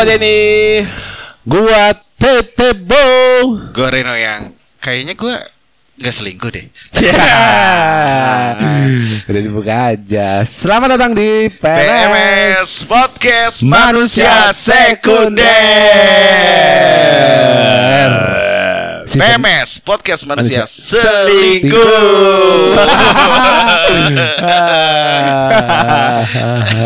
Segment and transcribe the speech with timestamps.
[0.00, 0.80] Gua Denny.
[1.44, 3.04] Gua Tetebo.
[3.68, 4.48] Gue Reno yang
[4.80, 5.36] kayaknya gue
[6.00, 6.72] gak selingkuh deh.
[7.04, 7.20] Ya.
[9.28, 10.40] Udah dibuka aja.
[10.48, 11.84] Selamat datang di PMS.
[11.84, 15.44] PMS Podcast Manusia Sekunder.
[19.10, 21.82] Season- PMS Podcast Manusia Manusia Selingkuh.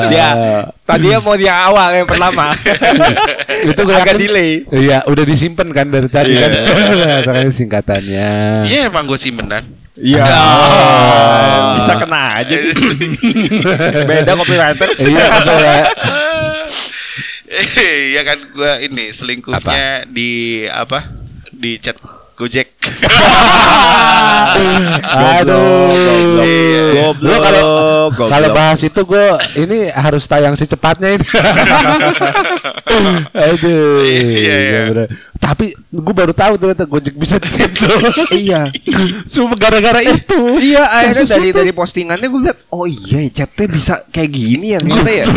[0.08, 0.28] Dia
[0.84, 2.56] tadinya mau yang awal yang pertama.
[3.68, 4.64] itu gue Agak delay.
[4.68, 6.40] Iya, udah disimpan kan dari tadi Iya.
[6.48, 6.50] kan.
[7.28, 8.28] Makanya singkatannya.
[8.68, 9.64] Iya emang gue simpenan.
[9.94, 10.24] Iya.
[10.24, 11.76] Oh.
[11.76, 12.56] Bisa kena aja.
[14.08, 14.88] Beda copywriter.
[14.98, 15.82] Iya, betul ya.
[17.84, 21.23] Iya kan gue ini selingkuhnya di apa?
[21.64, 21.96] Di chat
[22.36, 22.76] Gojek.
[25.40, 25.96] Aduh.
[26.44, 26.82] Iya.
[26.92, 27.24] Goblok.
[27.24, 27.68] Lu kalau
[28.12, 29.26] kalau bahas itu gue
[29.64, 31.24] ini harus tayang secepatnya ini.
[33.48, 34.04] Aduh.
[34.04, 35.08] Iya, iya.
[35.44, 38.00] Tapi gue baru tahu ternyata Gojek bisa chat tuh.
[38.32, 38.72] Iya.
[39.28, 40.40] Cuma gara-gara itu.
[40.56, 41.58] Iya, akhirnya Kasus dari itu.
[41.60, 45.24] dari postingannya gue lihat, oh iya, chatnya bisa kayak gini ya ternyata ya.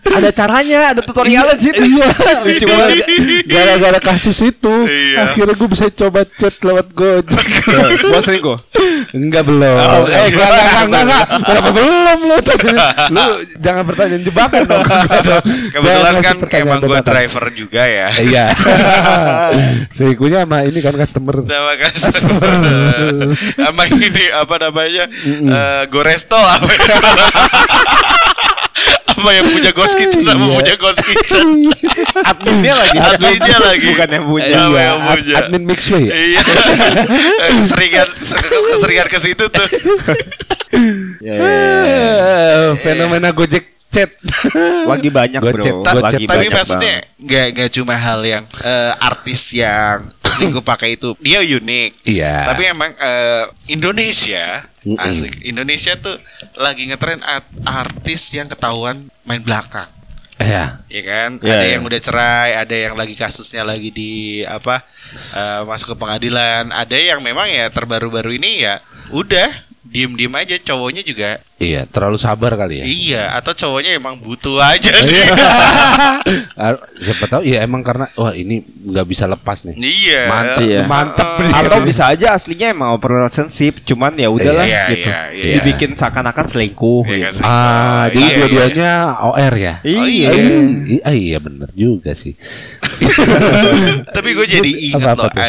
[0.00, 0.16] Ternyata.
[0.16, 1.82] ada caranya, ada tutorialnya di situ.
[1.84, 2.08] Iya.
[2.48, 3.04] Lucu Cuma banget.
[3.44, 5.28] gara-gara kasus itu Iya.
[5.28, 7.46] akhirnya gue bisa coba chat lewat Gojek.
[8.08, 8.58] Gua selingkuh.
[9.12, 9.76] Enggak belum.
[9.76, 11.24] Oh, eh, enggak, enggak, enggak, enggak, enggak.
[11.44, 12.36] Kenapa belum lu?
[13.10, 13.26] lu
[13.60, 14.84] jangan pertanyaan jebakan dong.
[15.76, 18.08] Kebetulan kan emang gue driver juga ya.
[18.16, 18.44] Iya.
[19.96, 21.34] Selingkuhnya sama ini kan customer.
[21.40, 22.52] Nama customer
[23.60, 26.96] Sama ini apa namanya Eh, Goresto apa ya?
[29.10, 30.56] Apa yang punya Ghost Kitchen Apa Iya.
[30.56, 31.48] punya Ghost Kitchen
[32.30, 32.96] Adminnya lagi.
[32.96, 34.56] Adminnya lagi Bukan yang punya.
[34.56, 36.12] Apa Iya, yang ad- punya admin mixway ya?
[36.14, 36.40] Iya
[37.52, 39.66] Keseringan Keseringan ke situ tuh
[41.20, 41.44] Ya, ya,
[41.84, 42.00] ya.
[42.64, 44.08] Eh, Fenomena Gojek chat.
[44.86, 45.82] Lagi banyak bro.
[45.84, 50.96] Ta- Lagi Tapi banyak maksudnya nggak nggak cuma hal yang eh, artis yang selingkuh pakai
[50.96, 52.08] itu dia unik.
[52.08, 52.48] Iya.
[52.48, 56.16] Tapi emang eh, Indonesia asik Indonesia tuh
[56.56, 59.90] lagi ngetren art- artis yang ketahuan main belakang.
[60.40, 60.80] Iya.
[60.88, 61.72] Ya kan, Iya, ada iya.
[61.76, 64.80] yang udah cerai, ada yang lagi kasusnya lagi di apa
[65.36, 68.80] eh, masuk ke pengadilan, ada yang memang ya terbaru-baru ini ya
[69.12, 72.84] udah diem-diem aja cowoknya juga Iya, terlalu sabar kali ya.
[72.88, 75.28] iya atau cowoknya emang butuh aja Iya.
[77.04, 79.76] Siapa tahu ya emang karena wah ini nggak bisa lepas nih.
[79.76, 80.22] Iya.
[80.24, 80.80] Mantap, Iya.
[80.88, 81.28] mantap.
[81.52, 85.08] Atau bisa aja aslinya emang open relationship, cuman ya udahlah Iya, gitu.
[85.08, 85.52] iya, iya.
[85.60, 87.44] Dibikin seakan-akan selingkuh Iya, gitu.
[87.44, 87.60] kan, Ah,
[88.08, 88.36] Iya, jadi iya.
[88.40, 89.74] dua-duanya OR ya?
[89.84, 90.00] Iya.
[90.00, 90.30] Oh, iya.
[90.32, 92.34] Iya, ah, iya bener juga sih.
[94.16, 95.44] Tapi gue jadi ingat loh, tuh?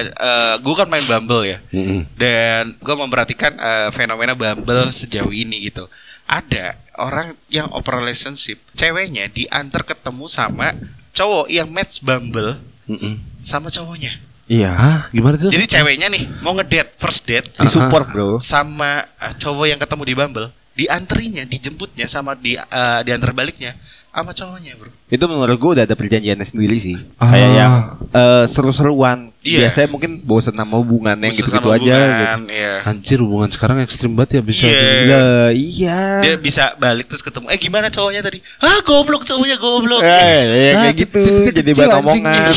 [0.59, 1.57] gue kan main Bumble ya.
[1.71, 2.03] Mm-mm.
[2.15, 5.87] Dan gue memperhatikan eh, fenomena Bumble sejauh ini gitu.
[6.31, 10.71] Ada orang yang open relationship, ceweknya diantar ketemu sama
[11.11, 12.55] cowok yang match Bumble
[12.87, 13.19] Mm-mm.
[13.43, 14.15] sama cowoknya.
[14.47, 14.71] Iya.
[14.71, 15.51] Ah, gimana tuh?
[15.51, 18.29] Jadi ceweknya nih mau ngedate first date Disupport bro.
[18.39, 23.75] sama eh, cowok yang ketemu di Bumble, dianterinya, dijemputnya sama di eh, diantar baliknya
[24.11, 24.91] sama cowoknya, Bro.
[25.11, 26.95] Itu menurut gue udah ada perjanjiannya sendiri sih.
[27.19, 27.35] Ah.
[27.35, 27.73] Kayak yang
[28.15, 29.27] eh, seru-seruan.
[29.41, 29.67] Iya.
[29.67, 31.81] Biasanya mungkin bosan sama hubungannya Khusus gitu-gitu aja.
[31.81, 31.97] Gitu.
[31.97, 32.73] hubungan, iya.
[32.85, 34.69] Anjir hubungan sekarang ekstrim banget ya bisa.
[34.69, 34.87] Iya.
[35.03, 35.99] Ya, iya.
[36.21, 37.49] Dia bisa balik terus ketemu.
[37.51, 38.39] Eh gimana cowoknya tadi?
[38.63, 39.99] Ah goblok cowoknya goblok.
[39.99, 42.53] Eh, ya, Nah, kayak gitu titik-titik jadi bahan omongan.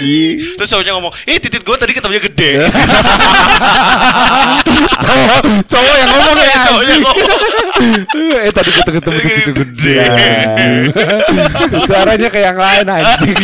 [0.00, 0.32] Iya.
[0.56, 2.50] Terus cowoknya ngomong, eh titit gue tadi ketemunya gede.
[5.04, 6.58] cowok, cowok yang ngomong ya.
[6.70, 7.40] cowoknya ngomong.
[8.46, 9.96] eh tadi kita ketemu gitu gede.
[11.84, 13.36] Suaranya kayak yang lain anjing.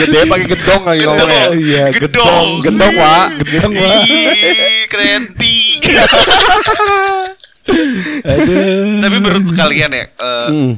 [0.00, 1.44] Gede pakai gedong lagi ngomongnya.
[1.54, 2.46] Iya, Gedong.
[2.62, 3.28] Gedong, Wak.
[3.44, 4.02] Gedong, Wak.
[4.06, 5.56] Ih, krenti.
[9.00, 10.72] Tapi menurut kalian ya, eh, Hmm.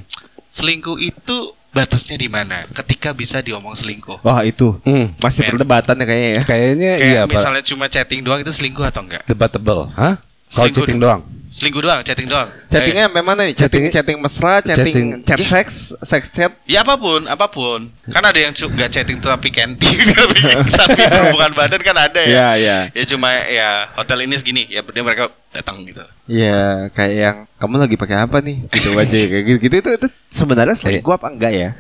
[0.49, 1.37] selingkuh itu
[1.73, 2.69] batasnya di mana?
[2.69, 4.21] Ketika bisa diomong selingkuh.
[4.21, 5.17] Wah, itu Hmm.
[5.19, 6.43] masih perdebatan ya kayaknya ya.
[6.45, 7.33] Kayaknya Kayak iya, Pak.
[7.33, 9.23] misalnya cuma chatting doang itu selingkuh atau enggak?
[9.25, 10.21] Debatable, hah?
[10.53, 10.85] Kalau Selingkuh.
[10.85, 11.23] chatting doang.
[11.49, 12.49] Selingkuh doang, chatting doang.
[12.65, 13.53] Chattingnya memang nih?
[13.53, 16.53] Chatting, Chatting- chatting mesra, chatting, Chatting- chat seks, seks chat.
[16.65, 17.93] Ya apa pun, apa pun.
[18.09, 19.85] Kan ada yang nggak chatting tuh tapi cantik,
[20.17, 22.29] tapi, tapi hubungan badan kan ada ya.
[22.29, 22.79] Iya, iya.
[22.97, 26.01] Ya cuma ya hotel ini segini, ya dia mereka datang gitu.
[26.25, 28.57] Iya, kayak yang kamu lagi pakai apa nih?
[28.73, 31.71] Gitu aja kayak gitu, gitu itu, itu sebenarnya selingkuh apa enggak ya?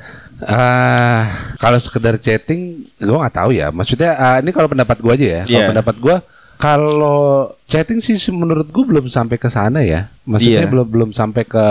[0.42, 3.72] Ah, kalau sekedar chatting, gua nggak tahu ya.
[3.72, 5.42] Maksudnya, ah, ini kalau pendapat gua aja ya.
[5.46, 5.69] Kalau Iya.
[5.72, 6.16] pendapat gua,
[6.62, 10.06] kalau chatting sih menurut gua belum sampai ke sana ya.
[10.23, 10.70] Maksudnya Iya.
[10.70, 11.67] belum belum sampai ke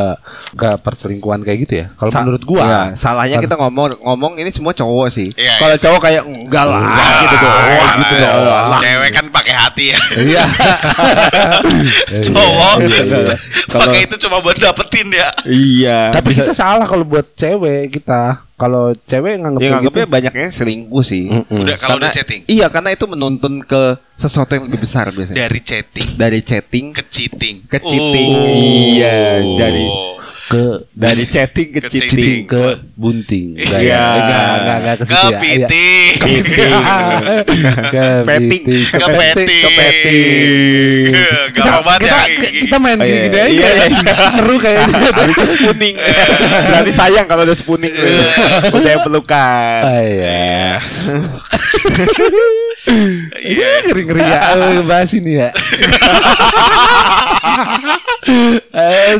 [0.52, 1.86] ke perselingkuhan kayak gitu ya.
[1.96, 5.32] Kalau Sa- menurut gua, Iya, salahnya kita ngomong ngomong ini semua cowok sih.
[5.32, 5.80] Iya, Kalau iya.
[5.80, 8.32] cowok kayak enggak lah Enggak gitu doang, gitu lah.
[8.36, 8.82] doang.
[8.84, 10.00] Cewek kan pakai hati ya.
[10.22, 10.44] Iya.
[12.24, 13.36] Cowok Iya, iya.
[13.68, 15.30] pakai itu cuma buat dapetin ya.
[15.46, 16.00] Iya.
[16.14, 18.48] Tapi kita salah kalau buat cewek kita.
[18.56, 20.14] Kalau cewek nganggep Ya kayak nganggapnya gitu.
[20.14, 21.26] banyaknya selingkuh sih.
[21.28, 21.66] Mm-mm.
[21.66, 22.46] Udah kalau udah chatting.
[22.46, 23.82] Iya, karena itu menuntun ke
[24.14, 25.50] sesuatu yang lebih besar biasanya.
[25.50, 27.66] Dari chatting Dari chatting ke cheating.
[27.66, 28.30] ke cheating.
[28.30, 28.46] Oh.
[28.54, 29.86] Iya, dari
[30.52, 32.44] ke dari chatting ke Ke cheating.
[32.44, 32.64] ke
[32.94, 33.56] bunting.
[33.56, 33.78] Iya.
[33.80, 34.04] ya.
[34.12, 35.32] enggak, enggak, enggak ke Ke situ ya.
[35.32, 35.40] Iya.
[35.42, 36.12] piting.
[37.92, 38.64] Ke Petting.
[38.64, 39.06] piting, Ke
[39.72, 41.12] petting.
[41.52, 42.26] Ke banget kita, ya.
[42.62, 43.50] kita main Oh, iya, gini-gini iya, aja.
[43.50, 44.14] iya, iya.
[44.36, 44.88] Seru kayaknya.
[45.18, 45.96] Habis itu spooning.
[46.68, 47.94] Berarti sayang kalau udah spooning.
[48.70, 49.82] udah yang pelukan.
[49.82, 49.90] Oh,
[53.40, 53.86] iya.
[53.86, 53.88] Iya.
[53.88, 55.50] Ngeri-ngeri ya eh, bahas ini ya.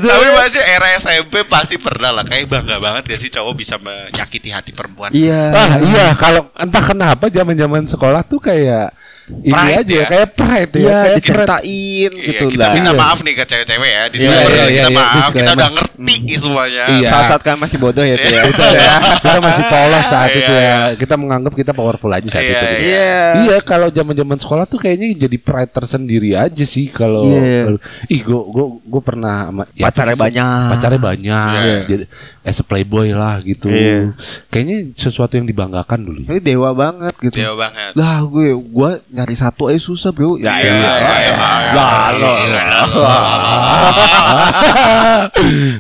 [0.02, 4.50] Tapi masih era SMP pasti pernah lah Kayak bangga banget ya sih cowok bisa menyakiti
[4.54, 5.52] hati perempuan Iya.
[5.52, 8.94] Ah iya kalau entah kenapa zaman-zaman sekolah tuh kayak
[9.34, 10.06] ini Pride aja ya?
[10.06, 11.16] kayak pride ya, Iya, kayak pride.
[11.18, 12.74] diceritain Iya, gitu kita lah.
[12.74, 13.00] minta Iya.
[13.00, 16.16] maaf nih ke cewek-cewek ya Di Iya, sini iya, kita iya, maaf Kita udah ngerti
[16.36, 17.10] semuanya Iya.
[17.10, 18.42] Saat-saat kan masih bodoh ya tuh ya.
[18.42, 18.94] Iya.
[19.24, 20.62] kita masih polos saat Iya, itu iya.
[20.62, 20.78] ya.
[20.94, 22.66] Kita menganggap kita powerful aja saat Iya, itu.
[22.66, 22.84] gitu.
[22.84, 23.16] Iya.
[23.42, 27.78] Iya, kalau zaman-zaman sekolah tuh kayaknya jadi pride tersendiri aja sih kalau Iya.
[28.08, 29.36] ih gua gua gua pernah
[29.72, 30.68] ya, Pacarnya banyak.
[30.70, 31.54] Pacarnya banyak.
[31.58, 31.78] Iya.
[31.88, 32.04] Jadi
[32.42, 33.70] as a playboy lah gitu.
[33.70, 34.18] Iya.
[34.50, 36.22] Kayaknya sesuatu yang dibanggakan dulu.
[36.26, 37.38] Ini dewa banget gitu.
[37.38, 40.42] Dewa banget Lah gue gue nyari satu aja susah bro.
[40.42, 40.94] Ya Iya, iya.
[40.98, 41.36] iya, iya.
[41.78, 42.32] Lah lo.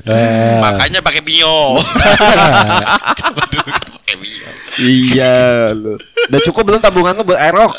[0.01, 1.81] Eh, Makanya pakai Mio
[3.17, 4.49] Coba dulu pakai Mio
[4.81, 5.97] Iya lo.
[6.29, 7.73] Udah cukup belum tabungan lo buat aerok?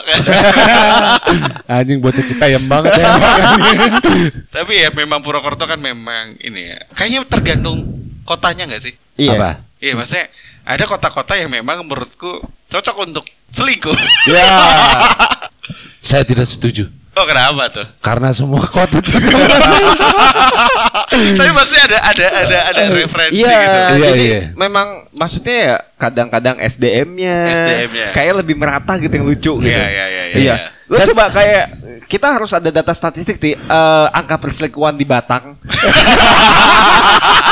[1.73, 3.09] anjing buat cerita yang banget ya.
[4.53, 8.95] Tapi ya memang Purwokerto kan memang ini ya Kayaknya tergantung kotanya nggak sih?
[9.17, 9.35] Iya.
[9.37, 9.51] Apa?
[9.77, 10.27] Iya maksudnya
[10.63, 12.39] ada kota-kota yang memang menurutku
[12.69, 13.95] cocok untuk selingkuh.
[14.27, 14.47] Ya.
[16.03, 16.87] Saya tidak setuju.
[17.13, 17.85] oh kenapa tuh?
[18.01, 19.13] Karena semua kota itu
[21.37, 23.77] Tapi pasti ada ada ada ada referensi Iya, gitu.
[23.77, 24.41] Iya, jadi iya.
[24.57, 28.07] memang maksudnya ya kadang-kadang SDM-nya, SDM-nya.
[28.17, 29.69] kayak lebih merata gitu yang lucu gitu.
[29.69, 30.55] Iya, iya, iya, iya, Iya.
[30.57, 30.57] iya.
[30.89, 31.65] Lo coba kayak
[32.09, 35.61] kita harus ada data statistik di eh, angka perselingkuhan di Batang.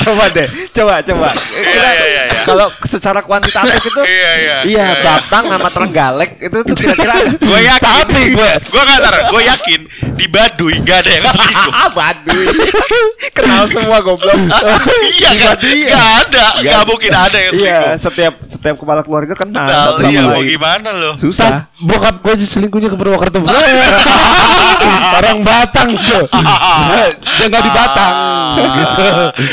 [0.00, 1.28] coba deh, coba coba.
[1.30, 2.38] Kita- iya, iya, iya.
[2.40, 5.04] Kalau secara kuantitatif itu Iya, iya, Iya, iya, iya.
[5.04, 9.80] Batang sama Trenggalek itu tuh kira-kira Gue yakin, gue gue nggak taruh, gue yakin
[10.16, 11.72] di Baduy nggak ada yang selingkuh.
[11.72, 12.44] Ah, Baduy.
[13.30, 14.36] Kenal semua goblok.
[15.10, 15.54] iya kan?
[15.54, 15.80] Baduy.
[15.84, 17.92] Nggak ada, Nggak nggak mungkin ada yang Iya, selingkuh.
[18.00, 19.64] setiap setiap kepala keluarga kenal.
[19.64, 21.12] Nah, sama iya mau gimana lo?
[21.16, 21.68] Susah.
[21.78, 23.40] bokap gue selingkuhnya ke Purwokerto.
[25.16, 26.24] Orang Batang tuh.
[27.36, 28.14] Dia nggak di Batang
[28.70, 29.06] gitu.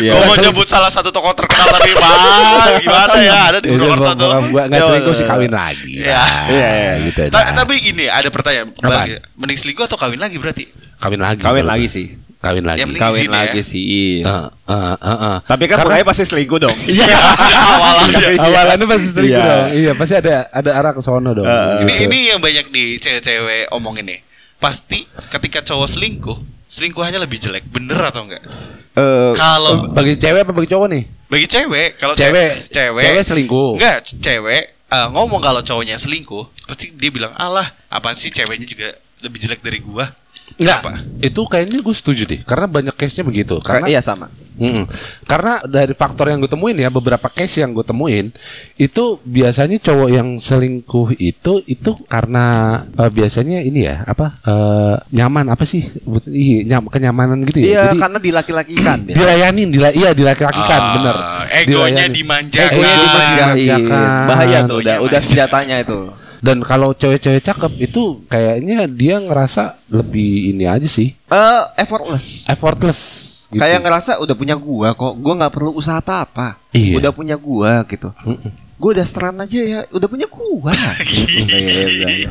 [0.03, 0.11] Iya.
[0.11, 4.29] Gue mau nyebut salah satu tokoh terkenal tapi mah gimana ya ada di Purwokerto tuh.
[4.49, 5.93] gua nggak selingkuh sih kawin lagi.
[5.99, 6.21] Iya.
[6.47, 6.69] Iya,
[7.05, 7.21] gitu.
[7.29, 8.71] Tapi ini ada pertanyaan.
[8.73, 10.65] Bagi- Mending selingkuh atau kawin lagi berarti?
[10.97, 11.41] kawin lagi.
[11.41, 12.07] Kawin lagi sih.
[12.37, 12.79] Kawin lagi.
[12.79, 13.37] Yang penting Kawin sini ya.
[13.39, 13.83] lagi sih.
[13.83, 14.21] iya.
[14.23, 15.37] Heeh, heeh, heeh.
[15.43, 16.75] Tapi kan Karena- pasti selingkuh dong.
[16.85, 17.05] Iya.
[17.73, 18.27] Awalannya.
[18.37, 19.45] Awalannya pasti selingkuh Iya.
[19.47, 19.67] dong.
[19.73, 21.45] Iya, pasti ada ada arah ke sono dong.
[21.45, 22.03] Ini gitu.
[22.05, 24.19] ini yang banyak di cewek-cewek omongin nih.
[24.57, 26.37] Pasti ketika cowok selingkuh,
[26.77, 27.65] selingkuhannya lebih jelek.
[27.65, 28.45] Bener atau enggak?
[28.93, 31.03] Eh, Kalau bagi cewek apa bagi cowok nih?
[31.27, 33.75] bagi cewek, kalau Cewek, cewek, cewek selingkuh.
[33.75, 38.87] Enggak, cewek eh, ngomong kalau cowoknya selingkuh, pasti dia bilang, "Alah, apaan sih ceweknya juga
[39.19, 40.07] lebih jelek dari gua?"
[40.55, 40.93] Enggak, Apa?
[41.19, 43.59] itu kayaknya gue setuju deh, karena banyak case-nya begitu.
[43.59, 44.31] Karena iya sama.
[44.57, 44.89] Mm-mm.
[45.29, 48.33] Karena dari faktor yang gue temuin ya beberapa case yang gue temuin
[48.73, 52.45] itu biasanya cowok yang selingkuh itu itu karena
[52.89, 55.85] eh, biasanya ini ya apa eh, nyaman apa sih
[56.25, 57.65] iya, nyam, kenyamanan gitu ya.
[57.69, 59.15] Iya, Jadi karena dilaki-lakikan ya.
[59.21, 61.15] dilayanin, dila, iya dilaki-lakikan Ah, bener.
[61.53, 62.73] egonya dimanjakan.
[62.73, 63.55] Egonya dimanjakan.
[63.61, 64.25] dimanjain.
[64.25, 65.99] Bahaya tuh, udah udah senjatanya itu.
[66.39, 72.45] Dan kalau cewek-cewek cakep itu kayaknya dia ngerasa lebih ini aja sih, Eh, effortless.
[72.45, 73.01] effortless.
[73.47, 73.57] Gitu.
[73.57, 76.59] Kayak ngerasa udah punya gua kok, gua nggak perlu usaha apa-apa.
[76.71, 76.97] Iya.
[76.97, 78.11] Udah punya gua gitu.
[78.21, 78.51] Mm-mm.
[78.77, 80.69] Gua udah seteran aja ya, udah punya gua.
[81.01, 82.29] Gitu, bilang.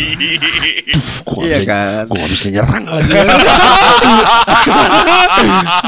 [1.24, 2.02] Gua Iya bisa- kan?
[2.06, 3.10] Gua gak bisa nyerang lagi.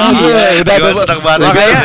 [0.09, 1.47] Iya, udah Gua ada- senang banget.
[1.47, 1.79] Makanya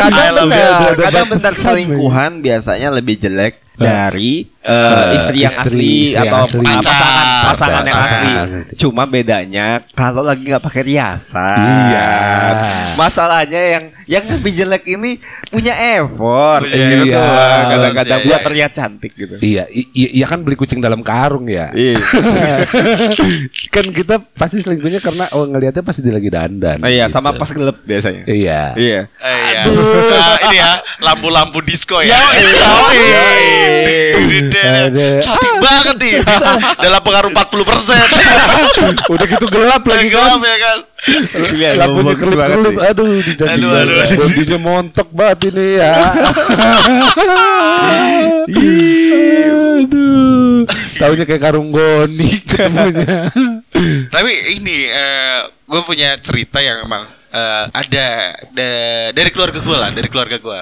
[0.00, 0.34] kadang.
[0.40, 6.12] Udah kadang benar selingkuhan biasanya lebih jelek dari eh, Eh, istri yang istri, asli istri
[6.12, 6.58] yang atau asli.
[6.60, 8.44] pasangan Pacar, pasangan yang pasangan.
[8.44, 8.60] asli.
[8.76, 11.58] Cuma bedanya kalau lagi nggak pakai riasan.
[11.88, 12.08] Iya.
[12.94, 17.26] Masalahnya yang yang lebih jelek ini punya effort Punya gitu Iya.
[17.68, 18.44] Kadang-kadang Iya, buat iya.
[18.44, 19.34] terlihat cantik gitu.
[19.38, 21.70] Iya, i- i- iya kan beli kucing dalam karung ya.
[21.72, 21.96] Iya.
[23.70, 26.76] kan kita pasti selingkuhnya karena oh ngelihatnya pasti dia lagi dandan.
[26.78, 27.38] Oh, iya, sama gitu.
[27.38, 28.22] pas gelap biasanya.
[28.26, 28.60] Iya.
[28.74, 28.98] Iya.
[29.16, 29.60] Eh, iya.
[29.64, 32.12] Nah, ini ya lampu-lampu disco ya.
[32.12, 33.38] Yoi, yoi.
[35.22, 36.14] Cantik banget nih.
[36.84, 38.04] Dalam pengaruh 40 persen.
[39.12, 40.36] Udah gitu gelap lagi kan.
[40.36, 40.78] Gelap ya kan.
[41.56, 42.76] Lihat, Lampunya kelip-kelip.
[42.76, 43.08] Aduh
[43.40, 44.16] Aduh, aduh, aduh.
[44.20, 45.92] Bodinya montok banget ini ya
[49.80, 50.68] Aduh
[51.00, 53.32] Taunya kayak karung goni ketemunya
[54.12, 54.78] Tapi ini
[55.64, 58.06] gue punya cerita yang emang eh, ada
[58.52, 60.60] da- dari keluarga gue lah, dari keluarga gue.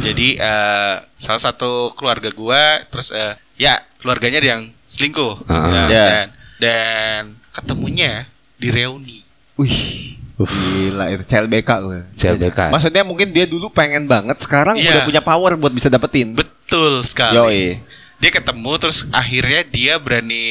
[0.00, 5.68] Jadi eh, salah satu keluarga gue, terus eh, ya keluarganya ada yang selingkuh, Ah.
[5.68, 6.06] Ya, Ya.
[6.08, 6.26] dan
[6.56, 8.24] dan ketemunya
[8.56, 9.20] di reuni.
[9.56, 10.16] Wih.
[10.40, 12.00] Gila itu CLBK gue.
[12.16, 12.72] CLBK.
[12.72, 14.88] Maksudnya mungkin dia dulu pengen banget sekarang Iya.
[14.90, 16.32] udah punya power buat bisa dapetin.
[16.32, 17.36] Betul sekali.
[17.36, 17.64] Yoi.
[18.16, 20.44] Dia ketemu terus akhirnya dia berani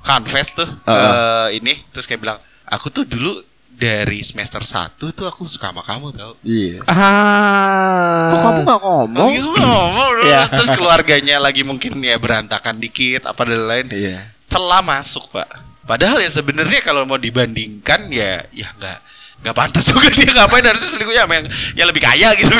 [0.00, 1.48] confess tuh Ah.
[1.48, 3.40] eh, ini terus kayak bilang, aku tuh dulu
[3.76, 6.32] dari semester 1 tuh aku suka sama kamu tau.
[6.40, 6.80] Iya.
[6.88, 9.28] Ah Kok kamu gak ngomong?
[9.28, 10.24] Oh, iya, ngomong terus.
[10.32, 10.40] Iya.
[10.48, 13.86] Terus keluarganya lagi mungkin ya berantakan dikit apa dan lain.
[13.92, 14.32] Iya.
[14.48, 15.48] Celah masuk, Pak.
[15.84, 18.98] Padahal ya sebenarnya kalau mau dibandingkan ya ya nggak
[19.44, 21.46] nggak pantas juga dia ngapain harusnya selingkuhnya sama yang,
[21.78, 22.54] yang lebih kaya gitu.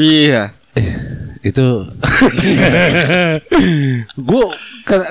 [0.00, 0.42] Iya.
[1.42, 1.90] Itu
[4.20, 4.44] gue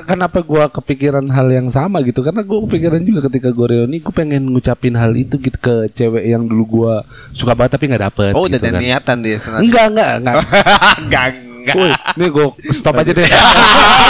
[0.02, 4.12] kenapa gue kepikiran hal yang sama gitu karena gue kepikiran juga ketika gue reuni gue
[4.12, 6.94] pengen ngucapin hal itu gitu ke cewek yang dulu gue
[7.32, 8.82] suka banget tapi nggak dapet Oh, udah gitu ada kan.
[8.82, 9.64] niatan dia sebenarnya.
[9.66, 10.36] enggak enggak enggak
[11.00, 11.26] Enggak,
[11.62, 11.76] enggak.
[11.78, 13.28] Woi, ini gue stop aja deh.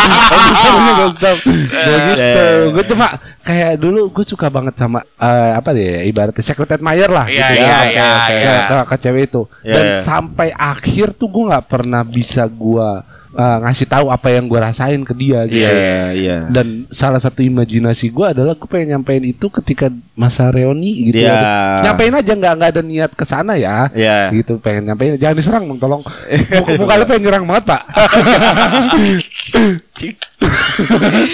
[0.01, 1.38] Gue stop.
[1.46, 2.43] Gue gitu.
[2.74, 3.08] Gue cuma
[3.41, 7.53] kayak dulu gue suka banget sama eh, apa deh ibaratnya secret admirer lah Iya, gitu
[7.53, 7.79] iya, ya.
[7.86, 8.81] iya, Ke- iya.
[8.86, 9.41] ke, cewek itu.
[9.62, 9.98] Iya, Dan iya.
[10.01, 12.89] sampai akhir tuh gue nggak pernah bisa gue
[13.33, 15.63] eh, ngasih tahu apa yang gue rasain ke dia gitu.
[15.63, 16.38] Iya, iya.
[16.47, 21.33] Dan salah satu imajinasi gue adalah gue pengen nyampein itu ketika masa reuni gitu Iya.
[21.33, 21.51] ya.
[21.83, 23.88] Nyampein aja nggak nggak ada niat ke sana ya.
[23.91, 24.29] Iya.
[24.31, 26.03] Gitu pengen nyampein jangan diserang dong tolong.
[26.51, 27.81] Muka, muka lu pengen nyerang banget, Pak.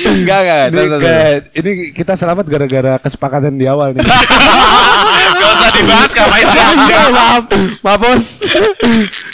[0.08, 0.60] Enggak, enggak.
[0.68, 4.04] ini, kayak- ini kita selamat gara-gara kesepakatan di awal nih.
[5.38, 7.44] Gak usah dibahas ngapain sih Iya, maaf,
[7.80, 8.25] maaf bos.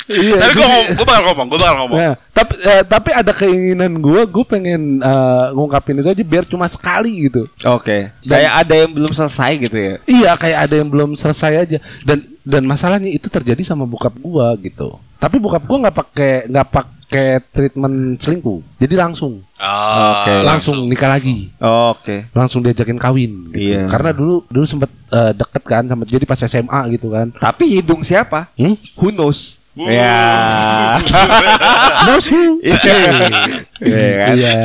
[0.05, 1.97] Iya, Tapi gue gue bakal ngomong, gue bakal ngomong.
[2.43, 7.25] Tapi eh, tapi ada keinginan gue, gue pengen eh, ngungkapin itu aja biar cuma sekali
[7.25, 7.47] gitu.
[7.63, 8.11] Oke.
[8.19, 9.95] Dan- Kayak ada yang belum selesai gitu ya.
[10.03, 11.77] Iya, kayak ada yang belum selesai aja.
[12.03, 14.99] Dan dan masalahnya itu terjadi sama bokap gua gitu.
[15.15, 18.59] Tapi bokap gua nggak pakai nggak pakai treatment selingkuh.
[18.75, 21.47] Jadi langsung, Oh, Oke, langsung, nikah lagi.
[21.55, 22.27] Oke.
[22.29, 23.71] Langsung diajakin kawin gitu.
[23.71, 23.87] Iya.
[23.87, 27.31] Karena dulu dulu sempet eh, deket kan sama jadi pas SMA gitu kan.
[27.31, 28.51] Tapi hidung siapa?
[28.59, 28.75] Hmm?
[28.99, 29.62] Who knows?
[29.73, 31.01] Ya.
[32.05, 32.59] Knows who?
[32.61, 32.77] Iya.
[33.81, 34.35] Iya kan?
[34.37, 34.61] Iya.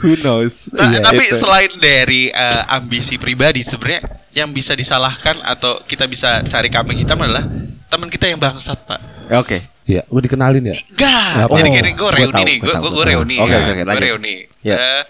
[0.00, 0.68] Who knows?
[0.70, 1.36] Nah, Iya, tapi itu.
[1.36, 7.16] selain dari eh, ambisi pribadi sebenarnya yang bisa disalahkan atau kita bisa cari kambing hitam
[7.20, 7.44] adalah
[7.88, 9.00] teman kita yang bangsat, Pak.
[9.40, 9.64] Oke.
[9.88, 10.76] Iya, gue dikenalin ya.
[10.76, 11.50] Enggak.
[11.50, 13.36] Oh, Jadi gini gue reuni nih, gue gue reuni.
[13.40, 13.58] Oke, ya.
[13.58, 14.34] oke, oke, Gue reuni.
[14.62, 14.76] Ya.
[14.78, 15.02] Eh,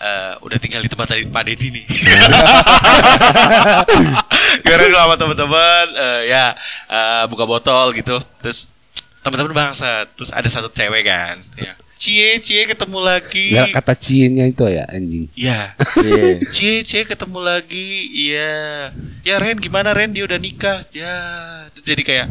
[0.00, 1.84] eh, udah tinggal di tempat tadi Pak Dedi nih.
[4.60, 6.52] reuni sama teman-teman, eh, ya
[6.90, 8.20] eh, buka botol gitu.
[8.44, 8.68] Terus
[9.24, 10.12] teman-teman bangsat.
[10.18, 11.40] Terus ada satu cewek kan.
[11.56, 11.72] Ya.
[12.02, 13.54] Cie, cie ketemu lagi.
[13.54, 15.30] Nggak kata ciennya itu ya anjing.
[15.38, 15.70] Ya.
[16.02, 16.42] Iya.
[16.54, 18.10] Cie, cie ketemu lagi.
[18.10, 18.90] Iya.
[19.22, 20.82] Ya Ren gimana Ren dia udah nikah.
[20.90, 21.14] Ya.
[21.70, 22.26] Terus jadi kayak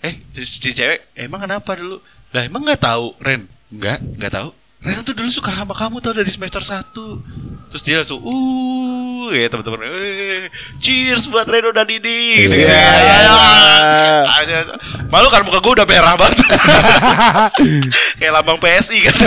[0.00, 2.00] eh si, si cewek emang kenapa dulu?
[2.32, 3.44] Lah emang nggak tahu Ren?
[3.68, 4.56] Enggak, nggak tahu.
[4.80, 9.46] Ren tuh dulu suka sama kamu tau dari semester 1 Terus dia langsung uh ya
[9.46, 12.98] teman-teman eh, cheers buat Reno dan Didi gitu Iya, kan.
[12.98, 13.16] iya,
[14.42, 14.60] Ya, iya.
[15.06, 16.38] Malu kan muka gue udah merah banget
[18.18, 19.14] Kayak lambang PSI kan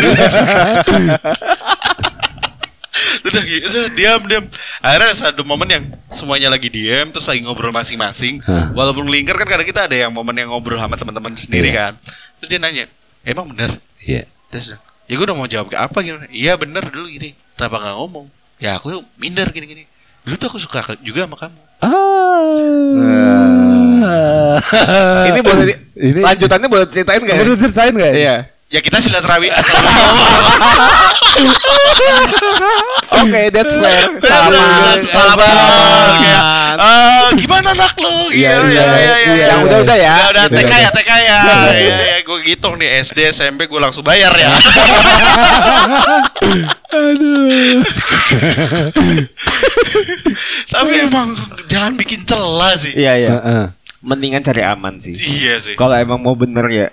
[3.23, 4.45] Udah gitu, diam diam.
[4.83, 8.43] Akhirnya ada satu momen yang semuanya lagi diam, terus lagi ngobrol masing-masing.
[8.43, 8.69] Hah.
[8.75, 11.89] Walaupun lingkar kan kadang kita ada yang momen yang ngobrol sama teman-teman sendiri Iya.
[11.89, 11.93] kan.
[12.37, 12.85] Terus dia nanya,
[13.23, 13.79] emang bener?
[13.97, 14.27] Iya.
[14.51, 14.77] Terus
[15.13, 16.17] ya gue udah mau jawab ke apa gitu.
[16.33, 17.37] Iya bener dulu gini.
[17.53, 18.25] Kenapa nggak ngomong?
[18.57, 19.85] Ya aku minder gini-gini.
[20.25, 21.61] Dulu tuh aku suka juga sama kamu.
[21.85, 21.93] Ah.
[25.29, 25.77] Ini boleh di,
[26.17, 27.37] Ini lanjutannya boleh ceritain nggak?
[27.37, 27.45] ya?
[27.45, 28.13] Boleh ceritain nggak?
[28.17, 28.49] Iya.
[28.73, 29.53] Ya kita silaturahmi.
[33.21, 34.17] Oke, that's fair.
[34.17, 35.53] Salaman, Salaman.
[36.25, 36.42] Kayak,
[37.65, 37.79] salaman.
[37.79, 38.15] "Eh, gimana anak lu?
[38.29, 39.45] Iya, Iya, iya, iya, iya, iya.
[39.47, 40.13] Yang udah-udah ya.
[40.13, 40.91] Udah, udah, Udah, TK ya, udah.
[40.93, 41.39] TK ya.
[41.73, 44.51] Iya, iya, gue ngitung nih SD, SMP gue langsung bayar ya.
[46.93, 47.81] Aduh.
[50.65, 51.29] Tapi emang
[51.65, 52.93] jangan bikin celah sih.
[52.93, 53.29] Iya, iya.
[53.33, 53.65] Heeh.
[54.03, 55.15] Mendingan cari aman sih.
[55.15, 55.73] Iya sih.
[55.73, 56.87] Kalau emang mau bener ya.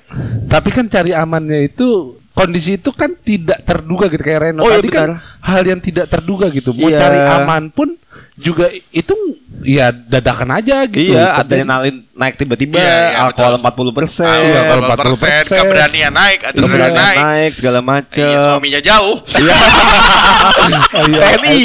[0.46, 4.78] Tapi kan cari amannya itu kondisi itu kan tidak terduga gitu kayak Reno Oh, iya,
[4.78, 5.42] tadi kan benar.
[5.42, 6.70] hal yang tidak terduga gitu.
[6.70, 6.96] Mau Iya.
[6.96, 7.98] cari aman pun
[8.40, 9.14] juga itu
[9.60, 11.12] ya dadakan aja gitu.
[11.12, 13.92] Iya, adrenalin naik tiba-tiba, Iya, iya, alkohol betul.
[13.92, 17.18] 40 persen, Iya, kalau 40%, 40%, keberanian naik, adrenalin keberanian naik.
[17.20, 18.36] naik, segala Iya, macem.
[18.40, 19.16] suaminya jauh.
[19.20, 19.56] Iya.
[21.10, 21.58] TNI,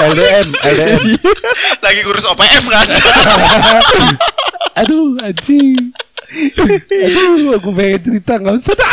[0.00, 1.00] LDM, LDM.
[1.80, 2.86] Lagi ngurus OPM kan.
[4.80, 5.94] Aduh, anjing.
[6.34, 8.90] Aduh, aku pengen cerita nggak usah dah.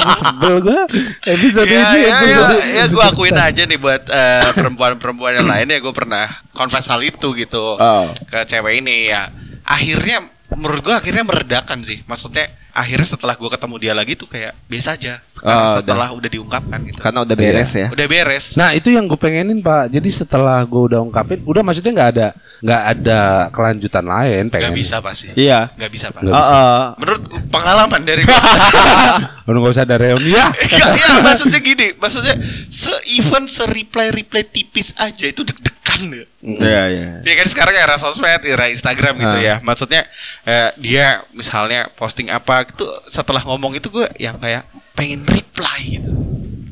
[0.00, 0.82] Aku sebel gua.
[1.24, 2.40] Episode ya, ini ya, ya,
[2.74, 7.00] ya gue akuin aja nih buat eh, perempuan-perempuan yang lain ya gue pernah confess hal
[7.00, 8.08] itu gitu Oh.
[8.26, 9.28] ke cewek ini ya.
[9.64, 12.00] Akhirnya menurut gue akhirnya meredakan sih.
[12.04, 15.22] Maksudnya akhirnya setelah gue ketemu dia lagi tuh kayak biasa aja.
[15.24, 16.98] Sekarang Oh, setelah udah diungkapkan gitu.
[16.98, 17.86] Karena udah beres ya.
[17.88, 18.58] Udah beres.
[18.58, 19.88] Nah itu yang gue pengenin pak.
[19.88, 22.28] Jadi setelah gue udah ungkapin, udah maksudnya nggak ada
[22.60, 24.42] nggak ada kelanjutan lain.
[24.50, 24.74] Gak Pengen.
[24.74, 25.30] bisa pasti.
[25.38, 25.70] Iya.
[25.70, 26.20] Gak bisa pak.
[26.20, 26.58] Nggak Oh, bisa.
[26.58, 26.84] oh.
[26.98, 28.38] Menurut pengalaman dari gue.
[29.46, 30.46] Udah nggak usah ada reuni ya.
[30.74, 32.34] Iya, iya, maksudnya gini, maksudnya
[32.66, 36.26] se event se reply reply tipis aja itu deg-degan ya.
[36.44, 37.06] Iya, iya.
[37.22, 39.40] Ya kan sekarang era sosmed, era Instagram gitu Ah.
[39.40, 39.54] ya.
[39.60, 40.02] Maksudnya
[40.42, 46.10] eh, dia misalnya posting apa gitu setelah ngomong itu gue yang kayak pengen reply gitu.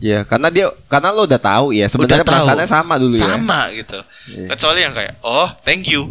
[0.02, 3.22] Iya, karena dia karena lo udah tahu ya sebenarnya perasaannya sama dulu ya.
[3.22, 4.02] Sama gitu.
[4.34, 4.50] Iya.
[4.50, 6.10] Kecuali yang kayak oh, thank you.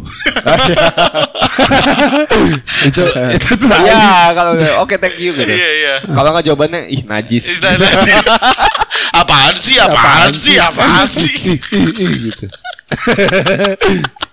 [2.88, 3.04] itu
[3.36, 5.52] itu tuh Iya, kalau oke thank you gitu.
[5.52, 5.94] Iya, iya.
[6.08, 7.60] Kalau nggak jawabannya ih najis.
[7.60, 8.16] Nah, nah, sih.
[9.12, 9.76] apaan sih?
[9.76, 10.56] Apaan sih?
[10.56, 11.36] Apaan sih?
[11.52, 12.48] Ih, ih, ih, gitu.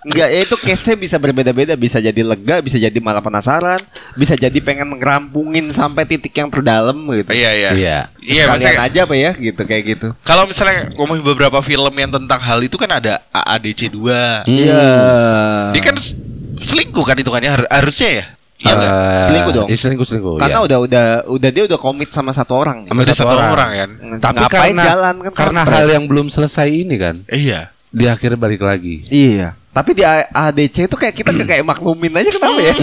[0.00, 3.76] Enggak, ya itu case-nya bisa berbeda-beda, bisa jadi lega, bisa jadi malah penasaran,
[4.16, 7.36] bisa jadi pengen ngerampungin sampai titik yang terdalam gitu.
[7.36, 7.70] Iya, iya.
[7.70, 7.98] Iya.
[8.16, 10.08] Iya, maksudnya aja apa ya gitu kayak gitu.
[10.22, 14.48] kalau misalnya ngomongin beberapa film yang tentang hal itu kan ada AADC 2.
[14.48, 14.56] Hmm.
[14.56, 14.84] Iya.
[15.76, 15.96] Dia kan
[16.56, 18.26] selingkuh kan hitungannya har- harusnya ya?
[18.60, 18.92] Iya nggak?
[18.92, 19.68] Eh, Selingkuh dong.
[19.68, 20.36] iya, selingkuh selingkuh.
[20.36, 20.66] Karena iya.
[20.68, 22.84] udah udah udah dia udah komit sama satu orang.
[22.84, 23.90] Sama Ada satu orang kan?
[24.20, 27.72] Tapi Ngapain karena jalan kan karena hal yang belum selesai ini kan, Iya.
[27.90, 29.06] Dia akhirnya balik lagi.
[29.10, 29.58] Iya.
[29.70, 32.74] Tapi di ADC itu kayak kita kayak maklumin aja kenapa ya?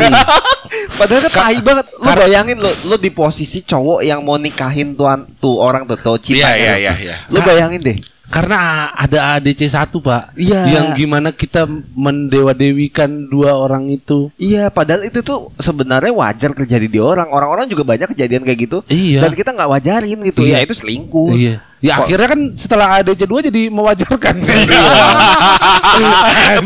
[0.99, 1.85] Padahal kan tai banget.
[1.99, 6.15] Lu bayangin lu lu di posisi cowok yang mau nikahin tuan tuh orang tuh tuh
[6.15, 6.47] cinta.
[6.55, 7.15] Iya, iya, iya, iya.
[7.27, 7.97] Lu bayangin deh.
[8.27, 10.67] Karena ada ADC satu pak, Iya.
[10.67, 11.63] yang gimana kita
[11.95, 14.27] mendewa-dewikan dua orang itu.
[14.35, 17.31] Iya, padahal itu tuh sebenarnya wajar terjadi di orang.
[17.31, 18.77] Orang-orang juga banyak kejadian kayak gitu.
[18.91, 19.23] Iya.
[19.23, 20.43] Dan kita nggak wajarin gitu.
[20.43, 20.59] Iya.
[20.59, 21.31] Ya itu selingkuh.
[21.33, 21.55] Iya.
[21.77, 24.35] Ya Kok- akhirnya kan setelah ADC 2 jadi mewajarkan.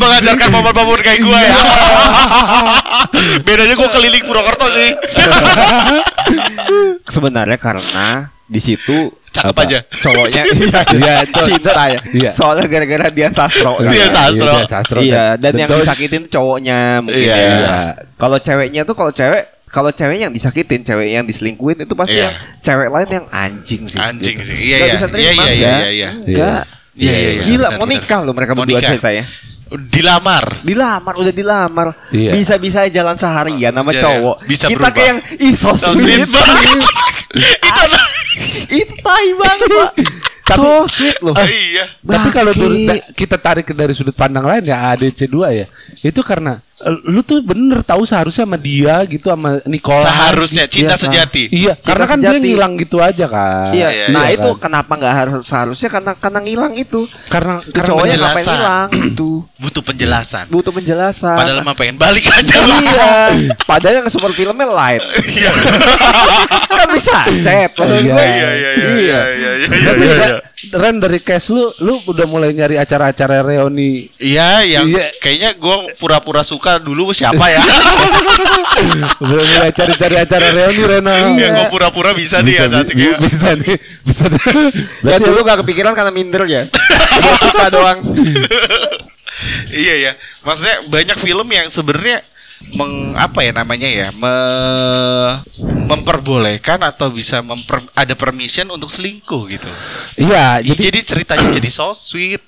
[0.01, 1.53] Mengajarkan paman-paman kayak gue ya.
[3.45, 4.89] Bedanya gue keliling Purwokerto sih.
[7.05, 8.07] Sebenarnya karena
[8.47, 9.79] di situ Cakep apa, aja.
[9.87, 11.99] Cowoknya iya, Iya, cinta ya.
[12.05, 12.31] Iya.
[12.31, 13.71] Soalnya gara-gara dia sastro.
[13.73, 13.87] kan.
[13.87, 14.51] Dia sastro.
[14.51, 14.99] Iya, sastro.
[14.99, 17.35] Iya, dan yang cowok- disakitin tuh cowoknya mungkin Iya.
[17.35, 17.47] ya.
[17.47, 17.75] Iya.
[18.13, 22.27] Kalau ceweknya tuh kalau cewek kalau cewek yang disakitin, cewek yang diselingkuhin itu pasti Iya.
[22.27, 23.95] yang cewek lain yang anjing sih.
[23.97, 24.51] Anjing gitu.
[24.51, 24.55] sih.
[24.57, 24.93] Iya, Nggak iya.
[24.93, 25.79] bisa terima, Iya, iya, iya, enggak.
[25.79, 26.09] iya, iya.
[26.11, 26.63] Enggak.
[26.91, 27.41] Iya, iya, iya.
[27.41, 28.91] Gila, Benar, mau nikah loh mereka Mau berdua nikah.
[28.91, 29.23] ceritanya.
[29.71, 30.45] Dilamar.
[30.61, 31.87] Dilamar, udah dilamar.
[32.11, 32.35] Iya.
[32.35, 34.35] Bisa-bisa jalan seharian sama Iya, cowok.
[34.43, 34.91] bisa Kita berubah.
[34.91, 36.27] kayak yang ih so So sweet.
[37.31, 38.20] Itu
[38.81, 39.93] Itu tai banget, Pak.
[40.51, 41.35] So sweet loh.
[41.47, 41.87] iya.
[42.03, 42.51] Tapi kalau
[43.15, 45.65] kita tarik dari sudut pandang lain ya ADC 2 ya.
[46.03, 46.59] Itu karena
[47.03, 50.01] lu tuh bener tahu seharusnya sama dia gitu sama Nicole.
[50.01, 51.03] Seharusnya cinta Iya, Kak.
[51.03, 51.43] sejati.
[51.47, 52.43] Iya, Cinta karena kan dia sejati.
[52.43, 53.69] ngilang gitu aja kan.
[53.69, 54.59] Iya, Iya, nah iya itu kan?
[54.63, 57.01] kenapa nggak harus seharusnya karena karena ngilang itu.
[57.27, 58.55] Karena Itu karena cowoknya ngapain penjelasan.
[58.55, 59.29] hilang itu.
[59.55, 60.45] Butuh penjelasan.
[60.47, 61.35] Butuh penjelasan.
[61.35, 62.55] Padahal mah pengen balik aja.
[62.79, 63.11] iya.
[63.69, 65.03] Padahal yang super filmnya light.
[65.21, 65.51] Iya.
[66.71, 67.71] kan bisa chat.
[67.71, 67.91] Iya.
[67.91, 70.37] Iya, iya, iya, iya, iya, iya, iya, Ren, iya.
[70.71, 74.07] Ren dari case lu, lu udah mulai nyari acara-acara reuni.
[74.15, 75.09] Iya, yang Iya.
[75.17, 77.59] kayaknya gue pura-pura suka dulu siapa ya?
[79.23, 81.13] Udah mulai cari-cari acara reuni Rena.
[81.33, 83.03] Iya, gue pura-pura bisa nih ya Bisa, saat bi- ini.
[83.03, 83.17] ya.
[83.17, 84.41] bisa nih, bisa nih.
[85.01, 86.63] Ya Berarti dulu gak kepikiran karena minder ya.
[87.41, 87.99] Suka doang.
[89.71, 90.11] Iya ya,
[90.43, 92.21] maksudnya banyak film yang sebenarnya
[92.77, 94.29] meng apa ya namanya ya me,
[95.87, 99.71] memperbolehkan atau bisa memper, ada permission untuk selingkuh gitu.
[100.15, 102.43] Iya, Jadi, jadi ceritanya jadi so sweet.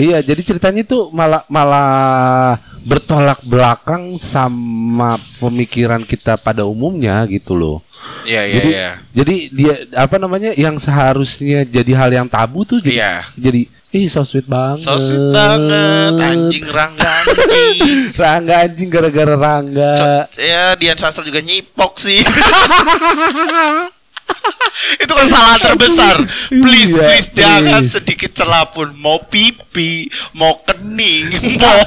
[0.00, 2.56] iya, jadi ceritanya itu malah malah
[2.88, 7.84] bertolak belakang sama pemikiran kita pada umumnya gitu loh.
[8.24, 8.90] Iya iya jadi iya.
[9.12, 13.14] jadi dia apa namanya yang seharusnya jadi hal yang tabu tuh jadi Iya.
[13.36, 13.60] jadi
[13.92, 14.88] ih so sweet banget.
[14.88, 17.84] So sweet banget anjing rangga anjing.
[18.20, 19.92] Rangga anjing gara-gara Rangga.
[20.40, 22.24] Ya Dian Sastro juga nyipok sih.
[25.02, 26.16] Itu kesalahan terbesar.
[26.50, 27.90] Please, Iya, please jangan please.
[27.90, 31.28] sedikit celah pun mau pipi, mau kening,
[31.62, 31.82] mau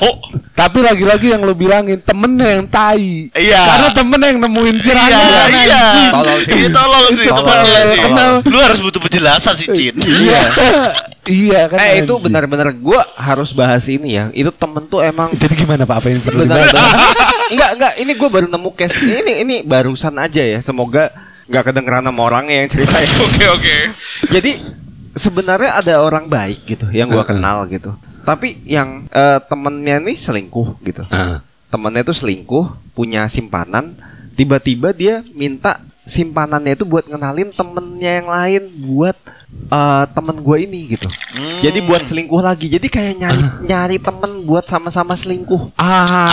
[0.52, 3.32] Tapi lagi-lagi yang lu bilangin temennya yang tai.
[3.34, 3.62] Iya.
[3.66, 5.18] Karena temennya yang nemuin si Rangga.
[5.18, 5.82] Iya, iya.
[6.12, 6.54] Tolong sih.
[6.54, 7.38] Iya, tolong sih Tolong.
[7.42, 8.00] temennya sih.
[8.00, 8.36] Tolong.
[8.46, 9.96] Lu harus butuh penjelasan sih, Cin.
[9.98, 10.42] Iya.
[11.22, 11.78] Iya kan.
[11.78, 14.34] Eh itu benar-benar gua harus bahas ini ya.
[14.34, 16.02] Itu temen tuh emang Jadi gimana Pak?
[16.02, 16.74] Apa yang perlu dibahas?
[17.46, 20.58] enggak enggak ini gue baru nemu case ini ini barusan aja ya.
[20.66, 21.14] Semoga
[21.52, 23.10] nggak kedengeran sama orangnya yang ceritain.
[23.28, 23.78] Oke oke.
[24.32, 24.52] Jadi
[25.12, 27.36] sebenarnya ada orang baik gitu yang gua Heeh.
[27.36, 27.92] kenal gitu.
[28.24, 31.04] Tapi yang eh, temennya nih selingkuh gitu.
[31.12, 31.44] Ah.
[31.68, 33.96] Temennya tuh selingkuh, punya simpanan,
[34.40, 39.18] tiba-tiba dia minta simpanannya itu buat ngenalin temennya yang lain buat
[39.70, 41.08] eh, temen gue ini gitu.
[41.62, 42.68] Jadi buat selingkuh lagi.
[42.68, 45.78] Jadi kayak nyari nyari temen buat sama-sama selingkuh.
[45.78, 46.32] Ah.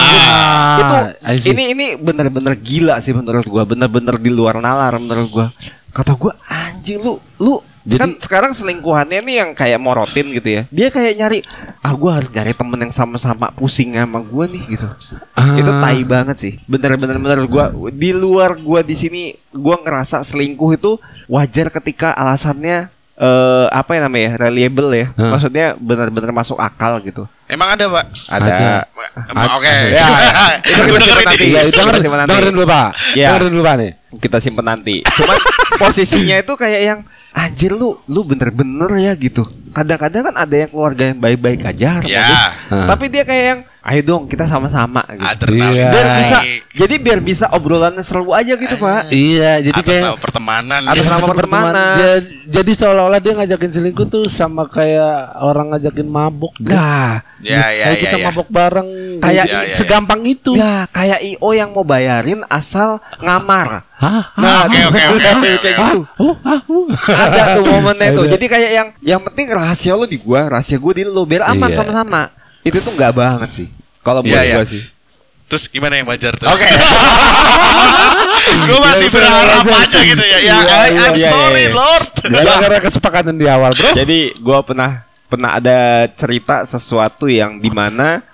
[0.79, 1.51] itu I see.
[1.53, 5.47] ini ini bener-bener gila sih menurut gua bener-bener di luar nalar menurut gua
[5.93, 10.63] kata gua anjing lu lu Jadi- kan sekarang selingkuhannya nih yang kayak morotin gitu ya
[10.69, 11.39] dia kayak nyari
[11.79, 14.85] ah gua harus nyari temen yang sama-sama pusing sama gua nih gitu
[15.33, 15.57] Ah.
[15.57, 20.71] itu tai banget sih bener-bener bener gua di luar gua di sini gua ngerasa selingkuh
[20.75, 25.33] itu wajar ketika alasannya eh apa ya namanya reliable ya Hah.
[25.33, 28.05] maksudnya bener-bener masuk akal gitu Emang ada pak?
[28.29, 28.85] ada,
[29.25, 29.73] Emang Oke.
[29.89, 30.05] Ya,
[30.61, 31.47] itu Gue kita dengerin nanti.
[31.49, 32.29] Iya, Itu kita nanti.
[32.29, 32.89] dengerin dulu Pak.
[33.17, 33.27] Iya.
[33.33, 33.91] Dengerin dulu Pak nih.
[34.21, 34.97] kita simpen nanti.
[35.01, 35.37] Cuman
[35.77, 36.99] posisinya itu kayak yang
[37.39, 39.47] anjir lu lu bener-bener ya gitu.
[39.69, 42.43] Kadang-kadang kan ada yang keluarga yang baik-baik aja harmonis.
[42.67, 42.87] Ya.
[42.89, 45.23] Tapi dia kayak yang ayo dong kita sama-sama gitu.
[45.23, 45.89] Adrenalin Iya.
[45.89, 46.39] Biar bisa
[46.75, 49.09] jadi biar bisa obrolannya seru aja gitu, Pak.
[49.09, 50.81] Iya, jadi Atas kayak nama pertemanan.
[50.85, 51.11] Atas ya.
[51.11, 51.95] nama pertemanan.
[51.97, 56.53] Ja- Jadi seolah-olah dia ngajakin selingkuh tuh sama kayak orang ngajakin mabuk.
[56.59, 56.73] gitu.
[56.73, 58.03] Nah, Ya ya Kayak ya.
[58.03, 58.25] kita ya.
[58.27, 58.89] mabuk bareng
[59.21, 59.55] Kayak gitu.
[59.55, 59.77] iya, iya.
[59.77, 60.51] segampang itu.
[60.53, 63.87] ya kayak IO yang mau bayarin asal ngamar.
[63.99, 64.31] Hah?
[64.39, 65.91] Nah, oke, oke, oke, oke, kayak oke.
[65.91, 66.01] gitu.
[66.23, 66.87] Oh, ah, uh.
[67.11, 68.31] ada tuh momennya tuh.
[68.31, 71.67] Jadi kayak yang yang penting rahasia lu di gua, rahasia gua di lu biar aman
[71.67, 71.83] Iya.
[71.83, 72.31] sama-sama.
[72.63, 73.67] Itu tuh nggak banget sih.
[74.01, 74.57] Kalau buat Iya, iya.
[74.63, 74.87] gua sih.
[75.49, 76.47] Terus gimana yang wajar tuh?
[76.47, 76.63] Oke.
[78.69, 80.39] Gue masih berharap aja gitu ya.
[80.39, 81.75] Ya, Iya, I- iya, I'm iya, sorry iya.
[81.75, 82.11] Lord.
[82.29, 83.91] Gara-gara kesepakatan di awal, Bro.
[83.97, 88.25] Jadi gua pernah pernah ada cerita sesuatu yang di mana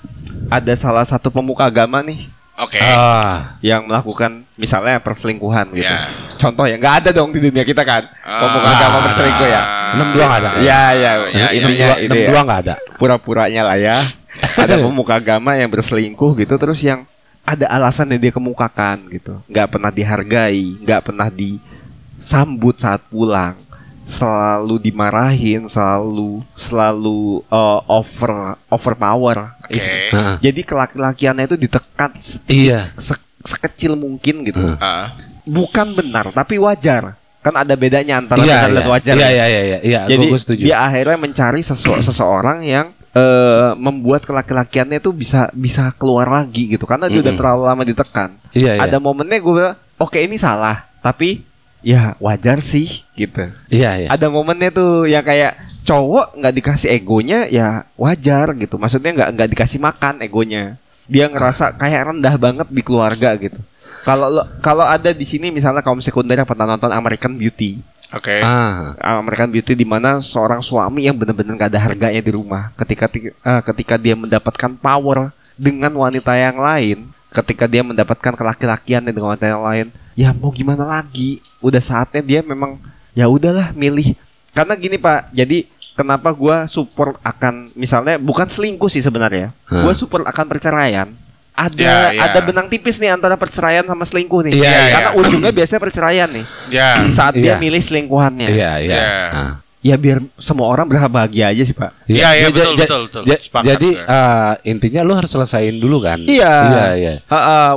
[0.46, 2.78] ada salah satu pemuka agama nih Oke.
[2.78, 3.58] Ah.
[3.58, 5.90] yang melakukan misalnya perselingkuhan gitu.
[5.90, 6.06] Ya.
[6.38, 8.74] Contoh ya nggak ada dong di dunia kita kan pemuka Ah.
[8.78, 9.62] agama berselingkuh ya.
[9.94, 10.50] Enam dua nggak ada.
[10.62, 12.28] Ya ya, Ya, intinya Enam itu dua- enam ya.
[12.30, 12.74] dua nggak ada.
[12.94, 13.96] Pura-puranya lah ya.
[14.62, 17.02] ada pemuka agama yang berselingkuh gitu terus yang
[17.42, 19.42] ada alasan yang dia kemukakan gitu.
[19.46, 23.58] Nggak pernah dihargai, nggak pernah disambut saat pulang.
[24.04, 29.56] Selalu dimarahin, selalu selalu uh, over overpower.
[29.64, 29.80] Oke.
[30.12, 32.12] Nah, Jadi kelaki-lakiannya itu ditekan
[32.46, 32.92] iya.
[32.94, 34.60] se- sekecil mungkin gitu.
[34.60, 34.76] Hmm.
[34.76, 35.08] Ah.
[35.44, 37.16] Bukan benar, tapi wajar.
[37.40, 38.88] Kan ada bedanya antara Iya, benar dan iya.
[38.88, 39.14] wajar.
[39.14, 39.78] Iya, iya, iya, iya.
[39.80, 40.62] Iya, Jadi gua- gua setuju.
[40.64, 46.82] dia akhirnya mencari sesu- seseorang yang eh, membuat kelaki-lakiannya itu bisa bisa keluar lagi gitu
[46.82, 47.40] karena dia udah Mm-mm.
[47.40, 48.36] terlalu lama ditekan.
[48.52, 48.80] Iya, iya.
[48.84, 51.44] Ada momennya gue bilang, oke ini salah, tapi
[51.84, 53.44] ya wajar sih gitu.
[53.68, 54.08] Iya, iya.
[54.08, 58.80] Ada momennya tuh yang kayak cowok nggak dikasih egonya ya wajar gitu.
[58.80, 60.80] Maksudnya nggak nggak dikasih makan egonya.
[61.04, 63.60] Dia ngerasa kayak rendah banget di keluarga gitu.
[64.04, 67.80] Kalau lo- kalau ada di sini misalnya kaum sekunder yang pernah nonton American Beauty.
[68.12, 68.40] Oke.
[68.40, 68.92] Ah.
[69.20, 73.32] American Beauty di mana seorang suami yang benar-benar gak ada harganya di rumah ketika ti-
[73.32, 79.46] eh, ketika dia mendapatkan power dengan wanita yang lain ketika dia mendapatkan kelaki-lakian dengan wanita
[79.50, 82.78] yang lain ya mau gimana lagi udah saatnya dia memang
[83.12, 84.14] ya udahlah milih
[84.50, 89.82] karena gini pak jadi kenapa gua support akan misalnya bukan selingkuh sih sebenarnya Hmm.
[89.82, 91.08] gua support akan perceraian
[91.52, 92.22] ada Ya, ya.
[92.24, 94.90] ada benang tipis nih antara perceraian sama selingkuh nih Iya, iya.
[94.90, 96.88] karena ujungnya biasanya perceraian nih Ya.
[97.18, 97.56] saat dia Iya.
[97.56, 98.94] milih selingkuhannya Iya, iya.
[98.94, 99.10] Iya.
[99.30, 99.52] Ah.
[99.78, 101.92] Ya biar semua orang berbahagia aja sih pak.
[102.08, 103.22] Iya, iya, Ja- betul, betul, betul.
[103.28, 104.00] ja- Sepakat Jadi gue.
[104.00, 106.16] eh, intinya lu harus selesaiin dulu kan.
[106.18, 106.54] Iya.
[106.64, 107.12] Iya, iya.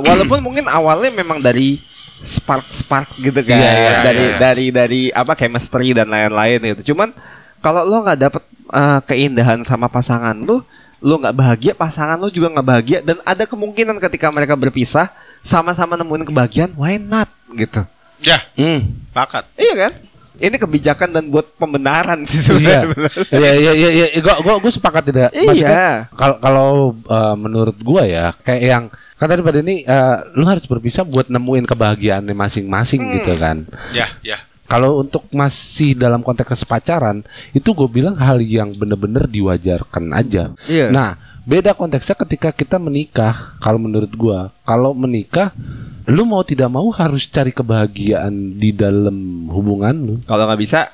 [0.00, 1.76] walaupun mungkin awalnya memang dari
[2.20, 4.36] spark spark gitu kan, Iya, iya, dari iya.
[4.38, 6.92] dari dari apa chemistry dan lain-lain gitu.
[6.94, 7.14] Cuman
[7.58, 10.62] kalau lo nggak dapet eh, keindahan sama pasangan lo,
[10.98, 15.94] lo nggak bahagia, pasangan lo juga nggak bahagia dan ada kemungkinan ketika mereka berpisah sama-sama
[15.94, 17.86] nemuin kebahagiaan, why not gitu.
[18.18, 18.98] Ya, Hmm.
[19.14, 19.46] pakat.
[19.54, 19.92] Iya kan?
[20.38, 22.86] Ini kebijakan dan buat pembenaran sih Iya.
[22.86, 23.10] sebenarnya.
[23.30, 24.06] Iya, iya, iya, iya.
[24.22, 25.30] Gua, gua, gua sepakat tidak.
[25.34, 26.06] Iya.
[26.14, 28.84] Kalau kalau eh, menurut gua ya kayak yang
[29.18, 33.12] kan tadi pada ini eh, lu harus berpisah buat nemuin kebahagiaannya masing-masing Hmm.
[33.18, 33.66] gitu kan.
[33.90, 34.38] Ya, ya.
[34.68, 40.52] Kalau untuk masih dalam konteks pacaran itu gue bilang hal yang bener-bener diwajarkan aja.
[40.68, 40.92] Iya.
[40.92, 41.16] Nah,
[41.48, 43.56] beda konteksnya ketika kita menikah.
[43.64, 45.56] Kalau menurut gua, kalau menikah,
[46.04, 50.14] lu mau tidak mau harus cari kebahagiaan di dalam hubungan lu.
[50.28, 50.84] Kalau nggak bisa,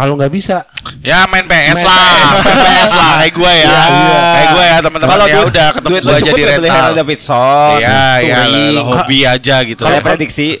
[0.00, 0.56] Kalau nggak bisa,
[1.00, 2.36] Ya main PS Main lah, PS.
[2.40, 4.20] main PS lah, kayak gue ya, Iya.
[4.32, 6.88] kayak gue ya teman-teman ya duit- udah ketemu gue lo aja di ya rental.
[6.94, 8.72] Davidson, Iya, iya, touring.
[8.72, 9.82] lo hobi aja gitu.
[9.84, 10.48] Prediksi.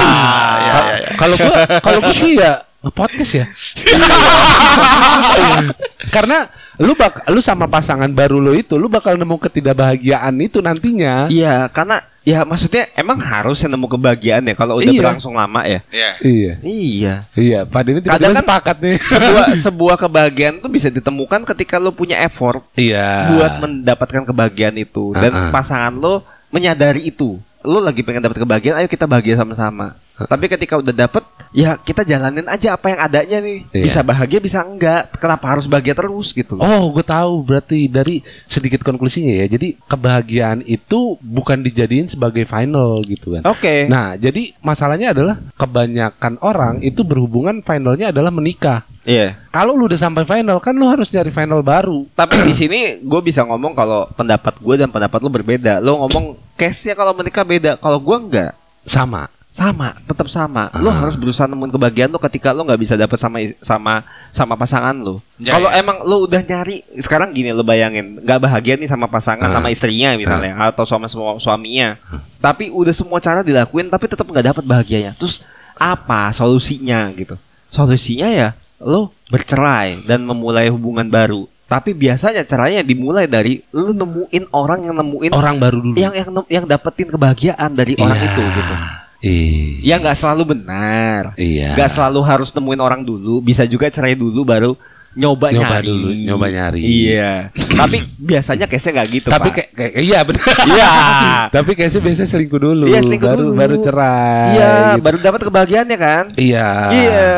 [0.00, 1.08] iya, iya.
[1.16, 3.44] kalau gua kalau gua sih ya nge-podcast ya.
[6.14, 6.48] Karena
[6.80, 11.28] lu bak lu sama pasangan baru lu itu lu bakal nemu ketidakbahagiaan itu nantinya.
[11.28, 15.00] Iya, karena ya maksudnya emang harus nemu kebahagiaan ya kalau udah Iya.
[15.00, 15.80] berlangsung lama ya.
[15.88, 16.10] Ya.
[16.20, 16.52] Iya.
[16.60, 17.14] Iya.
[17.32, 18.96] Iya, Pak ini tiba-tiba Kadang kan- sepakat nih.
[18.98, 23.30] sebuah sebuah kebahagiaan tuh bisa ditemukan ketika lo punya effort Iya.
[23.30, 25.50] buat mendapatkan kebahagiaan itu dan Ah-ah.
[25.50, 27.38] pasangan lo menyadari itu.
[27.60, 29.92] Lo lagi pengen dapat kebahagiaan, ayo kita bahagia sama-sama.
[30.20, 33.58] Tapi ketika udah dapet, ya kita jalanin aja apa yang adanya nih.
[33.72, 33.84] Iya.
[33.84, 35.16] Bisa bahagia, bisa enggak.
[35.16, 36.60] Kenapa harus bahagia terus gitu?
[36.60, 39.46] Oh, gue tahu berarti dari sedikit konklusinya ya.
[39.48, 43.48] Jadi kebahagiaan itu bukan dijadiin sebagai final gitu kan.
[43.48, 43.88] Oke.
[43.88, 48.84] Nah, jadi masalahnya adalah kebanyakan orang itu berhubungan finalnya adalah menikah.
[49.08, 49.40] Iya.
[49.48, 52.04] Kalau lu udah sampai final kan lu harus nyari final baru.
[52.12, 55.80] Tapi di sini gue bisa ngomong kalau pendapat gue dan pendapat lo berbeda.
[55.80, 57.74] Lo ngomong case-nya kalau menikah beda.
[57.74, 58.52] Kalau gue enggak.
[58.82, 59.32] Sama.
[59.50, 61.02] sama tetap sama lo Ah.
[61.02, 65.18] harus berusaha nemuin kebahagiaan lo ketika lo nggak bisa dapet sama sama sama pasangan lo
[65.36, 65.82] Ya, kalau ya.
[65.82, 69.58] emang lo udah nyari sekarang gini lo bayangin nggak bahagia nih sama pasangan Ah.
[69.58, 71.98] sama istrinya misalnya atau sama semua suaminya
[72.38, 75.42] tapi udah semua cara dilakuin tapi tetap nggak dapet bahagianya terus
[75.74, 77.34] apa solusinya gitu
[77.66, 84.50] solusinya ya lo bercerai dan memulai hubungan baru tapi biasanya caranya dimulai dari lo nemuin
[84.50, 85.94] orang yang nemuin Orang baru dulu.
[85.94, 88.26] yang yang yang dapetin kebahagiaan dari orang Iya.
[88.28, 88.74] itu gitu
[89.20, 89.68] Iya.
[89.84, 91.36] Ya nggak selalu benar.
[91.36, 91.76] Iya.
[91.76, 93.38] Nggak selalu harus nemuin orang dulu.
[93.38, 94.72] Bisa juga cerai dulu baru
[95.12, 95.86] nyoba, Nyoba nyari.
[95.86, 96.80] dulu, nyoba nyari.
[96.80, 97.32] Iya.
[97.84, 99.54] Tapi biasanya case-nya nggak gitu, Tapi Pak.
[99.54, 100.44] kayak, kayak iya benar.
[100.64, 100.90] Iya.
[101.60, 102.84] Tapi kayaknya biasanya selingkuh dulu.
[102.88, 103.52] Iya, selingkuh baru, dulu.
[103.54, 104.46] Baru cerai.
[104.56, 105.02] Iya, gitu.
[105.04, 106.24] baru dapat kebahagiaannya kan?
[106.34, 106.68] Iya.
[106.88, 107.28] Iya.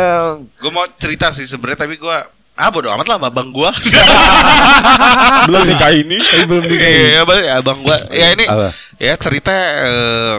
[0.55, 2.17] Gue mau cerita sih sebenarnya tapi gue
[2.53, 3.71] ah bodo amat lah abang gue.
[5.49, 6.19] Belum nikah ini.
[6.47, 6.89] belum nikah.
[6.89, 7.97] Iya, abang, ya, abang gue.
[8.13, 8.69] Ya ini Apa?
[9.01, 10.35] ya cerita eh,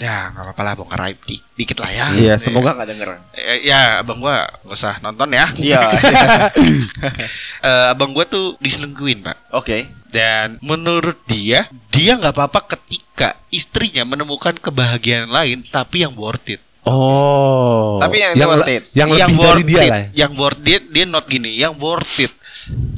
[0.00, 2.06] ya nggak apa-apa lah bongkar aib di- dikit lah ya.
[2.18, 3.08] Iya, semoga nggak denger.
[3.36, 5.46] Eh, ya abang gua nggak usah nonton ya.
[5.56, 5.80] Iya.
[7.62, 9.38] Eh, abang gua tuh diselingkuhin pak.
[9.54, 9.86] Oke.
[10.10, 16.60] Dan menurut dia, dia nggak apa-apa ketika istrinya menemukan kebahagiaan lain, tapi yang worth it.
[16.82, 18.02] Oh.
[18.02, 18.82] Tapi yang yang, worth it.
[18.90, 19.98] yang lebih dari worth dia it, lah.
[20.02, 20.06] ya.
[20.26, 22.32] yang worth it, dia not gini, yang worth it.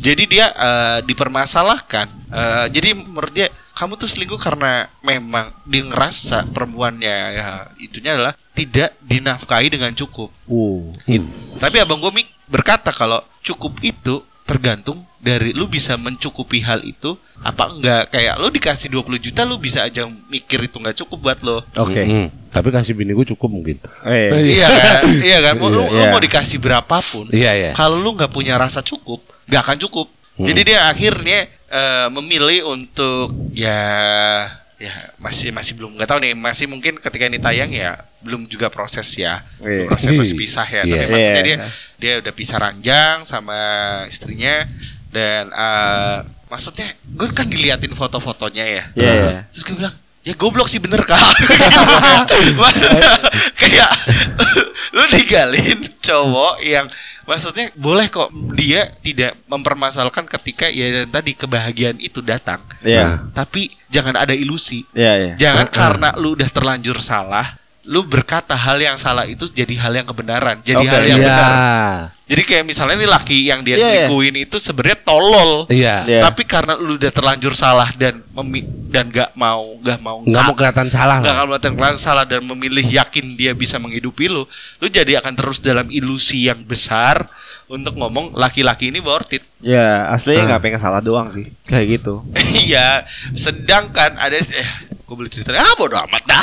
[0.01, 2.07] Jadi dia eh, dipermasalahkan.
[2.33, 7.45] Eh, jadi menurut dia, kamu tuh selingkuh karena memang dia ngerasa perempuannya ya
[7.81, 10.31] itunya adalah tidak dinafkahi dengan cukup.
[10.49, 10.95] Uh.
[11.05, 11.27] Hmm.
[11.61, 17.17] Tapi abang gue Mik berkata kalau cukup itu tergantung dari lu bisa mencukupi hal itu
[17.41, 21.39] apa enggak kayak lu dikasih 20 juta lu bisa aja mikir itu nggak cukup buat
[21.41, 22.05] lo Oke.
[22.05, 22.29] Mm-mm.
[22.49, 23.81] Tapi kasih bini gue cukup mungkin.
[24.05, 24.31] Eh.
[24.61, 26.13] iya kan iya kan mau, lu, lu Iya.
[26.13, 27.71] mau dikasih berapapun Iya ya.
[27.73, 30.51] kalau lu nggak punya rasa cukup nggak akan cukup Hmm.
[30.51, 33.87] jadi dia akhirnya eh, memilih untuk ya
[34.75, 38.67] ya masih masih belum nggak tahu nih masih mungkin ketika ini tayang ya belum juga
[38.69, 39.87] proses ya Iya.
[39.87, 41.09] proses proses pisah ya tapi Iya.
[41.09, 41.47] maksudnya Iya.
[41.47, 41.57] dia
[41.97, 43.59] dia udah pisah ranjang sama
[44.11, 44.67] istrinya
[45.15, 46.19] dan eh,
[46.51, 49.41] maksudnya gue kan diliatin foto-fotonya ya Iya, iya.
[49.49, 51.17] terus gue bilang ya goblok sih bener kak
[52.61, 53.13] Maksudnya,
[53.55, 53.91] kayak
[54.91, 56.87] lu digalin cowok yang
[57.25, 63.29] maksudnya boleh kok dia tidak mempermasalahkan ketika ya tadi kebahagiaan itu datang Iya.
[63.33, 65.35] tapi jangan ada ilusi Iya, iya.
[65.37, 70.09] jangan karena lu udah terlanjur salah lu berkata hal yang salah itu jadi hal yang
[70.09, 71.29] kebenaran jadi Oke, hal yang Iya.
[71.29, 71.53] benar
[72.25, 73.89] jadi kayak misalnya nih laki yang dia Iya, iya.
[74.09, 75.97] selingkuhin itu sebenarnya tolol Iya.
[76.03, 76.21] Iya.
[76.25, 80.55] tapi karena lu udah terlanjur salah dan memi dan gak mau gak mau Nggak mau
[80.55, 81.21] kelihatan salah.
[81.21, 81.37] nggak lah.
[81.37, 85.59] akan melakukan kelas salah dan memilih yakin dia bisa menghidupi lu lu jadi akan terus
[85.59, 87.29] dalam ilusi yang besar
[87.65, 90.49] untuk ngomong laki-laki ini worth it Ya, aslinya Ah.
[90.51, 91.49] nggak pengen salah doang sih.
[91.65, 92.21] Kayak gitu.
[92.65, 94.69] iya sedangkan ada eh
[95.05, 96.43] gue boleh cerita ah bodo amat dah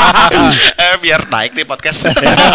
[0.82, 2.06] eh, biar naik nih podcast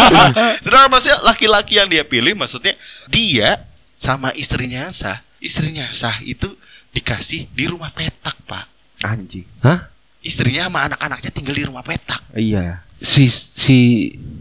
[0.63, 2.71] sedangkan maksudnya laki-laki yang dia pilih maksudnya
[3.05, 3.59] dia
[3.93, 6.47] sama istrinya sah istrinya sah itu
[6.91, 8.65] dikasih di rumah petak pak
[9.03, 9.43] Anjing.
[9.59, 9.91] Hah?
[10.23, 12.81] istrinya sama anak-anaknya tinggal di rumah petak Iya.
[12.95, 13.77] Si si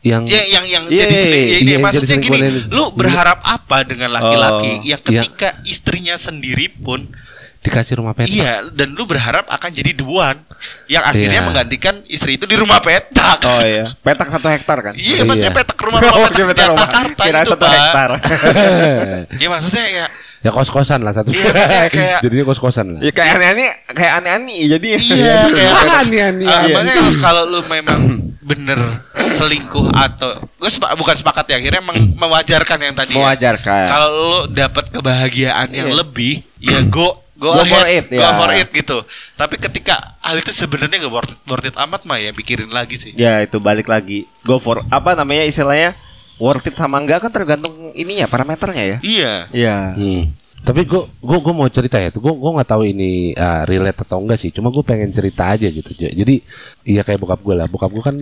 [0.01, 2.51] yang Ya yang yang Iya, jadi seling, ya ini iya, maksudnya gini, ini.
[2.71, 5.21] lu berharap apa dengan laki-laki Oh, yang iya.
[5.21, 7.11] ketika istrinya sendiri pun
[7.65, 8.29] dikasih rumah petak.
[8.31, 10.37] iya dan lu berharap akan jadi duan
[10.87, 11.47] yang akhirnya Iya.
[11.47, 13.41] menggantikan istri itu di rumah petak.
[13.43, 13.89] Oh iya.
[13.97, 14.93] Petak satu hektar kan?
[14.93, 15.59] Iya, maksudnya Iya.
[15.59, 17.73] petak rumah rumah petak di Jakarta Kira itu, satu Pak.
[17.73, 18.11] hektar.
[19.43, 20.07] Ya maksudnya ya
[20.39, 21.33] ya kos-kosan lah satu.
[21.33, 21.49] Iya,
[21.89, 23.01] kayak- Jadinya kos-kosan lah.
[23.01, 24.89] ya kayak aneh-aneh, kayak aneh-aneh jadi.
[25.01, 25.73] iya kayak
[26.05, 26.45] Aneh-aneh.
[26.45, 26.75] Ah, Iya.
[26.77, 28.01] maksudnya kalau lu memang
[28.39, 28.77] bener
[29.33, 33.19] selingkuh atau gue sepa- bukan sepakat ya akhirnya meng- mewajarkan yang tadi ya.
[33.19, 33.85] Mewajarkan.
[33.89, 35.97] kalau lo dapat kebahagiaan yang Iya.
[35.97, 38.33] lebih ya go go, Go ahead, for it, go ya.
[38.35, 38.99] for it gitu
[39.35, 42.97] tapi ketika hal itu sebenarnya gak worth it, worth it amat mah ya pikirin lagi
[42.97, 44.27] sih Ya itu balik lagi.
[44.43, 45.93] Go for apa namanya istilahnya?
[46.39, 48.99] worth it sama enggak kan tergantung ininya parameternya ya.
[49.03, 49.35] Iya.
[49.55, 49.77] Iya.
[49.95, 50.23] Hmm.
[50.65, 54.19] Tapi gue gue gue mau cerita ya, gue gue nggak tahu ini uh, relate atau
[54.19, 54.51] enggak sih.
[54.51, 55.93] Cuma gue pengen cerita aja gitu.
[55.95, 56.41] Jadi
[56.89, 57.67] iya kayak bokap gue lah.
[57.69, 58.17] Bokap gue kan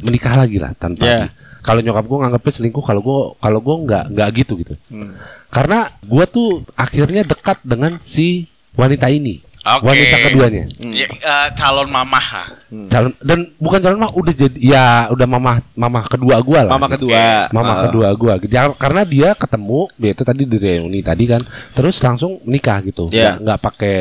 [0.00, 1.04] menikah lagi lah tanpa.
[1.04, 1.28] Yeah.
[1.60, 4.74] Kalau nyokap gue nganggapnya selingkuh, kalau gue kalau gue nggak nggak gitu gitu.
[4.90, 5.12] Hmm.
[5.56, 9.88] Karena gue tuh akhirnya dekat dengan si wanita ini, Oke.
[9.88, 10.64] wanita keduanya.
[10.84, 12.26] Ya, eh, calon mamah.
[12.28, 12.48] lah.
[12.86, 16.70] Calon dan bukan calon mah udah jadi ya udah mamah mamah kedua gue lah.
[16.70, 17.48] Mama kedua.
[17.48, 17.80] Mama Ah.
[17.82, 21.40] kedua gua Jangan- karena dia ketemu dia itu tadi di reuni tadi kan
[21.72, 23.34] terus langsung nikah gitu Iya.
[23.34, 23.96] nggak nggak pakai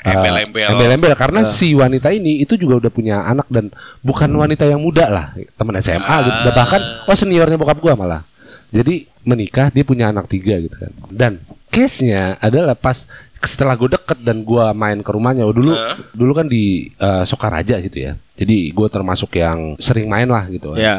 [0.00, 0.68] uh, Embel-embel.
[0.72, 3.68] embel-embel karena si wanita ini itu juga udah punya anak dan
[4.00, 8.20] bukan wanita yang muda lah teman SMA gitu Dan bahkan oh seniornya bokap gua malah
[8.74, 11.32] jadi menikah dia punya anak tiga gitu kan dan
[11.70, 13.06] case nya adalah pas
[13.38, 15.94] setelah gue deket dan gua main ke rumahnya oh, dulu Eh.
[16.10, 20.72] dulu kan di uh, Sokaraja gitu ya jadi gue termasuk yang sering main lah gitu
[20.72, 20.96] kan Ya.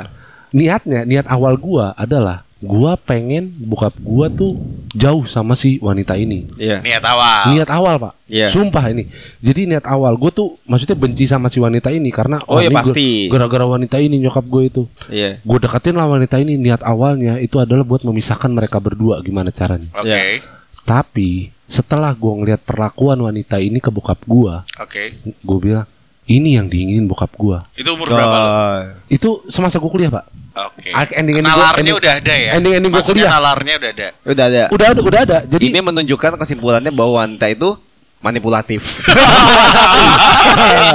[0.54, 4.56] niatnya niat awal gua adalah gua pengen bokap gua tuh
[4.92, 6.80] jauh sama si wanita ini Iya.
[6.80, 7.42] Niat awal.
[7.52, 8.48] niat awal pak Iya.
[8.48, 12.58] sumpah ini jadi niat awal gue tuh maksudnya benci sama si wanita ini karena Oh,
[12.58, 13.28] iya, gua- pasti.
[13.28, 15.38] gara-gara wanita ini nyokap gue itu Iya.
[15.38, 19.92] gue deketin lah wanita ini niat awalnya itu adalah buat memisahkan mereka berdua gimana caranya
[19.92, 20.08] Oke.
[20.08, 20.40] Ya.
[20.82, 25.18] tapi setelah gua ngelihat perlakuan wanita ini ke bokap gua Oke.
[25.22, 25.86] gue bilang
[26.26, 28.48] ini yang diinginin bokap gua Itu umur berapa lo?
[28.48, 28.80] Oh.
[29.08, 30.90] itu semasa gue kuliah pak Oke.
[30.90, 32.50] Ah, ending-ending gua- Nalarnya ending- udah ada ya.
[32.54, 33.34] ending-ending gua Maksudnya kuliah.
[33.36, 34.08] nalarnya udah ada.
[34.24, 34.64] Udah ada.
[34.70, 37.70] udah ada udah ada jadi Ini menunjukkan kesimpulannya bahwa wanita itu
[38.18, 38.82] manipulatif.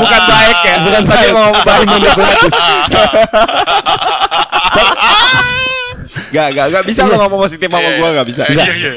[0.00, 0.74] Bukan baik ya.
[0.80, 1.30] Bukan Tadi baik.
[1.30, 2.52] mau baik manipulatif.
[6.30, 8.42] Gak, gak, gak bisa lo ngomong positif sama Iya, gue gak bisa.
[8.48, 8.92] Iya, iya.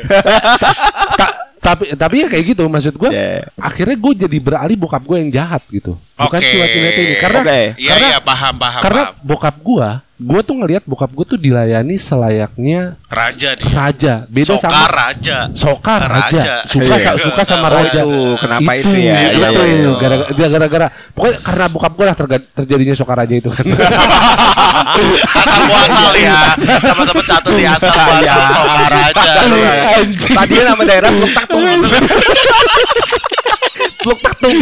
[1.14, 3.40] Ta- tapi tapi ya kayak gitu maksud gue Yeah.
[3.56, 6.46] akhirnya gue jadi beralih bokap gue yang jahat gitu bukan Oke.
[6.46, 7.60] si wanita ini karena Oke.
[7.78, 9.24] Iya, karena iya, paham, paham, karena paham.
[9.24, 9.88] bokap gue
[10.24, 13.68] gue tuh ngelihat bokap gue tuh dilayani selayaknya Raja dia.
[13.70, 15.38] raja beda Sokar sama raja.
[15.52, 16.56] Sokar raja, Raja.
[16.64, 17.12] suka Iya.
[17.20, 19.16] suka sama Oh, raja itu kenapa itu, ya?
[19.30, 19.92] itu, Iya, iya, itu.
[19.94, 22.16] gara-gara gara-gara pokoknya karena bokap gue lah
[22.56, 23.66] terjadinya sokar raja itu kan
[25.36, 26.38] asal muasal ya.
[26.58, 28.36] Teman-teman catat ya asal muasal Iya.
[28.48, 29.32] Sokar raja.
[30.34, 31.62] Tadinya nama daerah Teluk Taktung.
[34.04, 34.54] Teluk Taktung.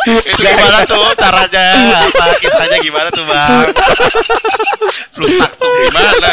[0.00, 1.66] Itu gimana tuh caranya?
[2.08, 3.68] Apa kisahnya gimana tuh, Bang?
[5.14, 6.28] Belum taktung gimana?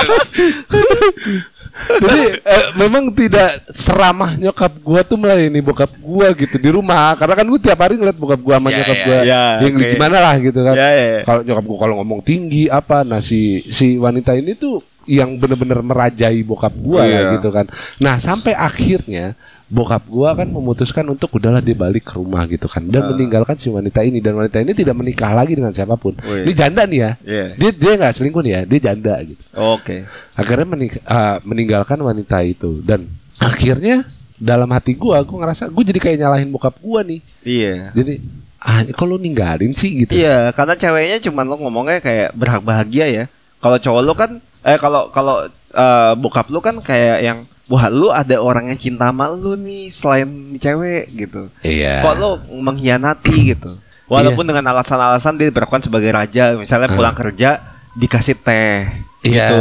[1.87, 7.33] Jadi eh, memang tidak seramah nyokap gua tuh melayani bokap gua gitu di rumah karena
[7.37, 9.87] kan gua tiap hari ngeliat bokap gua sama Ya, nyokap ya, gua ya, yang oke.
[9.93, 10.75] gimana lah gitu kan.
[10.75, 11.19] Ya, ya.
[11.21, 15.79] Kalau nyokap gua kalau ngomong tinggi apa nah si si wanita ini tuh yang bener-bener
[15.79, 17.33] merajai bokap gua lah Iya.
[17.35, 17.65] gitu kan.
[17.97, 19.33] Nah, sampai akhirnya
[19.65, 23.07] bokap gua kan memutuskan untuk udahlah dia balik ke rumah gitu kan dan Ah.
[23.09, 26.15] meninggalkan si wanita ini dan wanita ini tidak menikah lagi dengan siapa pun.
[26.17, 26.43] Wih.
[26.43, 27.11] Ini janda nih ya.
[27.19, 27.45] Iya.
[27.55, 30.03] Dia dia nggak selingkuh nih ya, dia janda gitu Oke.
[30.33, 34.03] akhirnya menik- ah, meninggalkan wanita itu dan akhirnya
[34.35, 37.89] dalam hati gua gua ngerasa gua jadi kayak nyalahin bokap gua nih Iya.
[37.91, 38.21] jadi
[38.57, 43.05] ah kok lu ninggalin sih gitu Iya, karena ceweknya cuman lo ngomongnya kayak berhak bahagia
[43.07, 43.25] ya.
[43.57, 44.31] Kalau cowok lo kan
[44.67, 49.07] eh kalau kalau eh, bokap lo kan kayak yang wah lu ada orang yang cinta
[49.07, 51.47] sama lu nih selain cewek gitu.
[51.63, 53.71] iya Kok lo mengkhianati gitu.
[54.07, 57.59] Walaupun dengan alasan-alasan dia diperlakukan sebagai raja, misalnya pulang kerja
[57.91, 58.87] dikasih teh
[59.19, 59.47] Iya.
[59.51, 59.59] gitu.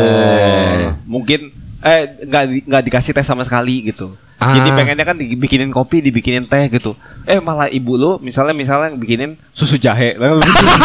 [1.07, 1.51] Mungkin
[1.83, 4.15] eh nggak nggak dikasih teh sama sekali gitu.
[4.37, 4.53] Ah.
[4.53, 6.93] Jadi pengennya kan dibikinin kopi, dibikinin teh gitu.
[7.25, 10.79] Eh malah ibu lo misalnya misalnya bikinin susu jahe, lebih susah.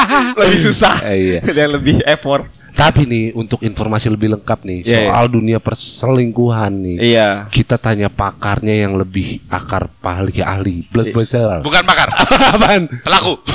[0.40, 0.94] lebih susah.
[1.06, 1.40] Eh, iya.
[1.56, 2.48] Dan lebih effort.
[2.74, 7.28] Tapi nih untuk informasi lebih lengkap nih Iya, soal dunia perselingkuhan nih Iya.
[7.48, 12.10] kita tanya pakarnya yang lebih akar ahli ahli blood vessel Bukan makar,
[12.58, 13.40] apaan pelaku.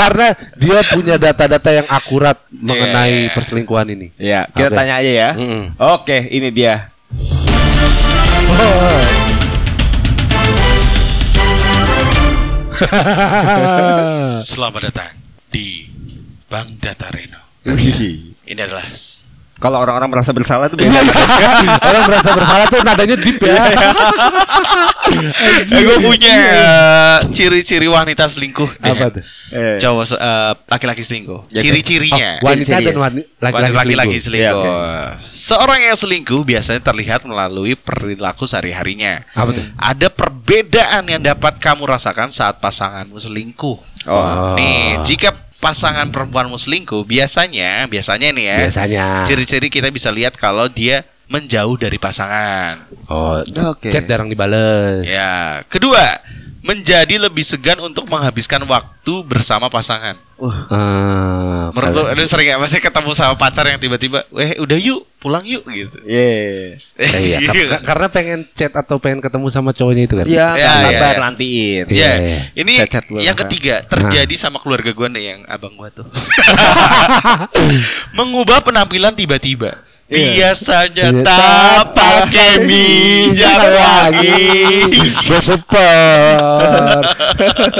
[0.00, 2.66] karena dia punya data-data yang akurat Yeah.
[2.66, 4.76] mengenai perselingkuhan ini Iya, kita Oke.
[4.76, 5.30] tanya aja ya.
[5.32, 5.64] Mm-mm.
[5.80, 6.92] Oke, ini dia.
[14.32, 15.12] Selamat datang
[15.50, 15.89] di
[16.50, 17.38] Bang Data Reno.
[17.62, 18.82] Ini adalah
[19.54, 21.12] Kalau orang-orang merasa bersalah itu Iya, beda.
[21.92, 23.60] Orang merasa bersalah tuh nadanya deep ya.
[25.68, 28.80] Eh, gue punya eh, ciri-ciri wanita selingkuh.
[28.80, 28.88] deh.
[28.88, 29.22] Apa tuh?
[29.52, 31.52] Eh, Cowok eh, laki-laki selingkuh.
[31.52, 32.40] Ya, Ciri-cirinya.
[32.40, 34.64] Oh, wanita dan wani- Wanita laki-laki selingkuh.
[34.64, 34.64] selingkuh.
[34.64, 39.28] Iya, Seorang yang selingkuh biasanya terlihat melalui perilaku sehari-harinya.
[39.34, 39.64] Apa tuh?
[39.76, 43.76] Ada perbedaan yang dapat kamu rasakan saat pasanganmu selingkuh.
[44.08, 44.56] Oh.
[44.56, 49.06] Nih, jika pasangan perempuanmu selingkuh, biasanya, biasanya nih ya, Biasanya.
[49.28, 52.80] ciri-ciri kita bisa lihat kalau dia menjauh dari pasangan.
[53.06, 53.38] Oh,
[53.70, 53.92] Oke.
[53.94, 55.06] chat jarang dibales.
[55.06, 56.19] Ya, kedua,
[56.60, 60.12] menjadi lebih segan untuk menghabiskan waktu bersama pasangan.
[60.68, 65.04] Ah, Menurut lu, ada sering gak masih ketemu sama pacar yang tiba-tiba, eh udah yuk,
[65.16, 65.94] pulang yuk gitu.
[66.00, 66.74] Iya.
[66.96, 70.24] Eh, iya, kar- kar- karena pengen chat atau pengen ketemu sama cowoknya itu kan.
[70.24, 71.10] Iya, Ya, ya, ya.
[71.18, 71.84] nantiin.
[71.86, 72.38] Ya, Iya, iya.
[72.54, 73.42] ini Cacat gua yang masa.
[73.44, 76.04] ketiga terjadi sama keluarga gue nih yang abang gua tuh.
[78.12, 79.76] Mengubah penampilan tiba-tiba.
[80.10, 80.50] Iya.
[80.50, 84.42] Biasanya Iya, tak pakai minyak wangi.
[85.22, 87.04] gue support.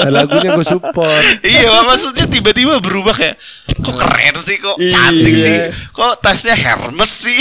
[0.06, 1.22] Lagunya gue support.
[1.42, 3.34] iya, maksudnya tiba-tiba berubah kayak
[3.76, 5.42] kok keren sih, kok cantik Iya.
[5.42, 5.54] sih,
[5.90, 7.40] kok tasnya Hermes sih.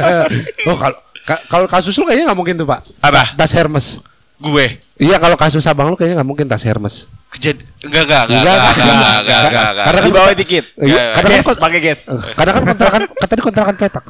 [0.66, 2.80] Oh kalau ka- kalau kasus lu kayaknya nggak mungkin tuh pak.
[3.00, 3.36] Apa?
[3.36, 4.00] Tas Hermes.
[4.36, 7.04] gue Iya kalau kasus abang lu kayaknya nggak mungkin tas Hermes.
[7.28, 9.86] kejad enggak enggak enggak Enggak, enggak enggak, enggak enggak enggak enggak enggak.
[9.86, 10.64] Karena Di bawah dikit.
[10.76, 12.00] Iya, Kadang kan pakai gas.
[12.38, 14.04] kadang kan kontrakan kata tadi kontrakan petak.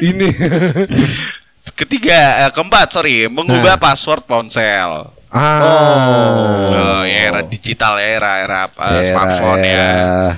[0.00, 0.28] Ini.
[1.74, 3.80] Ketiga, eh, keempat sorry, mengubah Nah.
[3.80, 5.14] password ponsel.
[5.28, 5.60] Ah.
[6.64, 9.68] Oh, ya, era digital ya, era era uh, Era- smartphone ya.
[9.68, 10.32] era.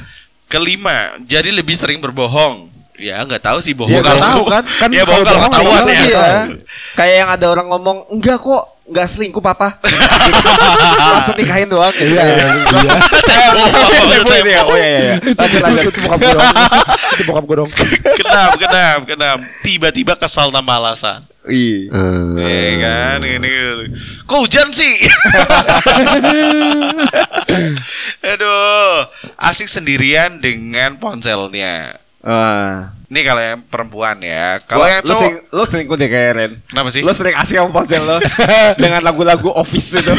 [0.47, 2.70] Kelima, jadi lebih sering berbohong.
[3.01, 4.61] Ya nggak tahu sih bohong Ya, nggak tahu kan.
[4.81, 6.05] Kan ya kalau bohong kalau ketahuan nggak ya.
[6.07, 6.53] Iya.
[6.95, 9.79] Kayak yang ada orang ngomong, enggak kok, enggak selingkuh papa.
[11.17, 11.95] Langsung nikahin doang.
[11.95, 12.47] Iya, iya.
[12.51, 12.67] Ini
[14.53, 14.67] ya?
[14.67, 14.77] Oh iya iya.
[14.77, 15.17] iya.
[15.33, 15.95] Lanjut lanjut.
[15.95, 16.51] Itu bokap gue dong.
[17.15, 17.71] Itu bokap gue dong.
[18.19, 19.39] Kenap, kenap, kenap.
[19.63, 21.23] Tiba-tiba kesal tanpa alasan.
[21.47, 21.95] Iya.
[22.37, 23.49] Iya kan ini.
[24.27, 24.91] Kok hujan sih?
[28.35, 29.07] Aduh,
[29.39, 32.00] asik sendirian dengan ponselnya.
[32.21, 32.93] Wah.
[33.11, 34.63] Ini kalau yang perempuan ya.
[34.69, 36.53] Kalau yang cowok sering, lu selingkuh deh kayak Ren.
[36.71, 37.03] kenapa sih?
[37.03, 38.23] Lu sering asik sama ponsel lo
[38.83, 40.13] dengan lagu-lagu office itu.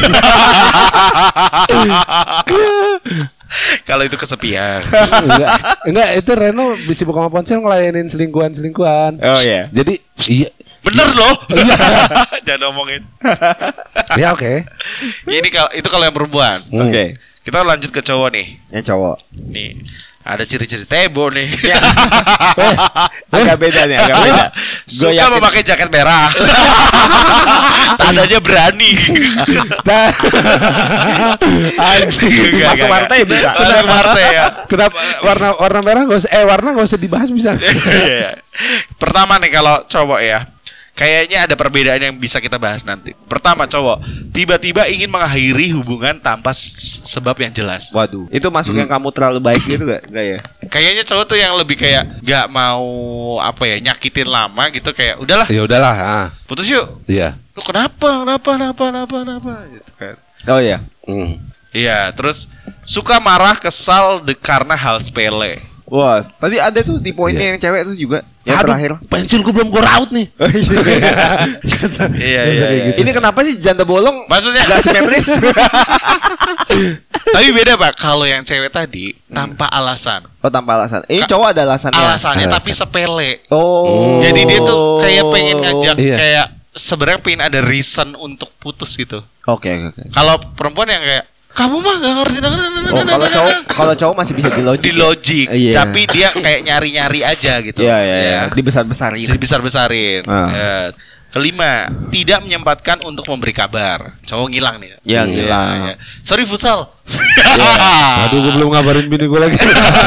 [3.88, 4.84] Kalau itu kesepian.
[4.88, 5.50] enggak,
[5.84, 9.20] enggak itu Reno bisa buka sama ponsel ngelayanin selingkuhan-selingkuhan.
[9.20, 9.68] Oh iya.
[9.72, 10.48] Jadi iya,
[10.82, 11.34] Bener loh.
[12.46, 13.06] Jangan ngomongin.
[14.18, 14.66] ya oke.
[15.30, 16.58] Ini kalau itu kalau yang perempuan.
[16.68, 16.90] Hmm.
[16.90, 17.14] Oke.
[17.42, 18.46] Kita lanjut ke cowok nih.
[18.74, 19.16] Yang cowok.
[19.50, 19.78] Nih.
[20.22, 21.50] Ada ciri-ciri tebo nih.
[23.34, 24.44] Agak beda nih, agak beda.
[24.86, 26.28] Suka yakin- memakai jaket merah.
[28.00, 28.92] Tandanya berani.
[31.80, 32.32] Anjing.
[32.62, 33.50] Masuk partai bisa.
[33.56, 34.44] Masuk partai ya.
[34.68, 37.50] Kenapa warna warna merah gak usah eh warna gak usah dibahas bisa.
[37.58, 38.38] Iya.
[39.00, 40.44] Pertama nih kalau cowok ya.
[40.92, 43.16] Kayaknya ada perbedaan yang bisa kita bahas nanti.
[43.24, 47.88] Pertama cowok tiba-tiba ingin mengakhiri hubungan tanpa sebab yang jelas.
[47.96, 50.04] Waduh, itu masuk yang kamu terlalu baik gitu gak?
[50.12, 50.38] Gak ya?
[50.68, 52.84] Kayaknya cowok tuh yang lebih kayak gak mau
[53.40, 56.26] apa ya nyakitin lama gitu kayak udahlah ya udahlah, ah.
[56.44, 57.00] putus yuk.
[57.08, 57.40] Iya.
[57.56, 58.22] Lu kenapa?
[58.22, 58.48] Kenapa?
[58.52, 58.82] Kenapa?
[58.92, 59.14] Kenapa?
[59.24, 59.52] Kenapa?
[59.72, 60.14] Gitu kan.
[60.52, 60.78] Oh iya.
[61.08, 61.40] Hmm.
[61.72, 62.52] Iya, terus
[62.84, 65.56] suka marah, kesal de- karena hal sepele.
[65.88, 67.48] Wah, tadi ada tuh di poinnya Iya.
[67.56, 68.18] yang cewek tuh juga.
[68.42, 68.90] Yang Aduh, terakhir.
[69.06, 70.26] pensil gue belum gue raut nih.
[70.34, 71.14] Oh, iya.
[72.18, 72.84] Iya, iya, iya.
[72.96, 75.26] Ini kenapa sih janda bolong Maksudnya gak simetris?
[77.24, 80.26] Tapi beda pak, kalau yang cewek tadi tanpa alasan.
[80.36, 81.06] oh tanpa alasan.
[81.06, 81.96] Ini Ka- cowok ada alasannya.
[81.96, 82.56] Alasannya Alasan.
[82.58, 83.30] tapi sepele.
[83.48, 84.18] Oh.
[84.18, 86.16] Jadi dia tuh kayak pengen ngajak Iya.
[86.16, 89.22] kayak sebenarnya pengen ada reason untuk putus gitu.
[89.44, 90.02] Oke oke oke.
[90.10, 92.38] Kalau perempuan yang kayak kamu mah gak ngerti
[92.92, 94.82] Oh kalau cowok kalau cowok masih bisa di logik.
[94.84, 95.72] di logik, Iya.
[95.80, 97.80] tapi dia kayak nyari-nyari aja gitu.
[97.80, 98.40] Iya iya iya.
[98.52, 99.24] Dibesar besarin.
[99.24, 100.20] Dibesar-besarin.
[100.28, 100.48] Ah.
[100.48, 100.72] Ya.
[101.32, 104.12] Kelima, tidak menyempatkan untuk memberi kabar.
[104.22, 105.00] Cowok ngilang nih.
[105.00, 105.68] Ya, Iya, ngilang.
[105.88, 105.94] iya.
[106.20, 106.92] Sorry futsal.
[108.28, 109.56] Aduh, gue belum ngabarin bini gue lagi.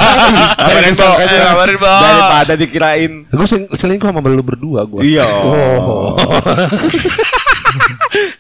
[0.56, 1.10] Kabarin Bo.
[1.18, 1.90] Eh, kabarin, Bo.
[1.90, 3.12] Daripada dikirain.
[3.26, 5.02] gue selingkuh sama lu berdua gue.
[5.04, 5.26] Iya.
[5.26, 6.14] Oh.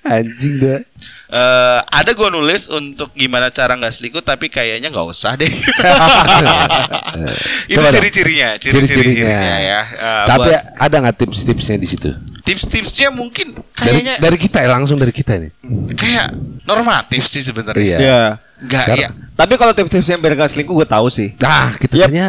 [0.05, 0.79] Anjing dah.
[1.25, 5.49] Eh, ada gue nulis untuk gimana cara nggak selingkuh tapi kayaknya nggak usah deh.
[7.67, 9.57] Itu ciri-cirinya, ciri-cirinya Ciri-cirinya.
[9.57, 9.81] ya.
[9.83, 12.09] Eh, Tapi buat ada nggak tips-tipsnya di situ?
[12.45, 15.51] Tips-tipsnya mungkin Dari, kayaknya dari kita ya, langsung dari kita nih.
[15.91, 16.27] kayak
[16.61, 17.81] normatif sih sebenarnya.
[17.81, 17.97] Iya.
[17.97, 18.21] Iya.
[18.55, 19.09] Enggak Karena- ya.
[19.35, 21.35] Tapi kalau tips-tipsnya biar gak selingkuh gue tahu sih.
[21.37, 22.07] Nah, kita Yep.
[22.07, 22.25] tanya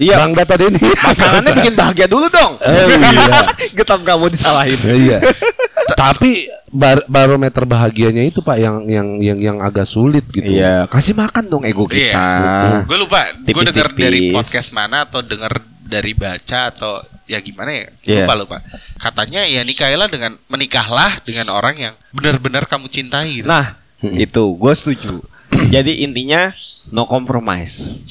[0.00, 0.16] Iya.
[0.16, 0.80] Bang Data Denny.
[0.96, 2.52] Pasangannya bikin bahagia dulu dong.
[2.64, 3.44] Oh, iya.
[3.76, 4.78] Getam kamu disalahin.
[4.96, 5.18] iya.
[6.00, 10.48] Tapi bar barometer bahagianya itu Pak yang yang yang yang agak sulit gitu.
[10.48, 12.16] Iya, kasih makan dong ego kita.
[12.16, 12.84] Iya.
[12.84, 17.86] Gue lupa, gue denger dari podcast mana atau denger dari baca atau ya gimana ya?
[18.02, 18.26] Iya.
[18.26, 18.56] Lupa lupa.
[18.98, 23.48] Katanya ya nikahlah dengan menikahlah dengan orang yang benar-benar kamu cintai gitu.
[23.48, 24.18] Nah, Mm-mm.
[24.18, 25.14] itu gue setuju.
[25.74, 26.50] Jadi intinya
[26.90, 28.02] no compromise.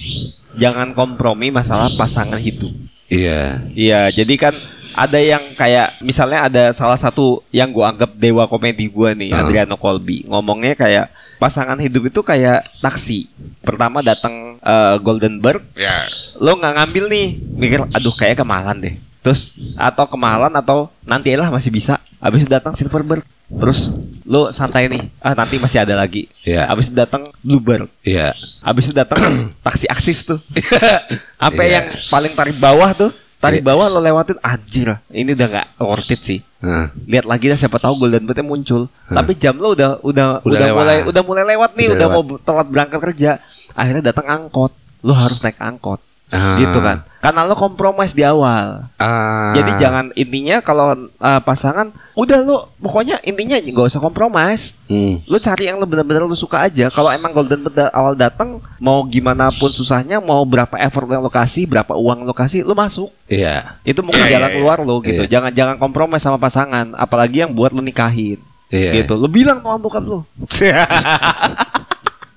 [0.56, 2.72] Jangan kompromi masalah pasangan hidup.
[3.12, 3.60] Iya.
[3.76, 4.56] Iya, jadi kan
[4.96, 9.44] ada yang kayak misalnya ada salah satu yang gue anggap dewa komedi gue nih, Ah.
[9.44, 10.24] Adriano Colby.
[10.24, 13.28] Ngomongnya kayak pasangan hidup itu kayak taksi.
[13.60, 16.10] Pertama datang eh, Goldenberg, Ya.
[16.36, 18.96] lo nggak ngambil nih, mikir aduh kayak kemahalan deh.
[19.22, 21.98] Terus atau kemahalan atau nanti lah masih bisa.
[22.18, 23.22] Habis itu datang Silverberg.
[23.48, 23.94] Terus
[24.26, 25.06] Lu santai nih.
[25.20, 26.26] Ah nanti masih ada lagi.
[26.42, 26.66] Iya.
[26.66, 27.86] Abis itu datang Bluebird.
[28.02, 28.34] Iya.
[28.60, 29.22] Abis itu datang
[29.66, 30.42] taksi aksis tuh.
[31.38, 31.70] Apa Iya.
[31.72, 33.12] yang paling tarik bawah tuh?
[33.38, 33.68] Tarik Iya.
[33.68, 34.98] bawah lo lewatin anjir.
[35.08, 36.40] Ini udah nggak worth it sih.
[36.58, 38.90] Nah, Lihat lagi dah siapa tahu Golden Bird muncul.
[39.06, 40.80] Tapi jam lo udah udah Udah udah, lewat.
[40.80, 42.26] mulai udah mulai lewat nih, Udah udah, lewat.
[42.26, 43.32] mau telat berangkat kerja.
[43.76, 44.72] Akhirnya datang angkot.
[45.04, 46.00] Lo harus naik angkot.
[46.34, 46.58] Ah.
[46.58, 47.06] Gitu kan.
[47.22, 48.90] Karena lo kompromis di awal.
[48.98, 49.54] ah.
[49.54, 54.74] Jadi jangan intinya kalau uh, pasangan udah lo pokoknya intinya nggak usah kompromis.
[54.90, 55.22] Hmm.
[55.30, 56.90] Lu cari yang lu bener-bener lu suka aja.
[56.90, 61.22] Kalau emang Golden Bird da- awal datang mau gimana pun susahnya, mau berapa effort yang
[61.22, 63.14] lo kasih, berapa uang lo kasih, lu masuk.
[63.30, 63.78] Iya.
[63.86, 65.24] Itu mungkin Iya, jalan iya, keluar lo gitu.
[65.26, 65.30] Iya.
[65.30, 68.42] Jangan jangan kompromi sama pasangan, apalagi yang buat lu nikahin.
[68.74, 69.02] Iya.
[69.02, 69.14] Gitu.
[69.14, 70.26] Lu bilang sama bokap lu.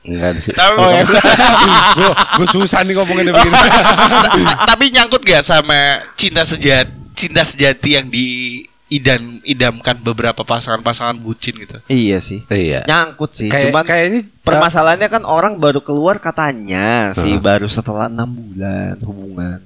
[0.09, 0.51] Enggak sih.
[0.51, 1.05] Tapi, Oh, ya.
[2.41, 3.55] Gue susah nih ngomongin begini.
[4.65, 5.77] tapi nyangkut gak sama
[6.15, 11.83] cinta sejati cinta sejati yang diidam idamkan beberapa pasangan-pasangan bucin gitu.
[11.87, 12.47] iya sih.
[12.49, 12.87] iya.
[12.87, 13.51] Nyangkut sih.
[13.51, 17.43] Kayak Cuman kayaknya permasalahannya kan orang baru keluar katanya sih Heeh.
[17.43, 19.59] baru setelah enam bulan hubungan.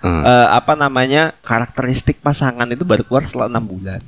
[0.00, 0.24] Hmm.
[0.24, 4.00] eh, apa namanya karakteristik pasangan itu baru keluar setelah enam bulan.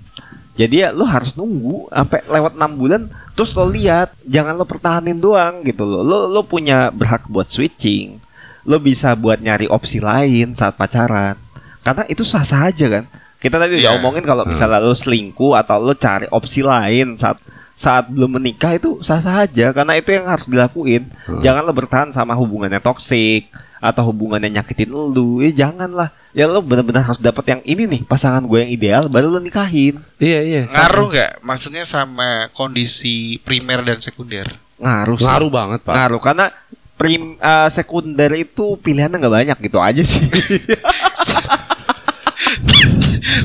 [0.52, 5.16] Jadi ya lo harus nunggu sampai lewat enam bulan, terus lo lihat, jangan lo pertahanin
[5.16, 6.04] doang gitu lo.
[6.04, 8.20] Lo lo punya berhak buat switching,
[8.68, 11.40] lo bisa buat nyari opsi lain saat pacaran.
[11.80, 13.04] Karena itu sah sah aja kan.
[13.40, 13.98] Kita tadi udah Iya.
[13.98, 17.40] omongin kalau misalnya lo selingkuh atau lo cari opsi lain saat
[17.72, 21.08] saat belum menikah itu sah sah aja karena itu yang harus dilakuin.
[21.40, 23.48] Jangan lo bertahan sama hubungannya toksik
[23.82, 25.42] atau hubungannya nyakitin lu.
[25.42, 26.14] Ya janganlah.
[26.30, 29.98] Ya lo benar-benar harus dapat yang ini nih pasangan gue yang ideal baru lo nikahin.
[30.22, 30.62] Iya iya.
[30.70, 31.32] Ngaruh nggak?
[31.42, 34.46] Maksudnya sama kondisi primer dan sekunder.
[34.78, 35.26] Ngaruh sih.
[35.26, 35.92] Ngaruh banget pak.
[35.98, 36.46] Ngaruh karena
[36.94, 40.22] prim eh, sekunder itu pilihannya nggak banyak gitu aja sih.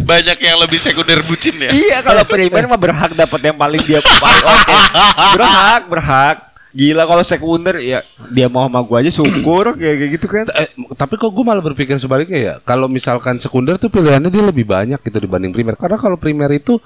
[0.07, 1.69] Banyak yang lebih sekunder bucin ya.
[1.69, 4.77] iya kalau primer mah berhak dapat yang paling dia paling oke.
[5.37, 6.37] Berhak, berhak.
[6.77, 10.45] Gila kalau sekunder ya dia mau sama gue aja syukur kayak kayak gitu kan.
[10.53, 12.53] Eh, tapi kok gue malah berpikir sebaliknya ya.
[12.61, 15.73] Kalau misalkan sekunder tuh pilihannya dia lebih banyak gitu dibanding primer.
[15.73, 16.77] Karena kalau primer itu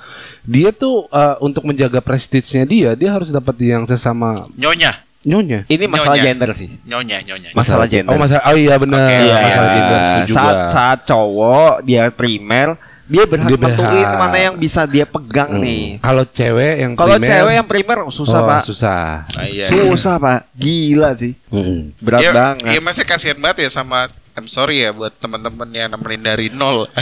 [0.42, 5.68] dia tuh eh, untuk menjaga prestisnya dia, dia harus dapat yang sesama Nyonya, nyonya.
[5.68, 6.24] Ini masalah Nyonya.
[6.24, 6.70] gender sih.
[6.82, 7.50] nyonya, nyonya.
[7.52, 8.10] Masalah gender.
[8.10, 8.44] Oh masalah.
[8.48, 9.04] Oh iya benar.
[9.04, 9.76] Oke, Iya, masalah iya.
[9.76, 10.00] gender
[10.32, 10.72] saat gua.
[10.72, 12.80] saat cowok dia primer,
[13.12, 13.76] dia berhak Dia berhak.
[13.76, 15.60] nentuin mana yang bisa dia pegang Hmm.
[15.60, 16.00] nih.
[16.00, 19.28] Kalau cewek yang Kalau primer- cewek yang primer susah Oh, pak, Susah.
[19.30, 19.68] Ah, iya.
[19.68, 21.92] susah pak, gila sih, Mm-mm.
[22.00, 22.72] berat Iya, banget.
[22.72, 26.88] Iya, masih kasihan banget ya sama I'm sorry ya buat teman-teman yang nemenin dari nol.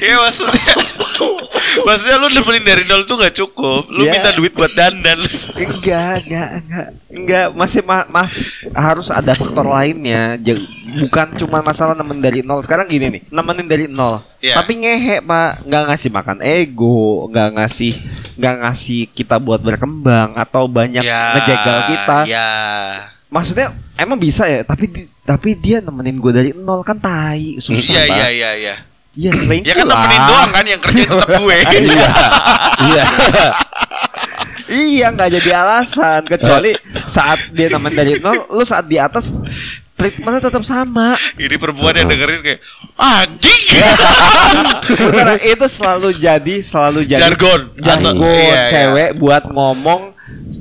[0.00, 0.74] ya maksudnya
[1.76, 4.12] Maksudnya lu nemenin dari nol tuh gak cukup Lu Iya.
[4.16, 5.18] minta duit buat dandan
[5.56, 8.32] enggak, enggak, enggak, enggak, masih ma- mas
[8.72, 10.36] harus ada faktor lainnya,
[11.00, 12.60] bukan cuma masalah nemenin dari nol.
[12.60, 14.54] Sekarang gini nih, nemenin dari nol, Iya.
[14.60, 17.92] tapi ngehe pak, nggak ngasih makan ego, nggak ngasih,
[18.36, 22.18] nggak ngasih kita buat berkembang atau banyak ngejegal kita.
[22.28, 22.50] Ya
[23.26, 26.86] Maksudnya emang bisa ya, tapi tapi dia nemenin gue dari nol.
[26.86, 28.74] Kan tai, susah Iya iya iya iya.
[29.16, 31.56] Iya selingkuh Ya kan nemenin doang kan yang kerja tetap gue.
[31.58, 32.08] Iya.
[32.76, 33.04] Iya.
[34.66, 36.20] Iya nggak jadi alasan.
[36.22, 36.70] Kecuali
[37.10, 39.34] saat dia nemenin dari nol, lu saat di atas
[39.96, 41.16] treatmentnya tetap sama.
[41.34, 42.60] Ini perempuan yang dengerin kayak
[42.94, 43.62] Anjing
[45.10, 47.60] Beneran, itu selalu jadi selalu jadi Jargon.
[47.76, 48.62] jargon Atau- iya, iya.
[48.70, 50.12] cewek buat ngomong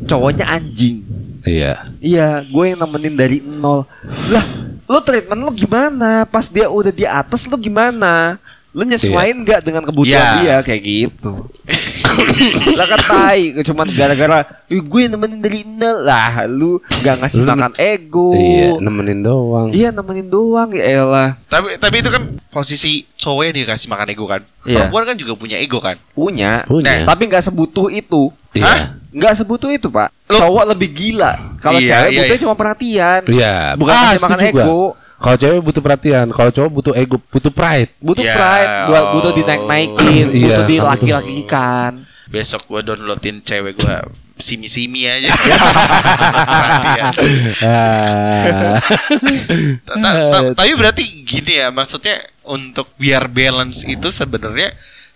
[0.06, 1.04] cowoknya anjing.
[1.46, 1.86] Iya.
[2.00, 3.86] Iya, gue yang nemenin dari nol.
[4.28, 4.46] Lah,
[4.82, 6.26] lu treatment lu gimana?
[6.26, 8.42] Pas dia udah di atas lu gimana?
[8.72, 10.42] Lu nyesuain nggak dengan kebutuhan Iya.
[10.42, 11.48] dia kayak gitu?
[12.80, 17.50] lah kan tai, cuman gara-gara "Ih, gue nemenin dari nol lah, lu nggak ngasih Lu-
[17.50, 18.30] makan ego.
[18.32, 19.68] Iya, nemenin doang.
[19.70, 21.30] Iya nemenin doang ya elah.
[21.46, 24.82] Tapi tapi itu kan posisi cowok yang dikasih makan ego kan Iya.
[24.82, 27.06] Perempuan kan juga punya ego kan Punya, Punya.
[27.06, 28.34] tapi nggak sebutuh itu.
[28.52, 28.66] Iya.
[28.66, 28.80] Hah?
[29.12, 30.10] Nggak sebutuh itu pak.
[30.26, 31.32] Lu- Cowok lebih gila.
[31.62, 32.44] Kalau Iya, cewek iya, butuhnya iya.
[32.44, 33.22] cuma perhatian.
[33.28, 33.56] Iya.
[33.78, 34.50] Bukan Ah, kasih makan gua.
[34.50, 34.82] ego.
[35.16, 37.90] Kalau cewek butuh perhatian, kalau cowok butuh ego, butuh pride.
[38.04, 39.36] Butuh Ya, pride, buat butuh oh.
[39.36, 40.90] dinaik-naikin, Iya, butuh di betul.
[40.92, 41.92] laki-lakikan.
[42.26, 43.98] Besok gue downloadin cewek gue
[44.36, 45.32] Simi-simi aja
[50.60, 54.76] Tapi berarti gini ya Maksudnya untuk biar balance itu sebenarnya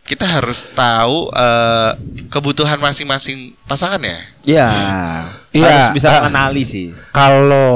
[0.10, 1.92] kita harus tahu eh,
[2.34, 4.18] kebutuhan masing-masing pasangan ya.
[4.42, 4.70] Iya.
[5.50, 5.66] Iya.
[5.66, 6.94] Harus bisa mengenali sih.
[7.10, 7.70] Kalau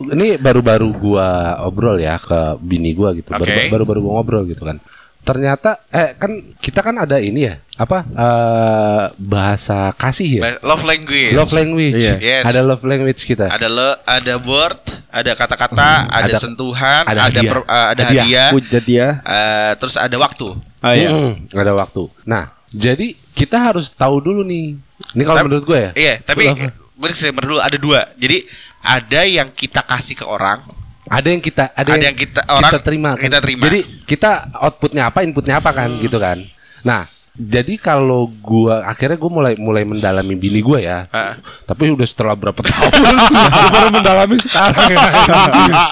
[0.00, 1.28] ini baru-baru gua
[1.62, 3.28] obrol ya ke bini gua gitu.
[3.28, 3.66] Baru- Oke.
[3.68, 4.78] Baru-baru gua ngobrol gitu kan.
[5.20, 8.06] Ternyata eh kan kita kan ada ini ya, apa?
[8.06, 10.42] eh bahasa kasih ya.
[10.62, 11.34] Love language.
[11.34, 11.98] Love language.
[11.98, 12.14] Iya.
[12.16, 12.44] Yes.
[12.46, 13.50] Ada love language kita.
[13.50, 14.78] Ada le, ada word,
[15.10, 17.50] ada kata-kata, ada, ada- sentuhan, ada ada hadiah.
[17.50, 18.22] per- eh, ada Hadiah.
[18.22, 19.06] hadiah, Puja dia.
[19.18, 20.46] eh, terus ada waktu.
[20.62, 21.10] Oh iya.
[21.42, 22.02] Nggak ada waktu.
[22.22, 24.78] Nah, jadi kita harus tahu dulu nih.
[25.10, 25.90] Ini kalau menurut gue ya.
[25.92, 26.54] Iya, tapi?
[26.96, 28.08] Gue disclaimer dulu ada dua.
[28.14, 28.48] Jadi
[28.80, 30.64] ada yang kita kasih ke orang,
[31.06, 33.22] Ada yang kita ada, Ada yang kita- orang terima kan?
[33.22, 33.62] kita terima.
[33.64, 36.42] Jadi kita outputnya apa, inputnya apa kan gitu kan.
[36.82, 41.06] Nah, jadi kalau gua akhirnya gua mulai mulai mendalami bini gua ya.
[41.06, 41.34] Heeh.
[41.62, 42.90] Tapi udah setelah berapa tahun
[43.30, 44.98] gua baru mendalami sekarang ya.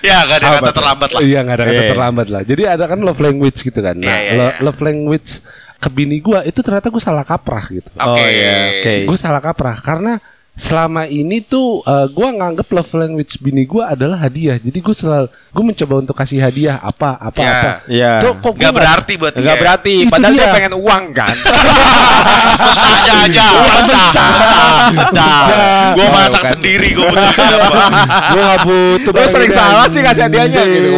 [0.00, 1.20] ya gak ada kata terlambat lah.
[1.20, 1.90] Iya, nggak ada kata Iya.
[1.92, 2.42] terlambat lah.
[2.46, 3.94] Jadi ada kan love language gitu kan.
[3.96, 4.62] Nah, Iya, iya, lo- iya.
[4.62, 5.30] love language
[5.76, 7.88] ke bini gua itu ternyata gua salah kaprah gitu.
[7.92, 8.02] Oke.
[8.02, 8.94] Oh iya, oke.
[9.04, 10.18] Gue salah kaprah karena
[10.52, 14.56] selama ini tuh eh, gua nganggep love language bini gua adalah hadiah.
[14.56, 17.52] Jadi gue selalu gue mencoba untuk kasih hadiah apa apa Ya.
[17.52, 17.70] apa.
[17.86, 18.12] Iya.
[18.20, 19.40] Kok, kok Gak berarti buat dia.
[19.42, 20.54] Enggak berarti, Itu padahal dia dia.
[20.56, 21.36] pengen uang kan.
[22.88, 23.46] aja aja.
[24.88, 25.44] Bentar.
[25.92, 26.50] Gue masak kan.
[26.56, 27.84] sendiri gue butuh apa.
[28.32, 29.12] gue gak butuh.
[29.12, 30.90] Lu sering salah sih kasih hadiahnya gitu.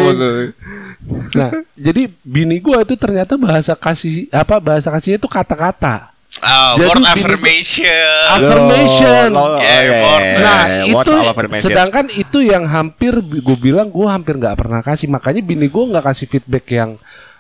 [1.30, 6.12] Nah, jadi bini gua itu ternyata bahasa kasih apa bahasa kasihnya itu kata-kata.
[6.38, 8.28] Oh, Jadi word affirmation.
[8.30, 9.28] Affirmation.
[9.32, 10.22] Lo- lo- Yeah, iya, word.
[10.38, 11.64] Nah iya, itu affirmation.
[11.66, 16.04] sedangkan itu yang hampir gue bilang gue hampir nggak pernah kasih makanya bini gue nggak
[16.04, 16.94] kasih feedback yang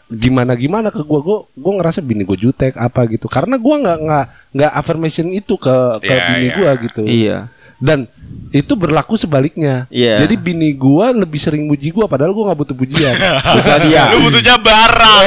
[0.08, 3.98] gimana gimana ke gue gue gue ngerasa bini gue jutek apa gitu karena gue nggak
[4.00, 4.24] nggak
[4.56, 6.54] nggak affirmation itu ke ke Iya, bini iya.
[6.56, 7.38] gue gitu Iya.
[7.78, 8.10] Dan
[8.50, 10.20] itu berlaku sebaliknya Iya.
[10.20, 13.14] jadi bini gue lebih sering muji gue padahal gue nggak butuh pujian
[13.56, 14.10] Bukan dia.
[14.10, 15.24] Lu butuhnya barang.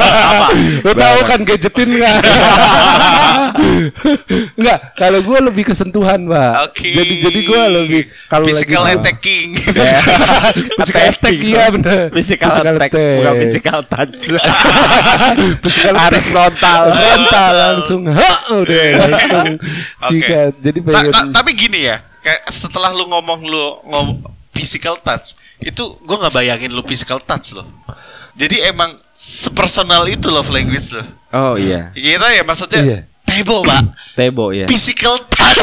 [0.00, 0.46] apa?
[0.84, 2.14] lo tahu kan gadgetin nggak
[4.56, 6.88] nggak kalau gue lebih kesentuhan pak Oke.
[6.88, 9.48] jadi jadi gue lebih kalau Physical lagi attacking.
[9.58, 14.20] Physical attack iya bener Physical attack, bukan physical touch.
[15.60, 16.30] Physical Harus attack.
[16.30, 16.82] frontal.
[16.90, 19.46] Frontal langsung ha udah langsung
[20.00, 20.16] Oke.
[20.16, 20.52] sikat.
[20.60, 21.89] Jadi pengen ta- tapi gini ya,
[22.20, 24.08] kayak setelah lu ngomong lu ngom
[24.50, 27.66] physical touch, itu gua nggak bayangin lu physical touch loh.
[28.32, 31.04] Jadi emang sepersonal itu love language lo.
[31.30, 31.92] Oh iya.
[31.92, 32.98] Kita ya maksudnya Iya.
[33.26, 33.82] tebo pak,
[34.18, 34.64] Tebo ya.
[34.66, 35.60] physical touch.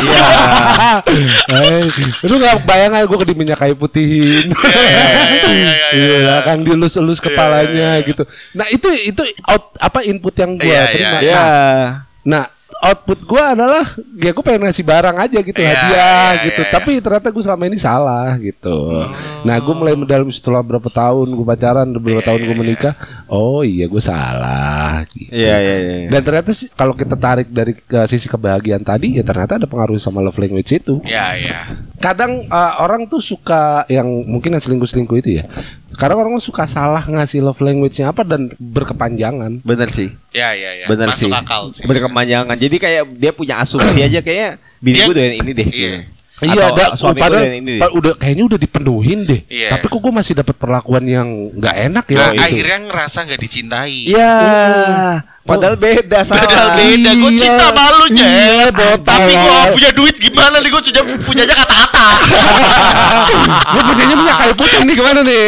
[1.47, 1.81] Eh,
[2.27, 4.51] lu gak bayang gue ke minyak kayu putihin.
[4.57, 6.35] Iya, iya, iya, iya, iya, Iya, iya.
[6.43, 8.07] kan dielus-elus kepalanya iya, iya.
[8.07, 8.23] gitu.
[8.55, 11.17] Nah, itu itu out apa input yang gue Iya, terima.
[11.19, 11.35] iya, Ya.
[11.35, 11.87] Nah,
[12.27, 12.43] Nah,
[12.77, 13.85] output gue adalah
[14.19, 16.61] ya gue pengen ngasih barang aja gitu Iya, hadiah iya, gitu.
[16.61, 19.01] iya, Tapi ternyata gue selama ini salah gitu.
[19.41, 22.93] Nah, gue mulai mendalam setelah berapa tahun gue pacaran, beberapa tahun gue menikah.
[23.31, 25.01] Oh iya, gue salah.
[25.09, 25.31] Gitu.
[25.31, 26.09] Iya iya iya.
[26.11, 29.97] Dan ternyata sih kalau kita tarik dari ke sisi kebahagiaan tadi ya ternyata ada pengaruh
[29.97, 31.01] sama love language itu.
[31.07, 31.73] Ya ya.
[31.97, 35.49] Kadang uh, orang tuh suka yang mungkin yang selingkuh-selingkuh itu ya.
[35.97, 39.65] Kadang orang suka salah ngasih love language-nya apa dan berkepanjangan.
[39.65, 40.13] Bener sih.
[40.29, 40.85] Ya ya ya.
[40.85, 41.33] Bener Masuk sih.
[41.33, 41.83] akal sih.
[41.89, 42.53] Berkepanjangan.
[42.53, 45.67] Jadi kayak dia punya asumsi aja kayak bini gue doyan ini deh.
[45.73, 46.16] Iya.
[46.37, 49.41] Iya, ada padahal ini pa- udah kayaknya udah dipenuhin deh.
[49.49, 49.73] Iya.
[49.73, 53.97] Tapi kok gue masih dapat perlakuan yang nggak enak ya Nah, akhirnya ngerasa nggak dicintai.
[54.05, 54.33] Iya.
[55.41, 56.43] Padahal beda salah.
[56.43, 57.39] Padahal beda, gue Iya.
[57.39, 58.27] cinta malunya.
[58.27, 59.17] Iya, botak.
[59.17, 60.69] Tapi gue gak punya duit gimana nih?
[60.69, 62.05] Gue sudah punyanya kata-kata.
[63.73, 65.45] gue punyanya punya kayu putih nih gimana nih?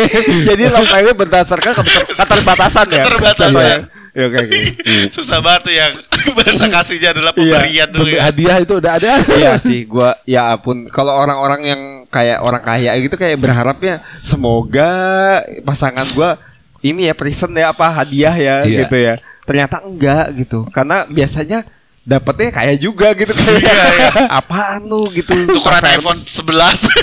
[0.47, 3.03] Jadi language berdasarkan keter- keterbatasan ya.
[3.03, 3.79] Keterbatasan.
[4.11, 4.57] Ya oke oke.
[5.15, 5.93] Susah banget tuh yang
[6.37, 8.27] bahasa kasihnya adalah pemberian dulu ya.
[8.27, 9.13] Hadiah itu udah ada.
[9.29, 14.89] Iya sih, gua ya ampun kalau orang-orang yang kayak orang kaya gitu kayak berharapnya semoga
[15.61, 16.41] pasangan gua
[16.81, 18.77] ini ya present ya apa hadiah ya Iya.
[18.83, 19.15] gitu ya.
[19.45, 20.65] Ternyata enggak gitu.
[20.69, 21.65] Karena biasanya
[22.09, 24.09] dapetnya kaya juga gitu kayak Iya, iya.
[24.41, 25.29] apaan lu gitu.
[25.29, 26.41] Tukeran iPhone 11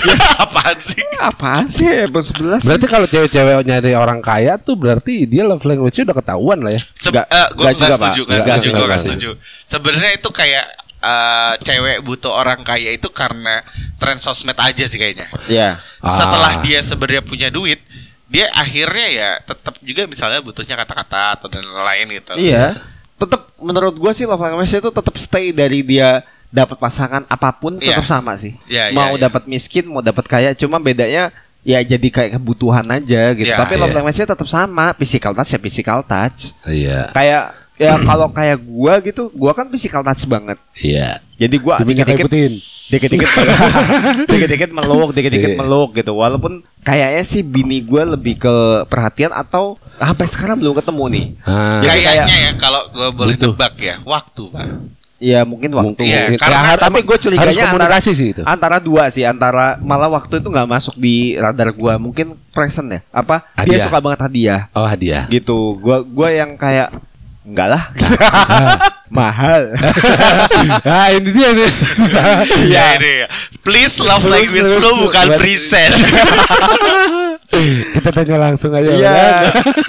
[0.43, 1.03] Apaan sih?
[1.31, 2.67] Apaan sih iPhone 11?
[2.67, 6.81] Berarti kalau cewek-cewek nyari orang kaya tuh berarti dia love language-nya udah ketahuan lah ya.
[6.91, 9.29] Se gue nggak nggak juga, setuju, nggak Nggak, setuju, gue setuju.
[9.63, 10.65] Sebenarnya itu kayak
[10.99, 13.63] eh, cewek butuh orang kaya itu karena
[13.95, 15.31] tren sosmed aja sih kayaknya.
[15.47, 15.79] Ya.
[16.03, 16.11] Ah.
[16.11, 17.79] Setelah dia sebenarnya punya duit,
[18.27, 22.35] dia akhirnya ya tetap juga misalnya butuhnya kata-kata atau dan lain gitu.
[22.35, 22.96] Iya.
[23.17, 27.75] Tetap menurut gua sih love language itu tetap stay dari dia dapat pasangan apa pun
[27.75, 28.09] tetap Iya.
[28.09, 28.55] sama sih.
[28.69, 29.27] Iya, iya, mau iya.
[29.27, 31.33] dapat miskin, mau dapat kaya, cuma bedanya
[31.67, 33.51] ya jadi kayak kebutuhan aja gitu.
[33.51, 33.97] Iya, Tapi love iya.
[33.99, 36.55] language-nya tetap sama, physical touch ya physical touch.
[36.63, 37.11] Iya.
[37.11, 37.43] Kayak
[37.77, 40.57] ya kalau kayak gua gitu, gua kan physical touch banget.
[40.75, 41.21] Iya.
[41.37, 42.27] Jadi gua dikit-dikit
[42.87, 43.29] dikit-dikit
[44.31, 45.57] dikit-dikit meluk, dikit-dikit Iya.
[45.57, 46.11] meluk gitu.
[46.13, 48.55] Walaupun kayaknya sih bini gua lebih ke
[48.85, 51.25] perhatian atau sampai sekarang belum ketemu nih.
[51.43, 51.79] Ah.
[51.79, 53.53] Kayaknya kayak- ya kalau gue boleh Butuh.
[53.53, 54.65] nebak ya, waktu pak.
[55.17, 55.97] Ya mungkin waktu.
[55.99, 56.37] Iya, Mungkin.
[56.37, 58.41] karena- Ya, tapi gue curiganya harus komunikasi antara, sih itu.
[58.45, 62.99] antara dua sih antara malah waktu itu nggak masuk di radar gua mungkin present ya
[63.09, 63.85] apa dia Hadiah.
[63.89, 65.25] suka banget hadiah Oh hadiah.
[65.25, 66.93] gitu gua gua yang kayak
[67.47, 67.83] enggak lah
[69.07, 69.71] mahal
[70.83, 71.71] ah ini dia nih.
[72.67, 73.27] Iya ini ya.
[73.63, 75.95] Please love language lo bukan present.
[77.91, 78.87] Kita tanya langsung aja.
[78.87, 79.11] Iya.
[79.11, 79.29] ya.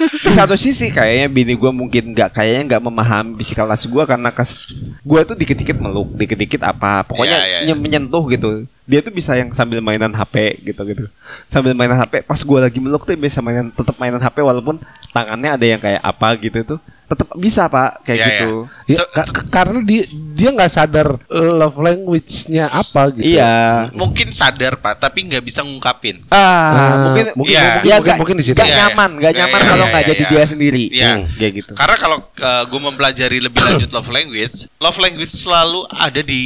[0.09, 4.57] Di satu sisi kayaknya bini gue mungkin nggak kayaknya nggak memahami psikologis gue karena kas
[4.99, 7.67] gue tuh dikit-dikit meluk, dikit-dikit apa, pokoknya Iya, iya, iya.
[7.67, 8.49] nye- menyentuh gitu.
[8.83, 11.05] Dia tuh bisa yang sambil mainan HP gitu gitu.
[11.47, 15.53] Sambil mainan HP, pas gue lagi meluk tuh bisa mainan tetap mainan HP walaupun tangannya
[15.53, 16.79] ada yang kayak apa gitu tuh.
[17.05, 18.51] Tetap bisa pak kayak Iya, gitu.
[18.85, 23.25] Ya, Se- ka- ka- karena dia dia nggak sadar love language-nya apa gitu.
[23.33, 23.89] Iya.
[23.93, 26.21] Mungkin sadar pak, tapi nggak bisa ngungkapin.
[26.29, 26.37] Ah,
[26.69, 27.69] Ah, mungkin mungkin, Iya.
[27.69, 28.55] mungkin, ya mungkin, nggak mungkin di situ.
[28.55, 28.81] nggak Iya, iya.
[28.85, 30.83] nyaman, nggak Iya, nyaman iya, kalau nggak jadi dia sendiri.
[30.89, 31.11] Iya.
[31.11, 31.71] Hmm, kayak gitu.
[31.73, 32.17] Karena kalau
[32.65, 36.41] gue mempelajari lebih lanjut love language, love language selalu ada di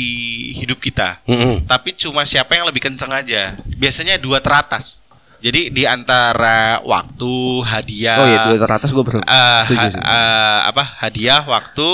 [0.53, 1.21] hidup kita.
[1.63, 3.53] Tapi cuma siapa yang lebih kenceng aja.
[3.63, 4.99] Biasanya dua teratas.
[5.37, 10.59] Jadi di antara waktu, hadiah, Oh iya, dua teratas gue ber eh, setuju ha- eh,
[10.71, 11.87] apa hadiah, waktu,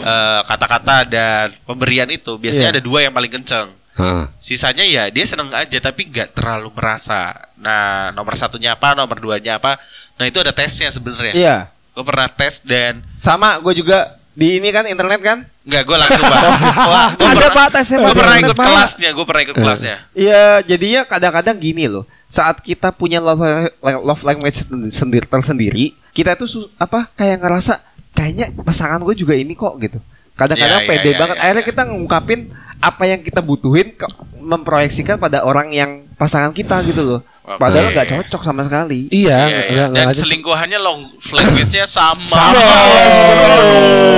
[0.00, 2.74] eh, kata-kata dan pemberian itu biasanya Iya.
[2.74, 3.68] ada dua yang paling kenceng.
[3.96, 4.28] Hah.
[4.38, 7.32] Sisanya ya dia seneng aja tapi nggak terlalu merasa.
[7.56, 9.80] Nah nomor satunya apa, nomor duanya apa.
[10.14, 11.32] Nah itu ada tesnya sebenarnya.
[11.32, 11.56] Iya.
[11.90, 15.38] Gue pernah tes dan Sama gue juga di ini kan internet kan?
[15.64, 16.24] nggak gue langsung.
[16.92, 18.14] Wah, gue Ada, pernah, Pak, tesnya, gue Pak.
[18.14, 18.66] pernah ikut Pak.
[18.68, 19.08] kelasnya.
[19.10, 19.96] Gue pernah ikut kelasnya.
[20.12, 22.04] Iya, jadinya kadang-kadang gini loh.
[22.28, 23.40] Saat kita punya love
[23.80, 24.60] love language
[24.92, 27.80] sendiri tersendiri, kita tuh su- apa kayak ngerasa
[28.12, 29.98] kayaknya pasangan gue juga ini kok gitu.
[30.36, 31.34] Kadang-kadang Iya, iya, pede iya, banget.
[31.34, 31.70] iya, Akhirnya iya.
[31.72, 32.40] kita ngungkapin
[32.80, 33.96] apa yang kita butuhin
[34.40, 37.20] memproyeksikan pada orang yang pasangan kita gitu loh.
[37.46, 39.06] Padahal nggak cocok sama sekali.
[39.06, 39.84] Iya, Iya, iya.
[39.86, 40.18] Dan aja.
[40.18, 42.26] selingkuhannya long language-nya sama.
[42.26, 42.58] Sama.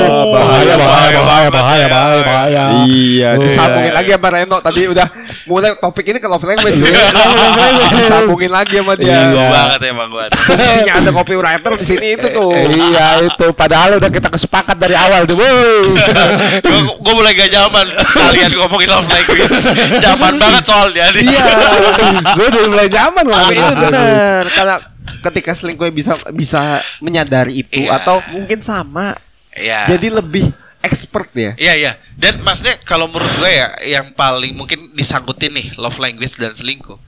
[0.08, 2.62] Oh, bahaya, bahaya, bahaya, bahaya, bahaya, bahaya.
[2.88, 3.44] Iya, Oh.
[3.44, 5.06] disambungin lagi sama Reno tadi udah
[5.44, 6.80] mulai topik ini ke love language.
[7.94, 9.12] disambungin lagi sama dia.
[9.12, 9.20] Iya.
[9.28, 10.24] Gue banget emang gue.
[10.32, 12.52] Fungsinya ada copywriter di sini itu tuh.
[12.56, 15.36] Iya itu padahal udah kita kesepakat dari awal deh.
[17.04, 19.58] gue mulai gak nyaman kalian ngomongin love language.
[20.00, 21.12] Zaman banget soalnya.
[21.12, 21.44] Iya.
[22.32, 23.84] Gue udah mulai nyaman Ngomongin itu itu.
[23.88, 24.76] benar karena
[25.24, 26.60] ketika selingkuh bisa bisa
[27.00, 27.98] menyadari itu Iya.
[27.98, 29.16] atau mungkin sama.
[29.52, 29.90] Iya.
[29.90, 30.44] Jadi lebih
[30.78, 31.52] expert ya.
[31.58, 31.92] Iya iya.
[32.14, 36.98] Dan maksudnya kalau menurut gue ya yang paling mungkin disangkutin nih love language dan selingkuh.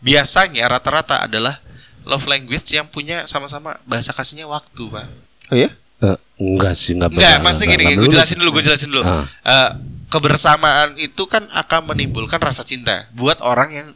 [0.00, 1.56] Biasanya rata-rata adalah
[2.04, 5.06] love language yang punya sama-sama bahasa kasihnya waktu, Pak.
[5.48, 5.72] Oh iya?
[6.04, 8.88] Eh, enggak sih, enggak Enggak, benar, maksudnya enggak, gini, enggak gue jelasin dulu, gue jelasin
[8.92, 9.02] dulu.
[9.08, 9.24] Ah.
[9.40, 9.70] Eh,
[10.14, 13.88] kebersamaan itu kan akan menimbulkan rasa cinta buat orang yang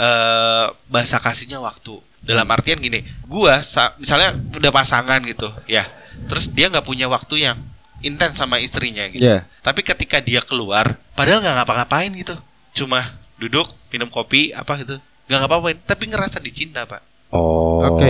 [0.00, 2.00] eh bahasa kasihnya waktu.
[2.18, 5.86] Dalam artian gini, gua sa- misalnya udah pasangan gitu, ya.
[6.26, 7.56] Terus dia nggak punya waktu yang
[8.02, 9.22] intens sama istrinya gitu.
[9.22, 9.46] Iya.
[9.62, 12.34] Tapi ketika dia keluar, padahal nggak ngapa-ngapain gitu,
[12.74, 14.98] cuma duduk minum kopi apa gitu,
[15.30, 17.00] nggak ngapa-ngapain, tapi ngerasa dicinta pak.
[17.28, 18.08] Oh, Oke.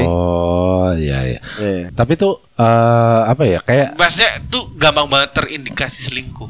[1.03, 1.41] iya iya.
[1.61, 1.87] Iya.
[1.93, 3.61] Tapi tuh eh, apa ya?
[3.61, 6.49] Kayak Maksudnya tuh gampang banget terindikasi selingkuh.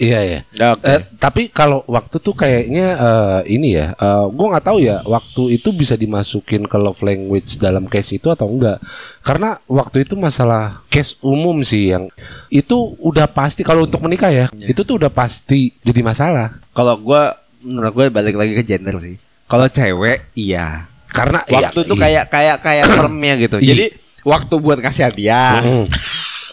[0.00, 0.40] Iya iya.
[0.72, 0.88] Oke.
[0.88, 5.60] Eh, tapi kalau waktu tuh kayaknya eh, ini ya, eh, gue nggak tahu ya waktu
[5.60, 8.80] itu bisa dimasukin ke love language dalam case itu atau enggak.
[9.20, 12.08] Karena waktu itu masalah case umum sih yang
[12.48, 16.56] itu udah pasti kalau untuk menikah ya, itu tuh udah pasti jadi masalah.
[16.72, 19.20] Kalau gua menurut gue balik lagi ke gender sih.
[19.44, 20.88] Kalau cewek iya.
[21.10, 23.56] Karena Waktu iya, tuh kayak kayak kayak termnya gitu.
[23.58, 23.68] Iya.
[23.74, 23.86] Jadi
[24.24, 25.60] waktu buat kasih hadiah.
[25.60, 25.84] Mm.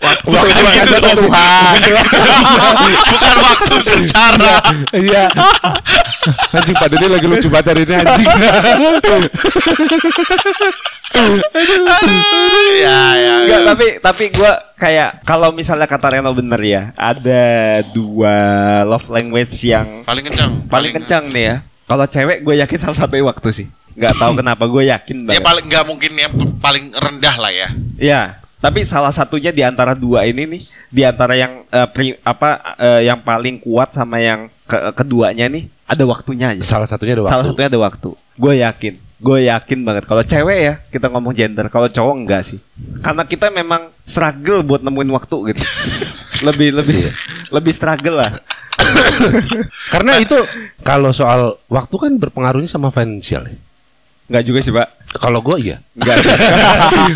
[0.07, 1.17] Waktu Bukan buat gitu dong.
[1.23, 1.73] Tuhan.
[3.07, 4.53] Bukan waktu secara.
[4.91, 5.25] Iya.
[6.49, 8.27] anjing pada ini lagi lucu banget hari ini anjing.
[12.77, 13.33] ya ya.
[13.43, 17.43] Enggak, tapi tapi gua kayak kalau misalnya kata Reno bener ya, ada
[17.89, 18.35] dua
[18.83, 20.51] love language yang Paling kencang.
[20.67, 21.57] paling kencang nih ya.
[21.87, 23.67] Kalau cewek gue yakin salah satu waktu sih.
[23.95, 25.41] Nggak tahu kenapa gue yakin Ya banget.
[25.41, 27.67] paling nggak mungkin yang paling rendah lah ya.
[27.97, 28.21] Iya,
[28.57, 33.01] tapi salah satunya di antara dua ini nih, di antara yang eh, pri- apa eh,
[33.05, 36.61] yang paling kuat sama yang ke- keduanya nih ada waktunya aja.
[36.65, 37.33] Salah satunya ada waktu.
[37.33, 38.09] Salah satunya ada waktu.
[38.35, 38.93] Gue yakin.
[39.17, 42.59] Gue yakin banget kalau cewek ya kita ngomong gender, kalau cowok enggak sih.
[43.01, 45.63] Karena kita memang struggle buat nemuin waktu gitu.
[46.47, 47.01] lebih lebih
[47.49, 48.29] lebih struggle lah.
[49.89, 50.37] Karena itu
[50.83, 53.57] kalau soal waktu kan berpengaruhnya sama financial ya.
[54.27, 54.87] Enggak juga sih, Pak.
[55.15, 55.77] Kalau gue iya.
[55.95, 56.17] Enggak.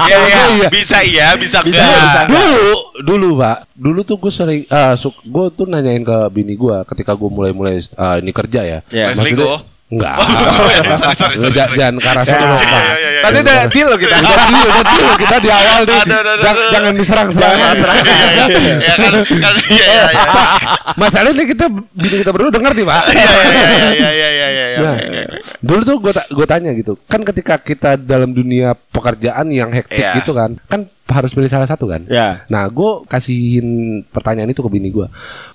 [0.07, 0.43] Iya iya.
[0.55, 0.67] iya.
[0.71, 1.99] Bisa iya, bisa Bisa, enggak.
[1.99, 2.21] bisa.
[2.31, 2.71] Dulu,
[3.03, 7.29] dulu pak, dulu tuh gue sering, ah, gue tuh nanyain ke bini gue ketika gue
[7.29, 8.79] mulai-mulai ah, ini kerja ya.
[8.89, 9.70] Ya, Maksudnya-?
[9.91, 10.15] Enggak.
[10.23, 10.81] Oh, iya.
[11.51, 12.55] Jangan ke arah Ya, sana,
[12.95, 13.21] iya, iya.
[13.27, 14.15] Tadi udah deal loh kita.
[14.23, 15.09] Udah deal, udah deal.
[15.19, 16.71] Kita di awal aduh, Jangan, aduh.
[16.71, 17.51] jangan diserang-serang.
[17.59, 17.97] Jangan serang.
[18.41, 18.75] Iya, iya.
[18.79, 20.29] Ya kan, kan iya iya iya.
[20.95, 23.03] Masalahnya kita bini kita berdua dengar nih pak.
[23.11, 24.65] Iya iya iya iya.
[24.81, 24.95] Nah,
[25.59, 30.31] dulu tuh gue gue tanya gitu, kan ketika kita dalam dunia pekerjaan yang hektik gitu
[30.31, 32.07] kan, kan harus pilih salah satu kan.
[32.07, 32.47] Ya.
[32.47, 35.05] Nah, gue kasihin pertanyaan itu ke bini gue,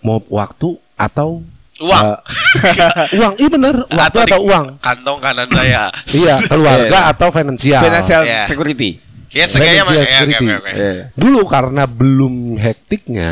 [0.04, 1.40] mau waktu atau
[1.78, 2.04] Uang.
[2.08, 3.74] Eh, uang, iya bener.
[3.84, 4.66] Waktu Atau atau, uang.
[4.78, 5.92] Kantong kanan saya.
[6.16, 7.80] Iya, keluarga atau finansial.
[7.80, 8.44] Financial Iya.
[8.46, 8.90] security.
[9.28, 9.92] Ya segaya mah.
[9.92, 10.46] Financial ya, Oke security.
[10.46, 10.70] oke oke.
[10.72, 11.04] Iya.
[11.12, 13.28] Dulu karena belum hektiknya,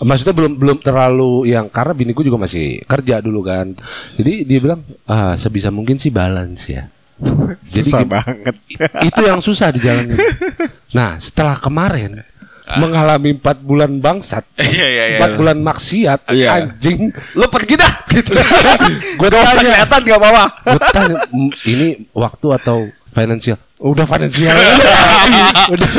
[0.00, 3.74] maksudnya belum belum terlalu yang karena bini gue juga masih kerja dulu kan.
[4.14, 6.86] Jadi dia bilang ah, sebisa mungkin sih balance ya.
[7.66, 8.54] Jadi Susah gim- banget.
[9.02, 10.14] itu yang susah di jalan.
[10.92, 12.22] Nah, setelah kemarin
[12.64, 12.80] Ah.
[12.80, 15.16] mengalami empat bulan bangsat, Iya iya iya.
[15.20, 16.48] empat bulan maksiat, Iya.
[16.56, 17.12] anjing.
[17.36, 18.32] Lu pergi dah gitu.
[19.20, 20.44] Gue tanya, kelihatan gak apa-apa.
[20.64, 23.60] gue tanya, "M, ini waktu atau finansial?
[23.76, 24.56] Udah finansial.
[25.68, 25.90] udah.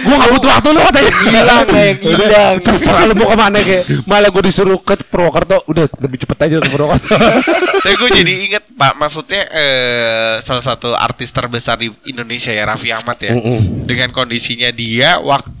[0.00, 1.12] Gue gak butuh waktu lu katanya.
[1.20, 2.54] Hilang kayak hilang.
[2.64, 6.54] Terserah lu mau ke mana kayak Malah gue disuruh ke Purwokerto Udah lebih cepet aja
[6.58, 7.12] ke Purwokerto
[7.84, 12.88] Tapi gue jadi inget Pak, maksudnya eh, salah satu artis terbesar di Indonesia ya Raffi
[12.88, 13.36] Ahmad ya.
[13.36, 13.84] Mm-mm.
[13.84, 15.59] Dengan kondisinya dia waktu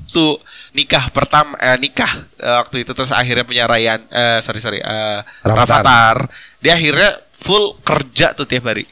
[0.74, 6.26] nikah pertama eh, nikah eh, waktu itu terus akhirnya penyaraian eh sorry sorry eh, Rafathar.
[6.58, 8.84] Dia akhirnya full kerja tuh tiap hari.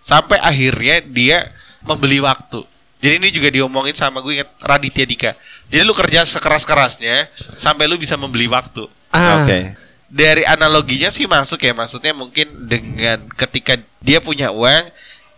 [0.00, 1.52] Sampai akhirnya dia
[1.84, 2.64] membeli waktu.
[3.02, 5.30] Jadi ini juga diomongin sama gue inget Raditya Dika.
[5.66, 7.26] Jadi lu kerja sekeras-kerasnya
[7.58, 8.86] sampai lu bisa membeli waktu.
[9.10, 9.74] ah, Oke.
[10.06, 14.86] Dari analoginya sih masuk ya, maksudnya mungkin dengan ketika dia punya uang,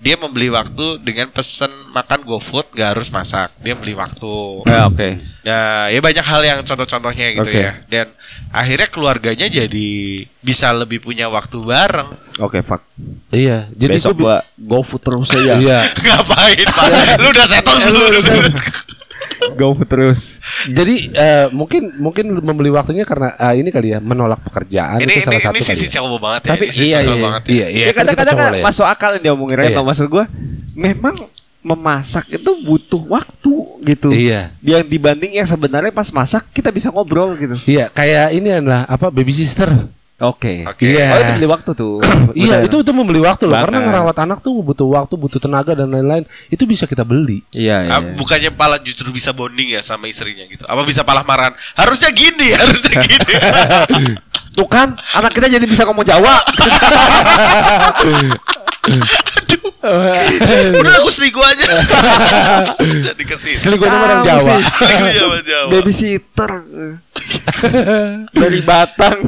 [0.04, 4.60] dia membeli waktu dengan pesen makan GoFood gak harus masak, dia beli waktu.
[4.68, 5.08] Eh, Oke.
[5.48, 7.56] Nah, ya banyak hal yang contoh-contohnya gitu Oke.
[7.56, 7.72] ya.
[7.88, 8.12] Dan
[8.52, 9.90] akhirnya keluarganya jadi
[10.44, 12.12] bisa lebih punya waktu bareng.
[12.36, 12.84] Oke, fuck.
[13.32, 15.56] Iya Jadi Besok gua gua go food terus aja.
[15.56, 16.86] Iya Ngapain, Pak?
[17.24, 18.22] lu udah settle belum?
[19.54, 20.40] Go terus.
[20.66, 25.20] Jadi eh, mungkin mungkin membeli waktunya karena eh, ini kali ya menolak pekerjaan ini itu
[25.20, 25.92] ini, salah satu ini sisi ya.
[26.00, 26.50] cowok banget ya.
[26.50, 27.24] Tapi Ini sisi iya, sosial iya.
[27.24, 27.42] banget.
[27.44, 28.64] Iya iya Ya kadang-kadang kan ya.
[28.64, 29.56] masuk akal yang dia omongin.
[29.60, 29.80] Iya.
[29.84, 30.24] Maksud gua
[30.74, 31.14] memang
[31.64, 33.54] memasak itu butuh waktu
[33.88, 34.08] gitu.
[34.12, 37.56] Iya Yang dibanding yang sebenarnya pas masak kita bisa ngobrol gitu.
[37.64, 39.70] Iya kayak ini adalah apa baby sister
[40.22, 40.62] Oke.
[40.62, 40.94] Oke.
[40.94, 41.10] Iya.
[41.10, 41.98] Oh itu beli waktu tuh.
[42.38, 45.90] Iya itu itu membeli waktu loh karena ngerawat anak tuh butuh waktu butuh tenaga dan
[45.90, 47.90] lain-lain itu bisa kita beli Iya iya.
[47.94, 50.62] Ah, bukannya pala justru bisa bonding ya sama istrinya gitu.
[50.66, 51.54] Apa bisa palah marahan?
[51.74, 53.34] Harusnya gini, harusnya gini.
[54.54, 56.42] Tuh kan anak kita jadi bisa ngomong Jawa.
[60.80, 61.64] Udah aku selingkuh aja.
[63.12, 63.58] Jadi ke sini.
[63.58, 64.56] selingkuhnya orang Tahu Jawa.
[64.58, 65.68] Selingkuh Jawa Jawa.
[65.70, 66.52] Babysitter
[68.40, 69.18] dari Batang.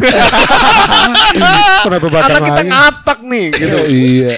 [1.82, 3.76] kenapa batang anak kita ngapak nih gitu.
[3.88, 4.32] iya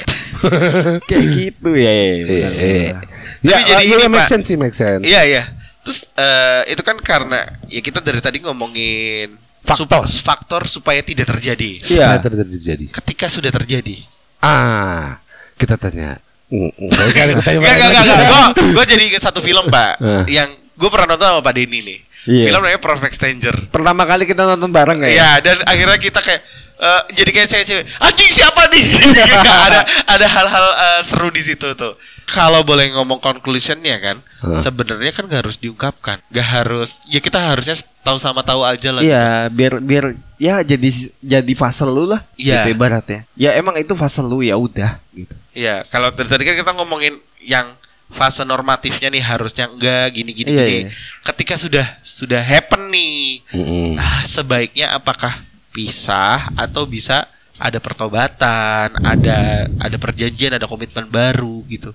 [1.04, 1.90] Kayak gitu ya.
[1.90, 2.94] ya, Iya, iya.
[3.38, 4.28] Ya, Tapi jadi iya, ini, make Pak.
[4.28, 5.02] sense sih, make sense.
[5.02, 5.42] Iya iya.
[5.82, 10.06] Terus eh, itu kan karena ya kita dari tadi ngomongin Faktor.
[10.06, 11.78] faktor supaya tidak terjadi.
[11.84, 12.18] Iya.
[12.18, 12.86] Terjadi.
[12.88, 14.00] Ketika sudah terjadi.
[14.38, 15.18] Ah,
[15.58, 16.22] kita tanya.
[16.48, 17.26] Mm, mm, Gak
[17.60, 18.04] Gak gak.
[18.30, 20.00] Gue gue jadi satu film pak.
[20.00, 20.24] Eh.
[20.40, 20.48] yang
[20.78, 21.98] gue pernah nonton sama Pak Denny nih.
[22.28, 22.44] Iya.
[22.52, 23.56] Film namanya Perfect Stranger.
[23.68, 25.08] Pertama kali kita nonton bareng ya.
[25.10, 26.40] Iya dan akhirnya kita kayak
[26.78, 28.84] eh, jadi kayak cewek-cewek anjing siapa nih
[29.66, 31.98] ada ada hal-hal eh, seru di situ tuh
[32.28, 34.60] kalau boleh ngomong conclusionnya kan Hah.
[34.62, 37.74] sebenarnya kan gak harus diungkapkan gak harus ya kita harusnya
[38.06, 39.10] tahu sama tahu aja lah gitu.
[39.12, 40.04] Iya, biar biar
[40.40, 40.88] ya jadi
[41.20, 42.24] jadi fase lu lah.
[42.40, 42.64] Iya.
[42.64, 43.20] Gitu ibaratnya.
[43.36, 45.34] Ya emang itu fase lu ya udah gitu.
[45.58, 47.74] Iya, kalau dari tadi kan kita ngomongin yang
[48.08, 50.80] fase normatifnya nih harusnya enggak gini gini Iya, gini.
[50.86, 50.90] iya.
[51.26, 53.98] Ketika sudah sudah happen nih, Mm-mm.
[53.98, 55.34] ah sebaiknya apakah
[55.74, 57.26] pisah atau bisa
[57.58, 61.90] ada pertobatan, ada ada perjanjian, ada komitmen baru gitu.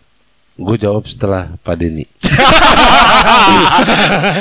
[0.54, 2.06] Gue jawab setelah Pak Denny.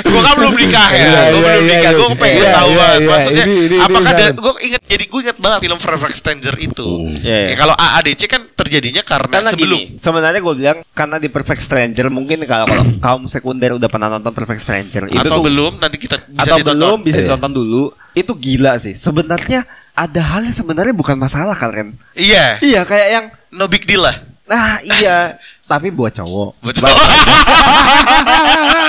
[0.03, 2.69] gue kan belum nikah ya, Iya, gue iya, belum iya, nikah, gue pengen Iya, tahu
[2.69, 2.99] iya, banget.
[2.99, 3.09] iya.
[3.09, 4.25] Maksudnya Ini- ini- apakah ini ada?
[4.33, 6.87] Gue inget jadi gue inget banget film Perfect Stranger itu.
[6.87, 7.13] Hmm.
[7.17, 7.49] Iya, iya.
[7.49, 11.61] Ya, kalau AADC kan terjadinya karena, Karena sebelum gini, sebenarnya gue bilang karena di Perfect
[11.61, 15.71] Stranger mungkin kalau kalau kaum sekunder udah pernah nonton Perfect Stranger itu atau tuh belum
[15.77, 16.77] nanti kita bisa atau ditonton.
[16.79, 17.25] belum bisa Iya.
[17.27, 17.83] ditonton dulu.
[18.13, 18.93] Itu gila sih.
[18.93, 21.97] Sebenarnya ada hal yang sebenarnya bukan masalah kalian.
[22.13, 24.13] Iya, Iya, kayak yang no big deal lah.
[24.43, 25.39] nah iya,
[25.73, 26.51] tapi buat cowok.
[26.61, 26.85] Betul.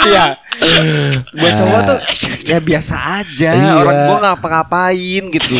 [0.05, 0.37] Iya.
[1.33, 1.99] Buat cowok tuh
[2.45, 3.51] ya biasa aja.
[3.57, 3.73] Iya.
[3.81, 5.57] Orang gua ngapa-ngapain gitu.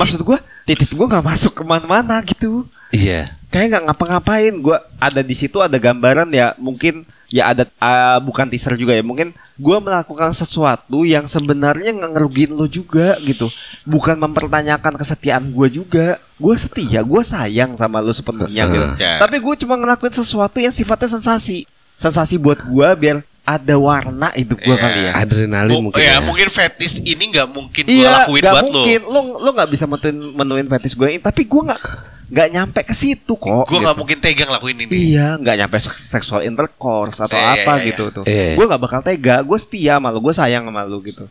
[0.00, 2.64] Maksud gua titik gua nggak masuk ke mana-mana gitu.
[2.88, 3.28] Iya.
[3.52, 4.56] Kayak nggak ngapa-ngapain.
[4.64, 7.04] Gua ada di situ ada gambaran ya mungkin
[7.34, 12.54] ya ada ah, bukan teaser juga ya mungkin gua melakukan sesuatu yang sebenarnya nggak ngerugiin
[12.54, 13.50] lo juga gitu
[13.82, 19.18] bukan mempertanyakan kesetiaan gua juga gua setia gua sayang sama lo sepenuhnya gitu Ya.
[19.18, 24.56] tapi gue cuma ngelakuin sesuatu yang sifatnya sensasi sensasi buat gua biar ada warna hidup
[24.56, 24.80] gua Iya.
[24.80, 26.00] kali ya Adrenalin Mu- mungkin.
[26.00, 26.18] ya, ya.
[26.22, 29.00] mungkin fetis ini nggak mungkin gue Iya, lakuin nggak buat mungkin.
[29.04, 31.82] Lo lo nggak bisa menuin menuin fetis gue ini, tapi gue nggak
[32.30, 33.68] nggak nyampe ke situ kok.
[33.68, 34.00] Gue nggak gitu.
[34.00, 34.92] mungkin tega ngelakuin ini.
[35.12, 38.24] Iya, nggak nyampe seks- seksual intercourse atau Iya, apa iya, gitu tuh.
[38.24, 38.56] Iya.
[38.56, 39.44] Gue nggak bakal tega.
[39.44, 41.24] Gue setia sama lo, gue sayang sama lo gitu.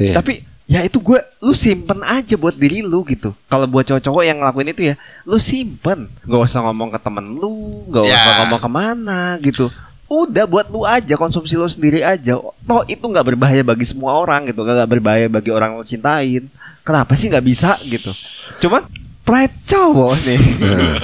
[0.00, 0.14] Iya.
[0.18, 4.38] Tapi ya itu gue lu simpen aja buat diri lu gitu kalau buat cowok-cowok yang
[4.38, 4.94] ngelakuin itu ya
[5.26, 9.66] lu simpen gak usah ngomong ke temen lu gak usah ngomong ke mana gitu
[10.06, 14.46] udah buat lu aja konsumsi lu sendiri aja toh itu nggak berbahaya bagi semua orang
[14.46, 16.46] gitu nggak berbahaya bagi orang lu cintain
[16.86, 18.14] kenapa sih nggak bisa gitu
[18.62, 18.86] cuman
[19.30, 20.42] pride cowok nih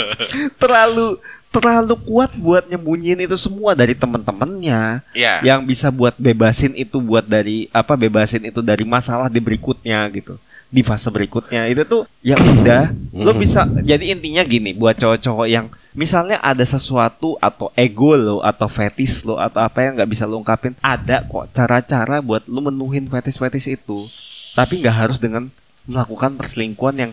[0.60, 1.22] terlalu
[1.54, 5.00] terlalu kuat buat nyembunyiin itu semua dari temen-temennya.
[5.16, 5.40] Ya.
[5.40, 10.36] yang bisa buat bebasin itu buat dari apa bebasin itu dari masalah di berikutnya gitu.
[10.68, 11.64] Di fase berikutnya.
[11.70, 17.40] Itu tuh ya udah lo bisa jadi intinya gini buat cowok-cowok yang misalnya ada sesuatu
[17.40, 21.48] atau ego lo atau fetis lo atau apa yang nggak bisa lo ungkapin ada kok
[21.56, 24.04] cara-cara buat lo menuhin fetis-fetis itu.
[24.52, 25.48] Tapi nggak harus dengan
[25.88, 27.12] melakukan perselingkuhan yang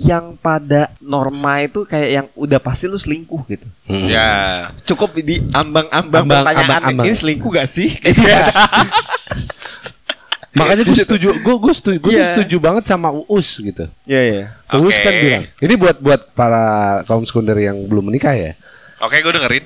[0.00, 4.06] yang pada norma itu kayak yang udah pasti lu selingkuh gitu Hmm.
[4.06, 4.68] Ya.
[4.84, 7.06] cukup di ambang-ambang Ambang, pertanyaan ambang, ambang.
[7.06, 7.90] ini selingkuh gak sih?
[10.54, 12.30] Makanya gue setuju, gue gue setuju, gue Iya.
[12.30, 13.90] setuju banget sama Uus gitu.
[14.06, 14.44] Iya iya.
[14.72, 15.02] Uus Oke.
[15.02, 16.64] kan bilang, ini buat buat para
[17.04, 18.54] kaum sekunder yang belum menikah ya.
[19.02, 19.64] Oke, gue dengerin.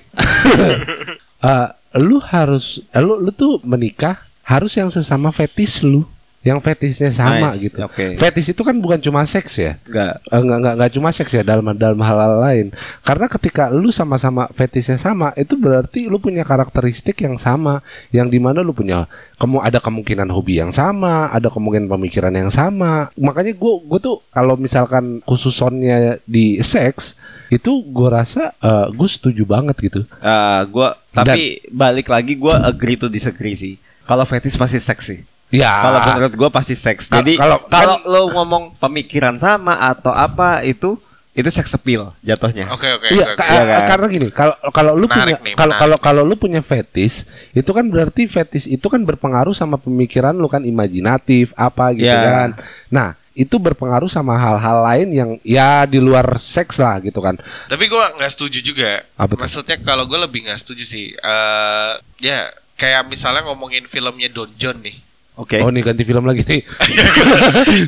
[1.38, 1.68] Eh,
[2.00, 6.08] lu harus, eh, lu lu tuh menikah harus yang sesama fetis lu,
[6.46, 7.82] yang fetisnya sama Nice, gitu.
[7.82, 8.14] oke.
[8.14, 9.74] Fetis itu kan bukan cuma seks ya.
[9.90, 10.22] Enggak.
[10.22, 12.66] Eh, Enggak, enggak, enggak cuma seks ya dalam dalam hal-hal lain.
[13.02, 17.82] Karena ketika lu sama-sama fetisnya sama, itu berarti lu punya karakteristik yang sama,
[18.14, 22.54] yang di mana lu punya kamu ada kemungkinan hobi yang sama, ada kemungkinan pemikiran yang
[22.54, 23.10] sama.
[23.18, 27.18] Makanya gua gua tuh kalau misalkan khususonnya di seks
[27.50, 30.00] itu gua rasa eh, gue setuju banget gitu.
[30.22, 33.74] Eh, gua tapi balik lagi gua agree to disagree sih.
[34.06, 35.20] Kalau fetis pasti seks sih.
[35.48, 35.80] Ya.
[35.80, 37.08] Kalau menurut gua pasti seks.
[37.08, 41.00] Ka- Jadi kalau- kalau lo ngomong pemikiran sama atau apa itu
[41.32, 42.66] itu seks appeal jatuhnya.
[42.68, 43.34] Oke, oke, Iya, oke.
[43.34, 43.54] ka- oke.
[43.54, 43.80] Iya kan?
[43.86, 47.86] karena gini, kalau kalau lu Menarik punya kalau kalau kalau lu punya fetis, itu kan
[47.86, 52.20] berarti fetis itu kan berpengaruh sama pemikiran lu kan imajinatif apa gitu Iya.
[52.20, 52.48] kan.
[52.90, 57.38] Nah, itu berpengaruh sama hal-hal lain yang ya di luar seks lah gitu kan.
[57.64, 59.06] Tapi gue nggak setuju juga.
[59.14, 59.38] Apa?
[59.38, 61.14] Maksudnya kalau gue lebih nggak setuju sih.
[61.14, 65.06] Eh, ya kayak misalnya ngomongin filmnya Don John nih.
[65.38, 65.62] Oke.
[65.62, 66.60] Oh nih ganti film lagi nih.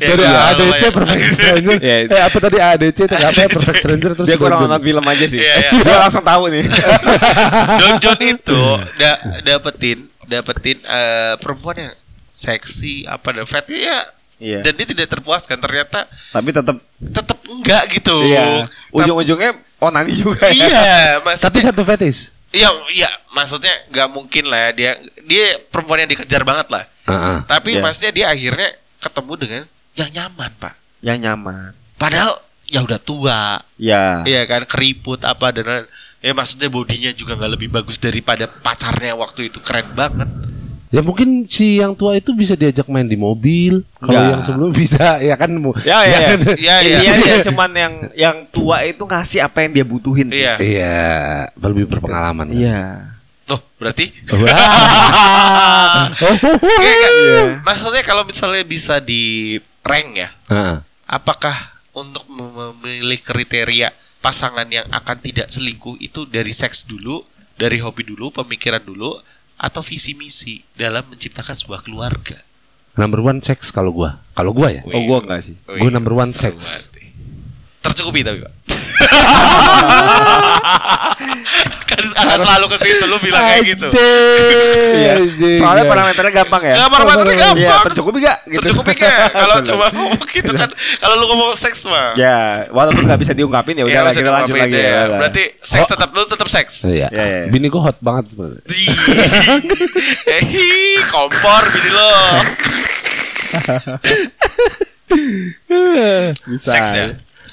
[0.01, 0.91] Ya, Dari iya, ADC lumayan.
[0.95, 1.77] Perfect Stranger.
[1.83, 1.95] Iya.
[2.07, 5.39] Eh apa tadi ADC tadi apa Perfect Stranger terus Dia kurang nonton film aja sih.
[5.39, 5.71] Iya, iya.
[5.83, 6.63] Dia langsung tahu nih.
[7.75, 8.61] Don John itu
[8.95, 11.91] da dapetin dapetin eh, perempuan yang
[12.27, 13.99] seksi apa dan fat ya
[14.41, 14.65] Iya.
[14.65, 18.65] dan dia tidak terpuaskan ternyata Tapi tetap tetap enggak gitu iya.
[18.89, 20.57] Ujung-ujungnya onani juga ya.
[20.57, 20.81] iya
[21.21, 22.33] Tapi maksudnya satu fetis.
[22.49, 24.91] iya iya maksudnya nggak mungkin lah ya dia
[25.21, 27.37] dia perempuan yang dikejar banget lah Heeh.
[27.45, 27.81] tapi Iya.
[27.81, 31.69] maksudnya dia akhirnya ketemu dengan yang nyaman pak Yang nyaman.
[31.95, 32.31] padahal
[32.65, 33.41] ya udah tua
[33.75, 34.21] Ya.
[34.23, 39.49] Iya kan keriput apa dan ya maksudnya bodinya juga nggak lebih bagus daripada pacarnya waktu
[39.49, 40.29] itu keren banget.
[40.87, 43.79] Ya mungkin si yang tua itu bisa diajak main di mobil.
[43.97, 45.49] Kalau yang sebelum bisa ya kan.
[45.49, 46.19] mu- Ya ya ya.
[46.27, 46.39] kan?
[46.53, 46.97] Iya iya.
[46.99, 50.43] Intinya dia cuman yang yang tua itu ngasih apa yang dia butuhin sih.
[50.43, 50.53] Iya.
[50.59, 50.99] Iya,
[51.57, 52.51] lebih berpengalaman.
[52.51, 53.07] Iya.
[53.51, 54.07] Loh berarti?
[56.81, 57.59] Iya.
[57.67, 60.77] Maksudnya kalau misalnya bisa di rank ya, Heeh.
[61.03, 61.51] apakah
[61.91, 63.91] untuk mem- memilih kriteria
[64.23, 67.25] pasangan yang akan tidak selingkuh itu dari seks dulu,
[67.59, 69.19] dari hobi dulu, pemikiran dulu,
[69.59, 72.39] atau visi misi dalam menciptakan sebuah keluarga?
[72.95, 74.19] Number one seks kalau gua.
[74.35, 74.81] Kalau gua ya.
[74.91, 75.55] Oh gua enggak sih.
[75.67, 76.55] Gua number one nih.
[77.81, 78.53] Tercukupi tapi pak.
[81.85, 83.87] kan akan selalu ke situ lu bilang kayak gitu.
[83.91, 85.11] Iya.
[85.17, 85.57] Anjing.
[85.57, 85.91] Soalnya Iya.
[85.91, 86.75] parameternya gampang ya.
[86.75, 87.83] Nggak, parameternya Iya, gampang.
[87.87, 88.37] tercukupi gak?
[88.45, 88.61] Gitu.
[88.61, 89.17] Tercukupi gak?
[89.31, 92.13] Kalau cuma ngomong gitu kan, kalau lu ngomong seks mah.
[92.15, 94.87] Ya, walaupun nggak bisa diungkapin ya udah lah bisa kita lanjut lagi ya.
[94.87, 95.01] ya.
[95.19, 96.73] Berarti seks tetap lu tetap seks.
[96.85, 97.07] Iya.
[97.09, 97.39] Iya, iya.
[97.47, 98.61] Bini gua hot banget sebenarnya.
[100.27, 100.71] Hehi,
[101.07, 102.13] kompor bini lo.
[106.47, 106.71] bisa.
[106.73, 107.05] Seks ya.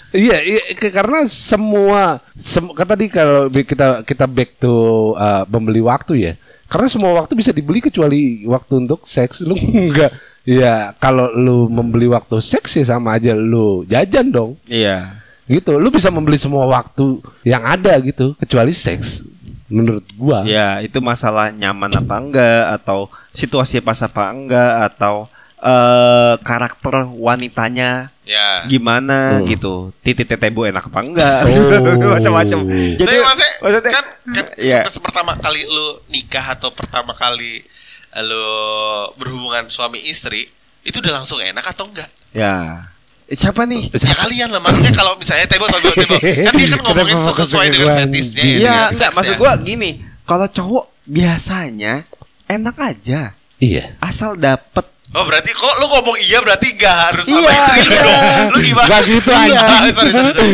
[0.09, 4.73] Iya, iya karena semua sem kan tadi kalau kita kita back to
[5.17, 6.33] uh, membeli waktu ya.
[6.69, 9.45] Karena semua waktu bisa dibeli kecuali waktu untuk seks.
[9.45, 9.57] Lu
[9.89, 10.13] enggak
[10.49, 14.57] ya kalau lu membeli waktu seks ya sama aja lu jajan dong.
[14.65, 15.21] Iya.
[15.45, 15.77] Gitu.
[15.77, 19.29] Lu bisa membeli semua waktu yang ada gitu kecuali seks.
[19.69, 20.49] Menurut gua.
[20.49, 25.29] Ya, itu masalah nyaman apa enggak atau situasi pas apa enggak atau
[25.59, 28.63] eh karakter wanitanya Ya.
[28.65, 29.49] gimana Hmm.
[29.49, 29.91] gitu.
[30.01, 31.41] Titik tetebo enak apa enggak.
[31.49, 32.13] Oh.
[32.15, 32.59] Macam-macam.
[32.63, 34.81] Jadi Jadi maksudnya, maksudnya kan, kan Iya.
[34.85, 37.65] pas pertama kali lu nikah atau pertama kali
[38.19, 38.47] lu
[39.15, 40.47] berhubungan suami istri
[40.81, 42.09] itu udah langsung enak atau enggak?
[42.31, 42.85] ya.
[43.25, 43.93] Eh, siapa nih?
[43.93, 46.17] Ya kalian lah maksudnya kalau misalnya tebo tebo tebo
[46.49, 48.49] kan dia kan ngomongin Kenapa sesuai dengan ke fetisnya gua?
[48.49, 49.91] ya, Iya, enggak maksud gua gini.
[50.25, 51.93] Kalau cowok biasanya
[52.47, 53.21] enak aja
[53.57, 53.85] Iya.
[53.99, 54.85] asal dapet
[55.17, 58.23] Oh berarti kok lu ngomong iya berarti gak harus sama iya, istri lu dong.
[58.53, 58.89] Lu gimana?
[58.93, 59.57] Gak gitu anjing.
[59.65, 60.53] Sorry sorry sorry.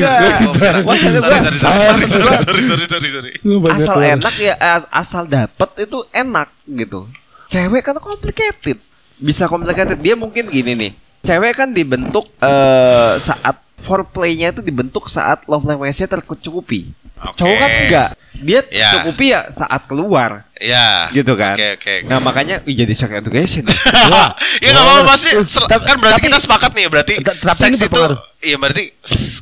[1.58, 3.32] Sorry sorry sorry sorry sorry sorry.
[3.74, 4.54] Asal enak ya
[4.94, 7.10] asal dapet itu enak gitu.
[7.50, 8.78] Cewek kan complicated.
[9.18, 9.98] Bisa complicated.
[9.98, 10.92] Dia mungkin gini nih.
[11.26, 17.36] Cewek kan dibentuk uh, saat foreplaynya itu dibentuk saat love language-nya tercukupi Oke.
[17.36, 18.90] cowok kan enggak dia Ya.
[18.98, 21.06] cukupi ya saat keluar Ya.
[21.12, 21.94] gitu kan Oke oke.
[22.08, 23.62] nah makanya ih, jadi sex education
[24.64, 27.14] ya nggak apa-apa Tapi- kan berarti tapi- kita sepakat nih berarti
[27.54, 28.02] seks itu
[28.42, 28.90] iya berarti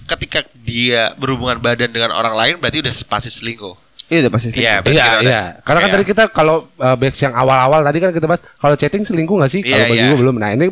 [0.05, 3.92] ketika dia berhubungan badan dengan orang lain berarti udah pasti selingkuh.
[4.13, 5.43] Iya udah pasti Iya, Iya, iya.
[5.65, 5.95] Karena kan Iya.
[5.97, 9.49] tadi kita kalau uh, batch yang awal-awal tadi kan kita bahas kalau chatting selingkuh nggak
[9.49, 9.65] sih?
[9.65, 10.11] Iya, kalau bagi iya.
[10.13, 10.37] gue belum.
[10.37, 10.67] Nah ini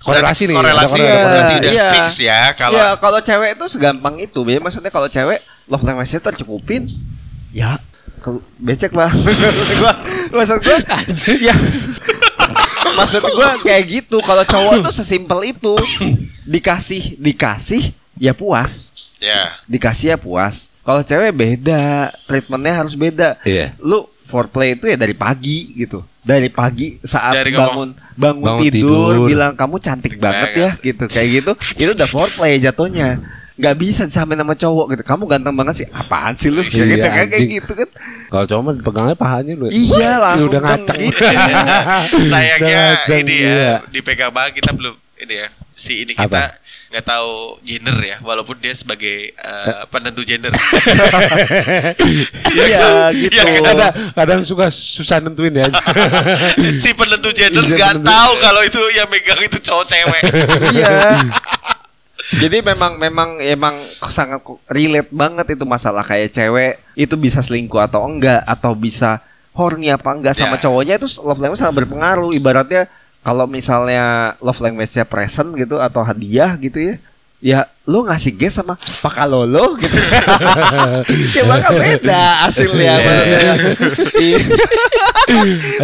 [0.00, 0.56] korelasi nih.
[0.56, 1.28] Korelasi Iya, korelasi.
[1.28, 1.86] berarti udah iya.
[1.92, 6.20] fix ya kalau ya kalau cewek itu segampang itu ya maksudnya kalau cewek love language-nya
[6.24, 6.88] tercukupin
[7.52, 7.76] ya
[8.24, 9.92] kalau becek lah maksud gua
[10.32, 10.78] maksud gua
[11.38, 11.54] ya
[12.96, 15.74] maksud gua kayak gitu kalau cowok tuh sesimpel itu
[16.42, 21.84] dikasih dikasih ya puas ya dikasih ya puas kalau cewek beda
[22.24, 23.76] treatmentnya harus beda Iya.
[23.78, 28.88] lu foreplay itu ya dari pagi gitu dari pagi saat Dari bangun bangun, Bangun tidur,
[29.14, 29.28] tidur.
[29.28, 33.20] bilang kamu cantik banget ya gitu kayak gitu itu udah foreplay jatuhnya
[33.54, 36.88] nggak bisa disamain sama cowok gitu kamu ganteng banget sih apaan sih lu Iya, Kayak
[36.88, 37.48] gitu, kayak anjing.
[37.54, 37.88] gitu kan
[38.28, 39.66] Kalau cowok mah pegangnya pahanya lu.
[39.68, 40.96] iya langsung udah ngacak.
[40.96, 41.20] gitu.
[42.30, 43.50] sayangnya ini iya.
[43.50, 46.42] ya dipegang banget kita belum ini ya si ini kita Apa?
[46.88, 50.48] Nggak tahu gender ya walaupun dia sebagai eh, penentu gender.
[52.48, 53.36] Iya gitu.
[53.36, 53.60] Kan?
[53.60, 55.68] Kadang, kadang suka susah nentuin ya.
[56.72, 60.22] si penentu gender Iya, nggak tahu kalau itu yang megang itu cowok cewek.
[60.78, 61.20] Iya.
[62.28, 68.04] Jadi memang memang emang sangat relate banget itu masalah kayak cewek itu bisa selingkuh atau
[68.04, 69.20] enggak atau bisa
[69.56, 70.68] horny apa enggak sama Ya.
[70.68, 72.32] cowoknya itu love language sangat berpengaruh.
[72.36, 72.88] Ibaratnya
[73.28, 74.04] kalau misalnya
[74.40, 76.96] love language-nya present gitu atau hadiah gitu ya
[77.38, 79.94] ya lu ngasih gas sama pakalolo gitu
[81.36, 83.54] ya bakal beda hasilnya Iya, maksudnya.
[84.18, 84.38] Iya.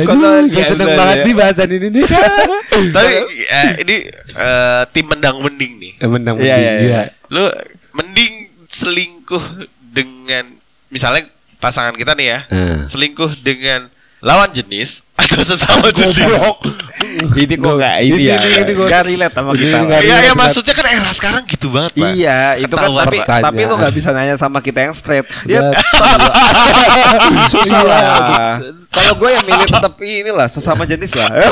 [0.02, 0.96] Kalau biasa seneng ya.
[0.96, 2.04] banget nih bahasan ini nih.
[2.96, 3.14] tapi
[3.44, 3.96] eh, ini
[4.34, 7.02] eh, tim mendang mending nih Eh, Menang Iya, iya, mending, iya.
[7.06, 7.30] iya.
[7.30, 7.44] lu
[7.94, 8.32] mending
[8.66, 9.44] selingkuh
[9.86, 10.44] dengan
[10.90, 12.82] misalnya pasangan kita nih ya Eh.
[12.84, 13.93] selingkuh dengan
[14.24, 16.32] lawan jenis atau sesama jenis
[17.36, 20.32] ini kok nggak ini, Ini- ya ini- ini gua- nggak relate sama kita Iya, ya
[20.34, 22.08] maksudnya kan era sekarang gitu banget, Pak.
[22.10, 23.44] Iya, itu kan tapi pertanyaan.
[23.44, 25.22] tapi lu nggak bisa nanya sama kita yang straight.
[25.44, 25.76] Ya, Ya,
[27.52, 28.00] susah lah.
[28.88, 31.28] Kalau gue yang milih tetap inilah sesama jenis lah.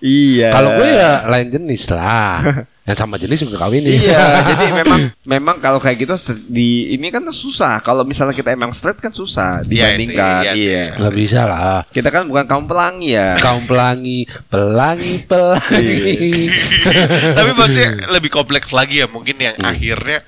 [0.00, 0.48] iya.
[0.52, 2.42] Kalau gue ya lain jenis lah.
[2.86, 3.98] Yang sama jenis juga kawin nih.
[3.98, 4.24] Iya,
[4.54, 6.14] jadi memang memang kalau kayak gitu
[6.46, 7.82] di ini kan susah.
[7.82, 10.42] Kalau misalnya kita emang straight kan susah Iya dibandingkan.
[10.46, 10.70] iya sih.
[10.70, 10.82] Iya.
[11.02, 11.82] Nggak bisa lah.
[11.90, 13.34] Kita kan bukan kaum pelangi ya.
[13.46, 16.46] Kaum pelangi, pelangi, pelangi.
[17.36, 20.22] Tapi maksudnya lebih kompleks lagi ya mungkin yang akhirnya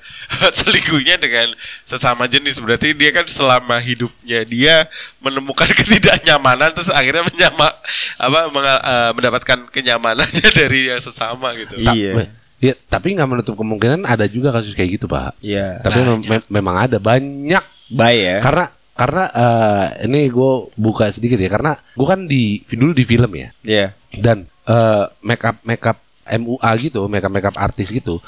[0.51, 4.85] selingkuhnya dengan sesama jenis berarti dia kan selama hidupnya dia
[5.23, 7.71] menemukan ketidaknyamanan terus akhirnya menyama
[8.19, 11.79] apa menga- eh, mendapatkan kenyamanannya dari yang sesama gitu.
[11.79, 12.29] Iya.
[12.59, 15.39] Ya, tapi nggak menutup kemungkinan ada juga kasus kayak gitu, Pak.
[15.39, 15.79] Iya.
[15.79, 18.37] Tapi mem- mem- memang ada banyak Baik ya.
[18.39, 23.31] karena karena eh, ini gue buka sedikit ya karena gue kan di dulu di film
[23.31, 23.87] ya Iya.
[24.13, 25.97] dan eh, makeup makeup
[26.29, 28.19] MUA gitu makeup makeup artis gitu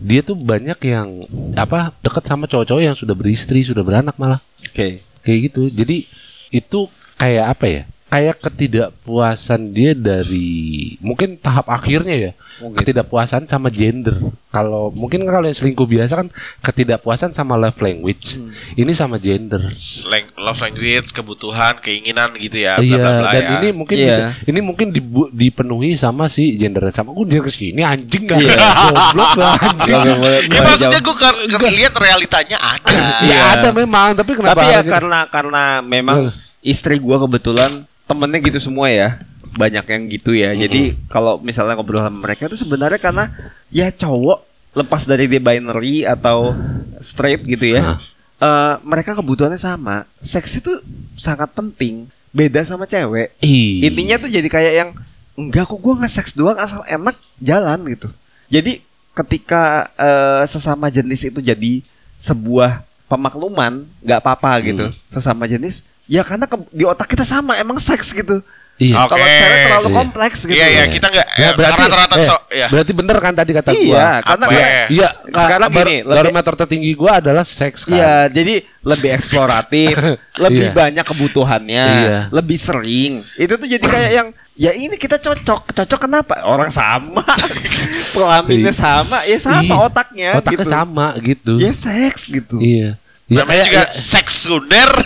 [0.00, 1.22] dia tuh banyak yang
[1.54, 4.98] apa deket sama cowok-cowok yang sudah beristri sudah beranak malah Oke.
[5.20, 6.08] kayak gitu jadi
[6.50, 6.80] itu
[7.14, 7.82] kayak apa ya
[8.14, 10.54] kayak ketidakpuasan dia dari
[11.00, 12.78] mungkin tahap akhirnya ya Mungkin.
[12.78, 14.14] ketidakpuasan sama gender
[14.48, 16.28] kalau mungkin kalau yang selingkuh biasa kan
[16.60, 18.54] ketidakpuasan sama love language Hmm.
[18.74, 22.78] ini sama gender Slang, love language, kebutuhan, keinginan gitu ya.
[22.78, 23.50] iya bla, bla, bla, dan ya.
[23.56, 24.06] ini mungkin Iya.
[24.06, 28.38] bisa ini mungkin dibu- dipenuhi sama si gender sama gue dia ke sini anjing gak
[28.38, 28.54] Iya.
[28.94, 29.98] goblok lah anjing
[30.46, 32.94] Ya maksudnya gue lihat realitanya ada.
[33.26, 36.30] ya ada memang tapi kenapa Tapi ya karena karena memang
[36.60, 37.68] istri gua kebetulan
[38.04, 39.20] temennya gitu semua ya.
[39.54, 40.50] Banyak yang gitu ya.
[40.50, 43.30] Jadi kalau misalnya ngobrol sama mereka itu sebenarnya karena
[43.70, 44.42] ya cowok
[44.74, 46.50] lepas dari dia binary atau
[46.98, 47.94] straight gitu ya.
[47.94, 47.98] Hah.
[48.42, 50.10] eh, mereka kebutuhannya sama.
[50.18, 50.72] Seks itu
[51.14, 52.10] sangat penting.
[52.34, 53.30] Beda sama cewek.
[53.46, 53.86] Ih.
[53.86, 54.90] Intinya tuh jadi kayak yang
[55.38, 58.10] enggak kok gua nge-seks doang asal enak jalan gitu.
[58.50, 58.82] Jadi
[59.14, 61.78] ketika eh, sesama jenis itu jadi
[62.18, 64.90] sebuah pemakluman, nggak apa-apa gitu.
[65.14, 68.44] Sesama jenis, ya karena ke- di otak kita sama emang seks gitu.
[68.74, 69.06] Iya.
[69.06, 69.14] Oke.
[69.14, 69.94] Kalau cewek terlalu Iya.
[69.94, 70.58] kompleks gitu.
[70.58, 72.66] Iya iya kita nggak Ya, ya, rata-rata eh, cok ya.
[72.66, 73.78] Berarti bener kan tadi kata gua?
[73.78, 74.86] Iya, karena Apa kayak- ya?
[74.90, 77.94] Iya, Sekarang bar- gini, lebih- barometer tertinggi gua adalah seks kan.
[77.94, 79.94] Iya, jadi lebih eksploratif,
[80.44, 80.74] lebih Iya.
[80.74, 82.18] banyak kebutuhannya, Iya.
[82.34, 83.12] lebih sering.
[83.36, 85.70] Itu tuh jadi kayak yang ya ini kita cocok.
[85.70, 86.42] Cocok kenapa?
[86.42, 87.22] Orang sama.
[88.10, 88.82] Kelaminnya Iya.
[88.82, 89.74] sama, ya sama Iya.
[89.80, 90.66] otaknya Otaknya gitu.
[90.66, 91.52] sama gitu.
[91.58, 92.58] Ya seks gitu.
[92.58, 92.98] Iya.
[93.24, 94.90] Ya, Namanya kayak- juga ya- sekunder.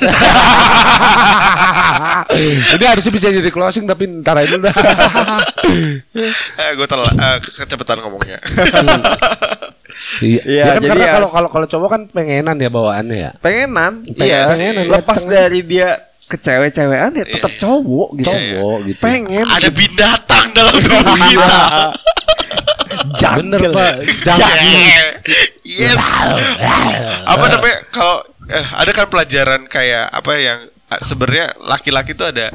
[2.74, 4.74] Ini harusnya bisa jadi closing tapi ntar aja dulu dah.
[6.62, 8.38] eh, gue telah eh, kecepatan ngomongnya.
[10.22, 13.16] Iya, Iya, ya kan jadi karena ya- kalau kalau kalau cowok kan pengenan ya bawaannya
[13.18, 13.30] ya.
[13.38, 14.46] Pengenan, Pengen- iya.
[14.46, 15.34] pengenan, Lepas dateng.
[15.34, 15.88] dari dia
[16.22, 17.58] ke cewek-cewekan ya tetap Iya.
[17.58, 18.30] cowok gitu.
[18.30, 19.00] Cowok gitu.
[19.02, 19.74] Pengen Ada gitu.
[19.74, 21.58] binatang dalam tubuh kita.
[23.38, 23.60] Bener.
[23.70, 23.94] Pak,
[24.24, 24.58] jangan.
[25.62, 26.06] yes.
[27.24, 32.50] Apa namanya kalau eh, ada kan pelajaran kayak apa yang eh, sebenarnya laki-laki tuh ada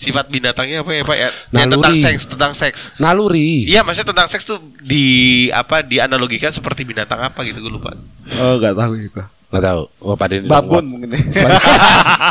[0.00, 1.28] sifat binatangnya apa ya Pak ya?
[1.52, 2.00] Yang tentang Naluri.
[2.00, 2.80] seks, tentang seks.
[2.96, 3.68] Naluri.
[3.68, 5.04] Iya, maksudnya tentang seks tuh di
[5.52, 7.92] apa dianalogikan seperti binatang apa gitu gue lupa.
[8.40, 9.20] Oh, enggak tahu itu.
[9.50, 9.82] Nggak tahu.
[9.98, 10.86] Oh, pada ini nguap.
[10.86, 11.10] mungkin.
[11.10, 11.18] ya.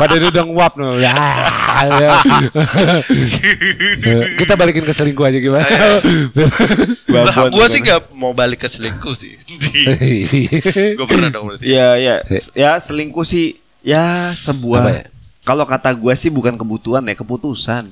[0.00, 0.96] pada ini udah nguap no.
[0.96, 1.12] Ya.
[2.00, 2.16] ya.
[4.40, 5.68] Kita balikin ke selingkuh aja gimana?
[7.12, 7.52] Babon.
[7.52, 9.36] gue sih nggak mau balik ke selingkuh sih.
[10.96, 11.68] gue pernah dong berarti.
[11.68, 12.16] Iya, iya.
[12.56, 15.04] Ya selingkuh sih ya sebuah Apa ya?
[15.40, 17.88] Kalau kata gua sih bukan kebutuhan ya, keputusan.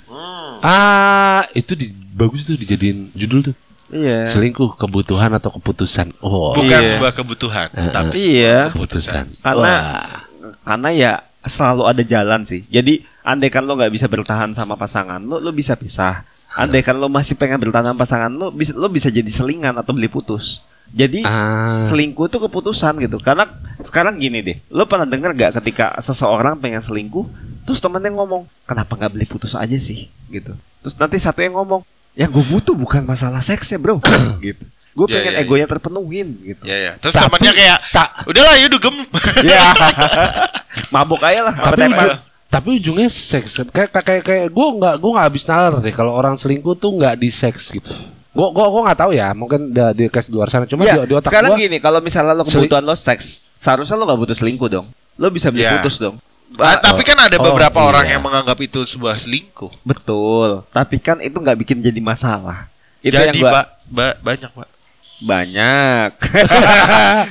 [0.61, 3.57] ah, itu di, bagus tuh dijadiin judul tuh.
[3.89, 4.29] Iya.
[4.29, 6.13] Selingkuh kebutuhan atau keputusan.
[6.21, 6.53] Oh.
[6.53, 6.97] Bukan Iya.
[6.97, 8.69] sebuah kebutuhan, Eh, tapi Iya.
[8.73, 9.25] keputusan.
[9.41, 10.55] Karena Wah.
[10.65, 12.69] karena ya selalu ada jalan sih.
[12.69, 16.25] Jadi andai kan lo nggak bisa bertahan sama pasangan lo, lo bisa pisah.
[16.57, 19.93] Andai kan lo masih pengen bertahan sama pasangan lo, bisa lo bisa jadi selingan atau
[19.93, 20.65] beli putus.
[20.89, 21.69] Jadi Ah.
[21.89, 23.21] selingkuh itu keputusan gitu.
[23.21, 23.45] Karena
[23.81, 27.29] sekarang gini deh, lo pernah dengar gak ketika seseorang pengen selingkuh,
[27.65, 30.57] terus temennya ngomong, kenapa nggak beli putus aja sih, gitu.
[30.81, 31.85] Terus nanti satu yang ngomong,
[32.19, 34.03] ya gue butuh bukan masalah seksnya bro,
[34.43, 34.67] gitu.
[34.93, 36.63] Gue Ya, pengen ya, egonya terpenuhin gitu.
[36.67, 36.93] Ya ya.
[36.99, 38.95] Terus Tapi- temannya kayak, tak- udahlah yuk dugem.
[39.47, 39.71] Ya,
[40.91, 41.55] mabuk aja lah.
[41.55, 42.19] tapi ujung-
[42.49, 46.13] tapi ujungnya seks kayak kayak kayak, kayak gue nggak gue nggak habis nalar deh kalau
[46.13, 47.93] orang selingkuh tuh nggak di seks gitu
[48.29, 51.03] gue gue gue nggak tahu ya mungkin di, di kes di luar sana cuma Iya,
[51.03, 54.17] di, di otak sekarang gue gini, kalau misalnya lo kebutuhan lo seks, seharusnya lo gak
[54.17, 54.87] butuh selingkuh dong.
[55.15, 55.77] Lo bisa beli Iya.
[55.77, 56.17] putus dong.
[56.51, 57.85] Ah, Ba- tapi kan ada Oh, beberapa iya.
[57.85, 59.69] orang yang menganggap itu sebuah selingkuh.
[59.83, 60.63] betul.
[60.71, 62.67] Tapi kan itu nggak bikin jadi masalah.
[62.99, 64.69] Itu Jadi yang gua Pak, ba- banyak pak.
[65.19, 66.11] banyak.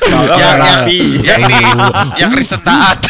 [0.08, 1.58] Yang, yang, rapi, yang ini,
[2.18, 3.00] yang Kristen taat.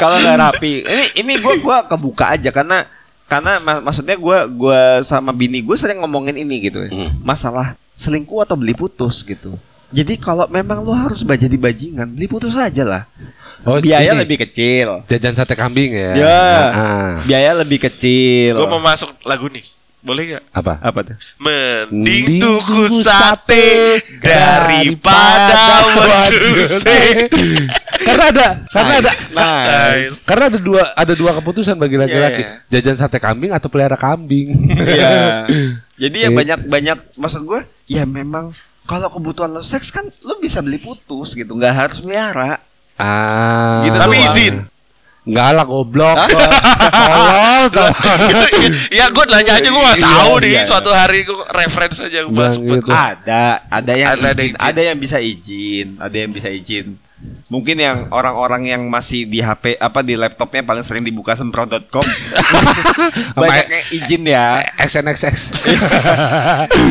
[0.00, 0.72] kalau nggak rapi.
[0.82, 2.84] Ini ini gua gua kebuka aja karena
[3.26, 6.80] karena ma- maksudnya gua gua sama bini gue sering ngomongin ini gitu.
[6.82, 7.12] Hmm.
[7.20, 9.54] Masalah selingkuh atau beli putus gitu.
[9.90, 13.02] Jadi kalau memang lo harus jadi bajingan, beli putus aja lah.
[13.66, 15.04] Oh, Biaya ini, lebih kecil.
[15.04, 16.30] jajan sate kambing ya Ya.
[16.32, 17.10] Ah, ah.
[17.26, 18.56] Biaya lebih kecil.
[18.56, 19.66] Gue mau masuk lagu nih.
[20.00, 20.44] Boleh gak?
[20.56, 21.16] apa apa tuh?
[21.36, 25.60] Mending tuku sate daripada
[25.92, 26.80] weduse.
[28.08, 30.24] karena ada karena ada Nice.
[30.28, 34.72] karena ada dua ada dua keputusan bagi laki-laki Iya, jajan sate kambing atau pelihara kambing
[34.72, 35.44] Iya.
[36.00, 36.36] Jadi ya Iya.
[36.36, 41.32] banyak banyak maksud gue ya memang kalau kebutuhan lo seks kan lo bisa beli putus
[41.32, 42.58] gitu, nggak harus melihara.
[42.96, 44.28] ah Gitu Tapi doang.
[44.28, 44.54] izin.
[45.20, 46.16] Enggak lah goblok.
[46.90, 47.68] Tolol.
[48.90, 50.62] ya gue nanya aja gue gak Iya, tahu nih iya.
[50.64, 52.88] suatu hari gue reference aja gue masuk gitu.
[52.88, 54.64] Ada, ada yang Ada- ada izin, izin.
[54.64, 56.86] ada yang bisa izin, ada yang bisa izin.
[57.50, 62.06] Mungkin yang orang-orang yang masih di HP apa di laptopnya paling sering dibuka semprot.com.
[63.40, 64.46] banyak yang izin ya.
[64.80, 65.36] XNXX.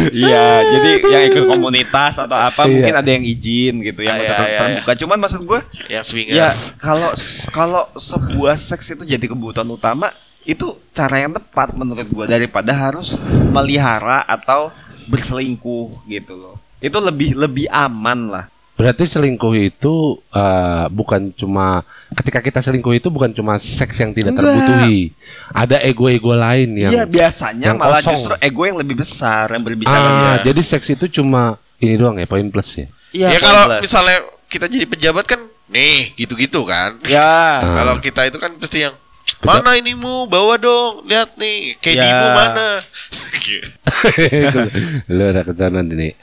[0.10, 2.72] Iya, jadi yang ikut komunitas atau apa Iya.
[2.74, 4.92] mungkin ada yang izin gitu yang Iya, tetap iya, terbuka.
[5.06, 6.34] Cuman maksud gue Yang swinger.
[6.36, 7.10] Ya kalau
[7.50, 10.14] kalau sebuah seks itu jadi kebutuhan utama
[10.48, 13.20] itu cara yang tepat menurut gua daripada harus
[13.54, 14.72] melihara atau
[15.10, 16.56] berselingkuh gitu loh.
[16.80, 18.46] Itu lebih lebih aman lah.
[18.80, 19.96] Berarti selingkuh itu
[20.32, 21.84] eh, bukan cuma
[22.16, 24.48] ketika kita selingkuh itu bukan cuma seks yang tidak Enggak.
[24.48, 25.12] terbutuhi.
[25.52, 28.16] Ada ego-ego lain yang Iya biasanya yang malah kosong.
[28.16, 30.00] justru ego yang lebih besar yang berbicara.
[30.00, 30.48] Ah, ya.
[30.48, 32.88] jadi seks itu cuma ini doang ya poin plus ya.
[33.12, 33.82] Iya ya kalau pelan-pelan.
[33.84, 36.96] misalnya kita jadi pejabat kan nih gitu-gitu kan.
[37.04, 37.60] ya.
[37.84, 38.96] Kalau kita itu kan pasti yang
[39.40, 42.36] mana inimu bawa dong lihat nih KD-mu Ya.
[42.36, 42.68] mana
[45.10, 46.14] Lu udah keturunan ini.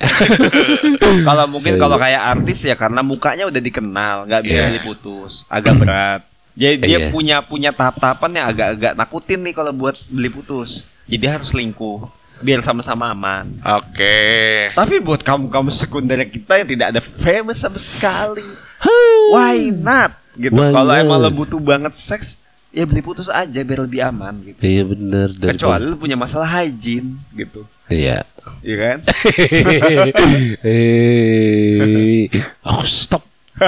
[1.28, 4.66] kalau mungkin kalau kayak artis ya karena mukanya udah dikenal nggak bisa Iya.
[4.68, 6.20] beli putus agak berat.
[6.54, 7.08] Jadi dia Iya.
[7.10, 10.86] punya punya tahap-tahapan yang agak-agak nakutin nih kalau buat beli putus.
[11.04, 12.06] Jadi harus selingkuh
[12.36, 13.48] biar sama-sama aman.
[13.58, 14.16] oke
[14.70, 18.44] Tapi buat kamu-kamu sekunder kita yang tidak ada famous sama sekali,
[19.32, 20.12] why not?
[20.36, 20.52] Gitu.
[20.52, 22.36] Kalau emang lo butuh banget seks,
[22.76, 24.60] ya beli putus aja biar lebih aman gitu.
[24.60, 27.64] Iya bener Kecuali lu punya masalah hygiene gitu.
[27.88, 28.28] Iya.
[28.60, 28.98] Iya kan?
[30.60, 32.28] eh,
[32.68, 33.24] aku stop.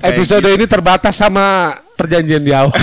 [0.00, 2.72] Episode ini terbatas sama perjanjian di awal.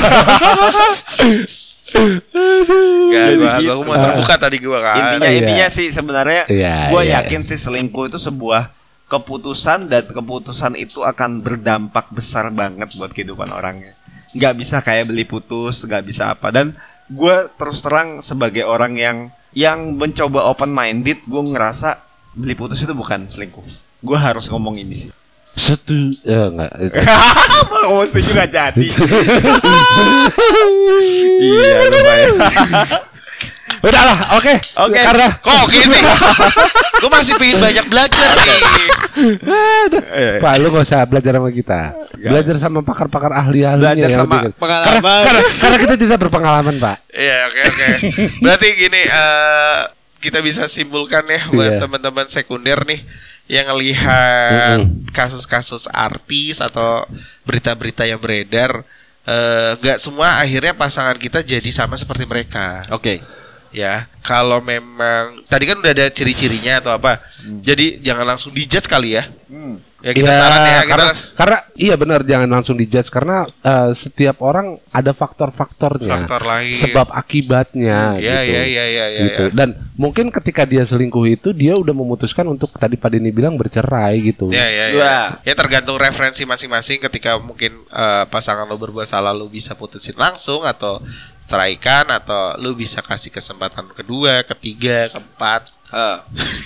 [1.93, 3.73] Gak, gua, gitu.
[3.73, 4.97] gua mau terbuka tadi gua kan.
[4.97, 5.39] intinya iya.
[5.41, 7.21] intinya sih sebenarnya Iya, gue iya.
[7.21, 13.49] yakin sih selingkuh itu sebuah keputusan dan keputusan itu akan berdampak besar banget buat kehidupan
[13.51, 13.93] orangnya.
[14.33, 16.49] Nggak bisa kayak beli putus nggak bisa apa.
[16.49, 16.73] Dan
[17.11, 19.17] gue terus terang sebagai orang yang
[19.53, 22.01] yang mencoba open minded gue ngerasa
[22.33, 23.63] beli putus itu bukan selingkuh.
[24.01, 25.11] Gue harus ngomong ini sih.
[25.43, 25.93] Satu
[26.25, 26.73] eh, enggak.
[27.85, 28.85] ngomong setuju nggak jadi?
[31.43, 32.35] Iya lumayan
[33.83, 34.53] Udahlah, oke.
[34.87, 34.99] Oke.
[35.03, 36.01] Karena Kok oke sih?
[37.03, 38.59] Gue masih pengen banyak belajar nih.
[40.13, 41.79] Eh, Pak, lu gak usah belajar sama kita.
[42.15, 44.87] Belajar sama pakar-pakar ahli-ahlinya Belajar sama pengalaman.
[44.87, 46.95] Karena, karena, karena kita tidak berpengalaman, Pak.
[47.11, 47.87] Iya oke oke.
[48.39, 49.79] Berarti gini eh
[50.23, 51.79] kita bisa simpulkan ya buat Iya.
[51.83, 53.03] teman-teman sekunder nih
[53.51, 54.79] yang lihat
[55.11, 57.03] kasus-kasus artis atau
[57.43, 58.87] berita-berita yang beredar
[59.27, 63.19] eh, nggak semua akhirnya pasangan kita jadi sama seperti mereka oke
[63.73, 67.19] ya kalau memang tadi kan udah ada ciri-cirinya atau apa
[67.59, 69.77] jadi jangan langsung dijudge kali ya Hmm.
[70.01, 73.93] ya kita Iya, saran ya kita karena, karena iya benar jangan langsung dijudge karena eh,
[73.93, 76.09] setiap orang ada faktor-faktornya.
[76.09, 78.49] faktor lain Sebab akibatnya ya gitu.
[78.49, 79.43] ya ya ya ya, gitu.
[79.45, 79.53] ya.
[79.53, 84.17] Dan mungkin ketika dia selingkuh itu dia udah memutuskan untuk tadi Pak Denny bilang bercerai
[84.25, 84.49] gitu.
[84.49, 84.97] Ya, ya, ya.
[84.97, 85.27] Wah.
[85.45, 90.65] Ya tergantung referensi masing-masing ketika mungkin eh, pasangan lo berbuat salah lo bisa putusin langsung
[90.65, 90.97] atau
[91.43, 95.69] ceraikan atau lo bisa kasih kesempatan kedua, ketiga, keempat.
[95.93, 96.17] Eh.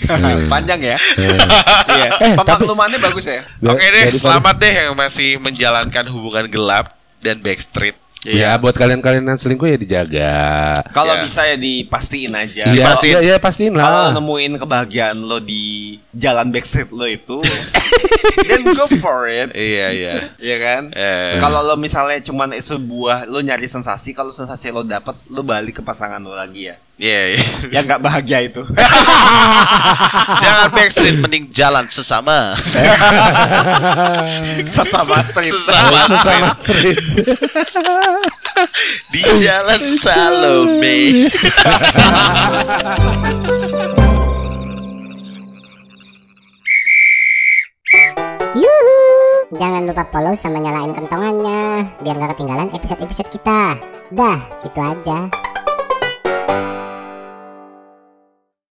[0.53, 0.97] Panjang ya.
[1.19, 2.07] Iya.
[2.15, 3.43] Eh, tapi- Pemaklumannya bagus ya.
[3.59, 8.06] Oke deh, selamat deh yang masih menjalankan hubungan gelap dan backstreet.
[8.27, 10.35] Ya, buat kalian-kalian yang selingkuh ya dijaga.
[10.91, 11.23] Kalau Ya.
[11.23, 12.63] bisa ya dipastiin aja.
[12.67, 13.13] Iya, Pastiin.
[13.15, 14.11] ya, ya pastiin Kalau lah.
[14.11, 17.39] nemuin kebahagiaan lo di jalan backstreet lo itu,
[18.47, 19.53] then go for it.
[19.53, 20.13] Iya, iya.
[20.35, 20.81] Iya kan?
[20.91, 21.39] Eh.
[21.39, 25.81] Kalau lo misalnya cuman sebuah lo nyari sensasi, kalau sensasi lo dapet, lo balik ke
[25.81, 26.75] pasangan lo lagi ya.
[26.97, 27.41] Iya, iya.
[27.77, 28.65] Yang nggak bahagia itu.
[30.41, 32.57] Jangan backstreet, mending jalan sesama.
[34.65, 35.53] Sesama street.
[35.53, 36.97] Sesama Sama street.
[39.13, 41.29] Di jalan Salome.
[48.57, 48.97] Yuhu!
[49.53, 53.77] Jangan lupa follow sama nyalain kentongannya biar gak ketinggalan episode-episode kita.
[54.17, 55.29] Dah, itu aja.